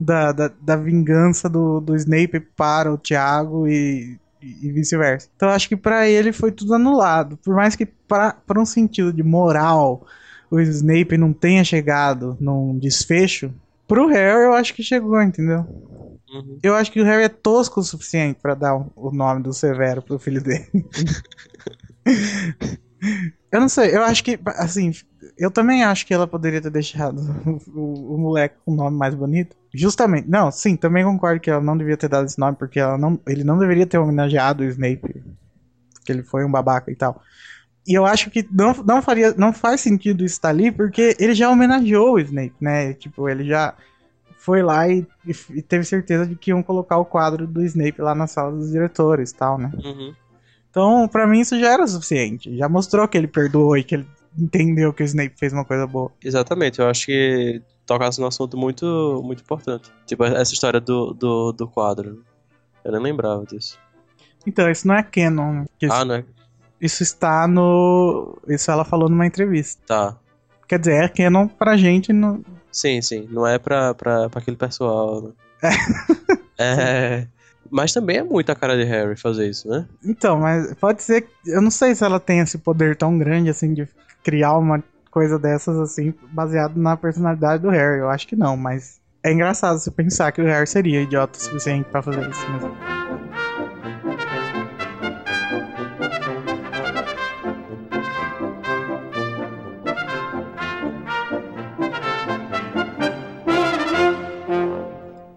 da, 0.04 0.32
da, 0.32 0.52
da 0.62 0.76
vingança 0.76 1.48
do, 1.50 1.80
do 1.80 1.96
Snape 1.96 2.40
para 2.40 2.92
o 2.94 2.98
Tiago 2.98 3.68
e, 3.68 4.18
e 4.42 4.72
vice-versa. 4.72 5.30
Então 5.36 5.50
eu 5.50 5.56
acho 5.56 5.68
que 5.70 5.76
pra 5.78 6.08
ele 6.08 6.32
foi 6.32 6.52
tudo 6.52 6.74
anulado. 6.74 7.38
Por 7.38 7.56
mais 7.56 7.76
que 7.76 7.86
para 7.86 8.36
um 8.58 8.66
sentido 8.66 9.12
de 9.14 9.24
moral 9.24 10.06
o 10.52 10.60
Snape 10.60 11.18
não 11.18 11.34
tenha 11.34 11.64
chegado 11.64 12.38
num 12.40 12.78
desfecho, 12.78 13.52
pro 13.88 14.08
Harry 14.08 14.44
eu 14.46 14.54
acho 14.54 14.74
que 14.74 14.84
chegou, 14.84 15.22
entendeu? 15.22 15.66
Uhum. 16.32 16.60
Eu 16.62 16.76
acho 16.76 16.92
que 16.92 17.02
o 17.02 17.04
Harry 17.06 17.24
é 17.24 17.30
tosco 17.30 17.80
o 17.80 17.84
suficiente 17.84 18.40
pra 18.42 18.54
dar 18.56 18.76
o- 18.76 18.92
o 18.96 19.12
nome 19.12 19.42
do 19.44 19.54
Severo 19.54 20.02
pro 20.02 20.20
filho 20.20 20.42
dele. 20.42 20.68
eu 23.52 23.60
não 23.62 23.70
sei, 23.70 23.96
eu 23.96 24.04
acho 24.04 24.24
que, 24.24 24.40
assim, 24.58 24.92
eu 25.38 25.50
também 25.52 25.84
acho 25.84 26.06
que 26.06 26.14
ela 26.14 26.28
poderia 26.28 26.62
ter 26.62 26.70
deixado 26.70 27.20
o, 27.74 28.16
o 28.16 28.18
moleque 28.18 28.56
com 28.66 28.72
o 28.72 28.76
nome 28.76 28.98
mais 28.98 29.16
bonito. 29.16 29.56
Justamente, 29.74 30.30
não, 30.30 30.52
sim, 30.52 30.76
também 30.76 31.04
concordo 31.04 31.40
que 31.40 31.50
ela 31.50 31.62
não 31.62 31.78
devia 31.78 31.98
ter 31.98 32.08
dado 32.08 32.26
esse 32.26 32.38
nome, 32.38 32.56
porque 32.56 32.80
ela 32.80 32.98
não, 32.98 33.20
ele 33.28 33.44
não 33.44 33.58
deveria 33.58 33.88
ter 33.88 33.98
homenageado 33.98 34.64
o 34.64 34.68
Snape, 34.68 35.24
porque 35.94 36.12
ele 36.12 36.24
foi 36.24 36.46
um 36.46 36.52
babaca 36.52 36.92
e 36.92 36.96
tal. 36.96 37.22
E 37.86 37.94
eu 37.94 38.06
acho 38.06 38.30
que 38.30 38.48
não, 38.52 38.74
não, 38.86 39.02
faria, 39.02 39.34
não 39.34 39.52
faz 39.52 39.82
sentido 39.82 40.24
isso 40.24 40.36
estar 40.36 40.50
ali, 40.50 40.72
porque 40.72 41.16
ele 41.20 41.34
já 41.34 41.50
homenageou 41.50 42.14
o 42.14 42.20
Snape, 42.20 42.56
né? 42.62 42.94
Tipo, 42.94 43.28
ele 43.28 43.46
já 43.46 43.74
foi 44.38 44.62
lá 44.62 44.88
e, 44.88 45.06
e- 45.26 45.62
teve 45.62 45.84
certeza 45.84 46.26
de 46.26 46.36
que 46.36 46.52
iam 46.52 46.62
colocar 46.62 46.98
o 46.98 47.06
quadro 47.06 47.48
do 47.48 47.64
Snape 47.64 48.02
lá 48.02 48.14
na 48.14 48.28
sala 48.28 48.52
dos 48.52 48.72
diretores 48.72 49.32
e 49.32 49.36
tal, 49.36 49.58
né? 49.58 49.72
Uhum. 49.84 50.14
Então, 50.70 51.08
pra 51.08 51.28
mim 51.28 51.42
isso 51.42 51.60
já 51.60 51.72
era 51.74 51.86
suficiente. 51.88 52.56
Já 52.58 52.70
mostrou 52.70 53.08
que 53.08 53.18
ele 53.18 53.28
perdoou 53.28 53.78
e 53.78 53.84
que 53.84 53.96
ele 53.96 54.08
entendeu 54.38 54.92
que 54.94 55.04
o 55.04 55.06
Snape 55.06 55.36
fez 55.38 55.54
uma 55.54 55.66
coisa 55.66 55.86
boa. 55.88 56.12
Exatamente, 56.24 56.80
eu 56.80 56.88
acho 56.88 57.06
que 57.06 57.62
tocasse 57.86 58.20
num 58.20 58.28
assunto 58.28 58.58
muito, 58.58 59.22
muito 59.24 59.42
importante. 59.42 59.92
Tipo, 60.06 60.24
essa 60.24 60.54
história 60.54 60.80
do, 60.80 61.14
do, 61.14 61.52
do 61.52 61.68
quadro. 61.68 62.24
Eu 62.84 62.92
nem 62.92 63.02
lembrava 63.02 63.46
disso. 63.46 63.78
Então, 64.46 64.70
isso 64.70 64.88
não 64.88 64.96
é 64.96 65.04
canon. 65.04 65.64
Isso, 65.82 65.94
Ah, 65.94 66.04
não 66.04 66.16
é? 66.16 66.26
isso 66.82 67.02
está 67.04 67.48
no... 67.48 68.38
Isso 68.48 68.70
ela 68.70 68.84
falou 68.84 69.08
numa 69.10 69.26
entrevista. 69.26 69.82
Tá. 69.88 70.18
Quer 70.68 70.80
dizer, 70.80 71.04
é 71.04 71.08
canon 71.08 71.48
pra 71.48 71.78
gente 71.78 72.12
no... 72.12 72.44
Sim, 72.72 73.02
sim. 73.02 73.28
Não 73.32 73.46
é 73.48 73.58
pra, 73.60 73.94
pra, 73.94 74.30
pra 74.30 74.42
aquele 74.42 74.58
pessoal. 74.58 75.22
Né? 75.62 75.70
É. 76.58 77.28
Mas 77.72 77.92
também 77.94 78.18
é 78.18 78.24
muito 78.24 78.52
a 78.52 78.56
cara 78.56 78.76
de 78.78 78.84
Harry 78.84 79.16
fazer 79.16 79.50
isso, 79.50 79.68
né? 79.68 79.88
Então, 80.06 80.38
mas 80.40 80.76
pode 80.76 81.02
ser... 81.02 81.28
Eu 81.44 81.60
não 81.60 81.72
sei 81.72 81.96
se 81.96 82.04
ela 82.04 82.20
tem 82.20 82.38
esse 82.40 82.60
poder 82.60 82.96
tão 82.96 83.18
grande, 83.18 83.50
assim, 83.50 83.74
de 83.74 83.88
criar 84.24 84.58
uma 84.58 84.84
coisa 85.12 85.38
dessas, 85.38 85.78
assim, 85.78 86.14
baseado 86.32 86.76
na 86.76 86.98
personalidade 86.98 87.62
do 87.62 87.70
Harry. 87.70 88.00
Eu 88.00 88.10
acho 88.10 88.28
que 88.28 88.36
não, 88.36 88.58
mas... 88.58 89.02
É 89.26 89.32
engraçado 89.32 89.80
você 89.80 89.92
pensar 89.92 90.32
que 90.32 90.42
o 90.42 90.46
Harry 90.46 90.68
seria 90.68 91.02
idiota 91.02 91.38
o 91.38 91.42
suficiente 91.42 91.88
pra 91.90 92.02
fazer 92.02 92.30
isso 92.30 92.52
mesmo. 92.52 92.76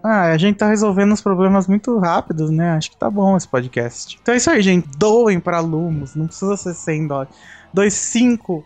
Ah, 0.03 0.31
a 0.31 0.37
gente 0.37 0.57
tá 0.57 0.67
resolvendo 0.67 1.13
os 1.13 1.21
problemas 1.21 1.67
muito 1.67 1.97
rápidos, 1.99 2.49
né? 2.49 2.71
Acho 2.71 2.91
que 2.91 2.97
tá 2.97 3.09
bom 3.09 3.37
esse 3.37 3.47
podcast. 3.47 4.17
Então 4.21 4.33
é 4.33 4.37
isso 4.37 4.49
aí, 4.49 4.61
gente. 4.61 4.87
Doem 4.97 5.39
pra 5.39 5.59
Lumos. 5.59 6.15
Não 6.15 6.27
precisa 6.27 6.57
ser 6.57 6.73
100 6.73 7.07
dólares. 7.07 7.35
Doe 7.73 7.91
5. 7.91 8.65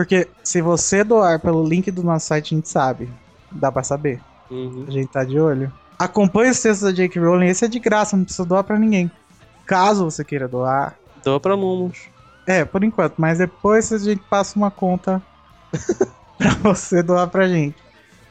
Porque 0.00 0.26
se 0.42 0.62
você 0.62 1.04
doar 1.04 1.38
pelo 1.40 1.62
link 1.62 1.90
do 1.90 2.02
nosso 2.02 2.28
site, 2.28 2.54
a 2.54 2.56
gente 2.56 2.70
sabe. 2.70 3.10
Dá 3.52 3.70
pra 3.70 3.82
saber. 3.82 4.18
Uhum. 4.50 4.86
A 4.88 4.90
gente 4.90 5.08
tá 5.08 5.24
de 5.24 5.38
olho. 5.38 5.70
Acompanhe 5.98 6.52
os 6.52 6.62
textos 6.62 6.88
da 6.88 6.90
Jake 6.90 7.18
Rowling. 7.18 7.48
Esse 7.48 7.66
é 7.66 7.68
de 7.68 7.78
graça, 7.78 8.16
não 8.16 8.24
precisa 8.24 8.48
doar 8.48 8.64
pra 8.64 8.78
ninguém. 8.78 9.10
Caso 9.66 10.06
você 10.06 10.24
queira 10.24 10.48
doar. 10.48 10.96
Doa 11.22 11.38
pra 11.38 11.54
Lumos. 11.54 11.98
É, 12.46 12.64
por 12.64 12.82
enquanto. 12.82 13.16
Mas 13.18 13.36
depois 13.36 13.92
a 13.92 13.98
gente 13.98 14.22
passa 14.22 14.58
uma 14.58 14.70
conta 14.70 15.20
pra 16.38 16.54
você 16.62 17.02
doar 17.02 17.28
pra 17.28 17.46
gente. 17.46 17.76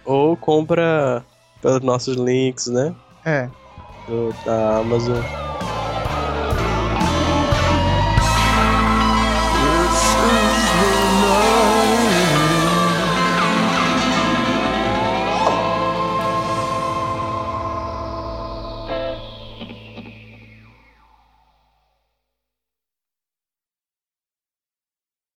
Ou 0.03 0.35
compra 0.35 1.23
pelos 1.61 1.81
nossos 1.81 2.17
links, 2.17 2.65
né? 2.65 2.95
É. 3.23 3.47
Do, 4.07 4.33
da 4.43 4.79
Amazon. 4.79 5.21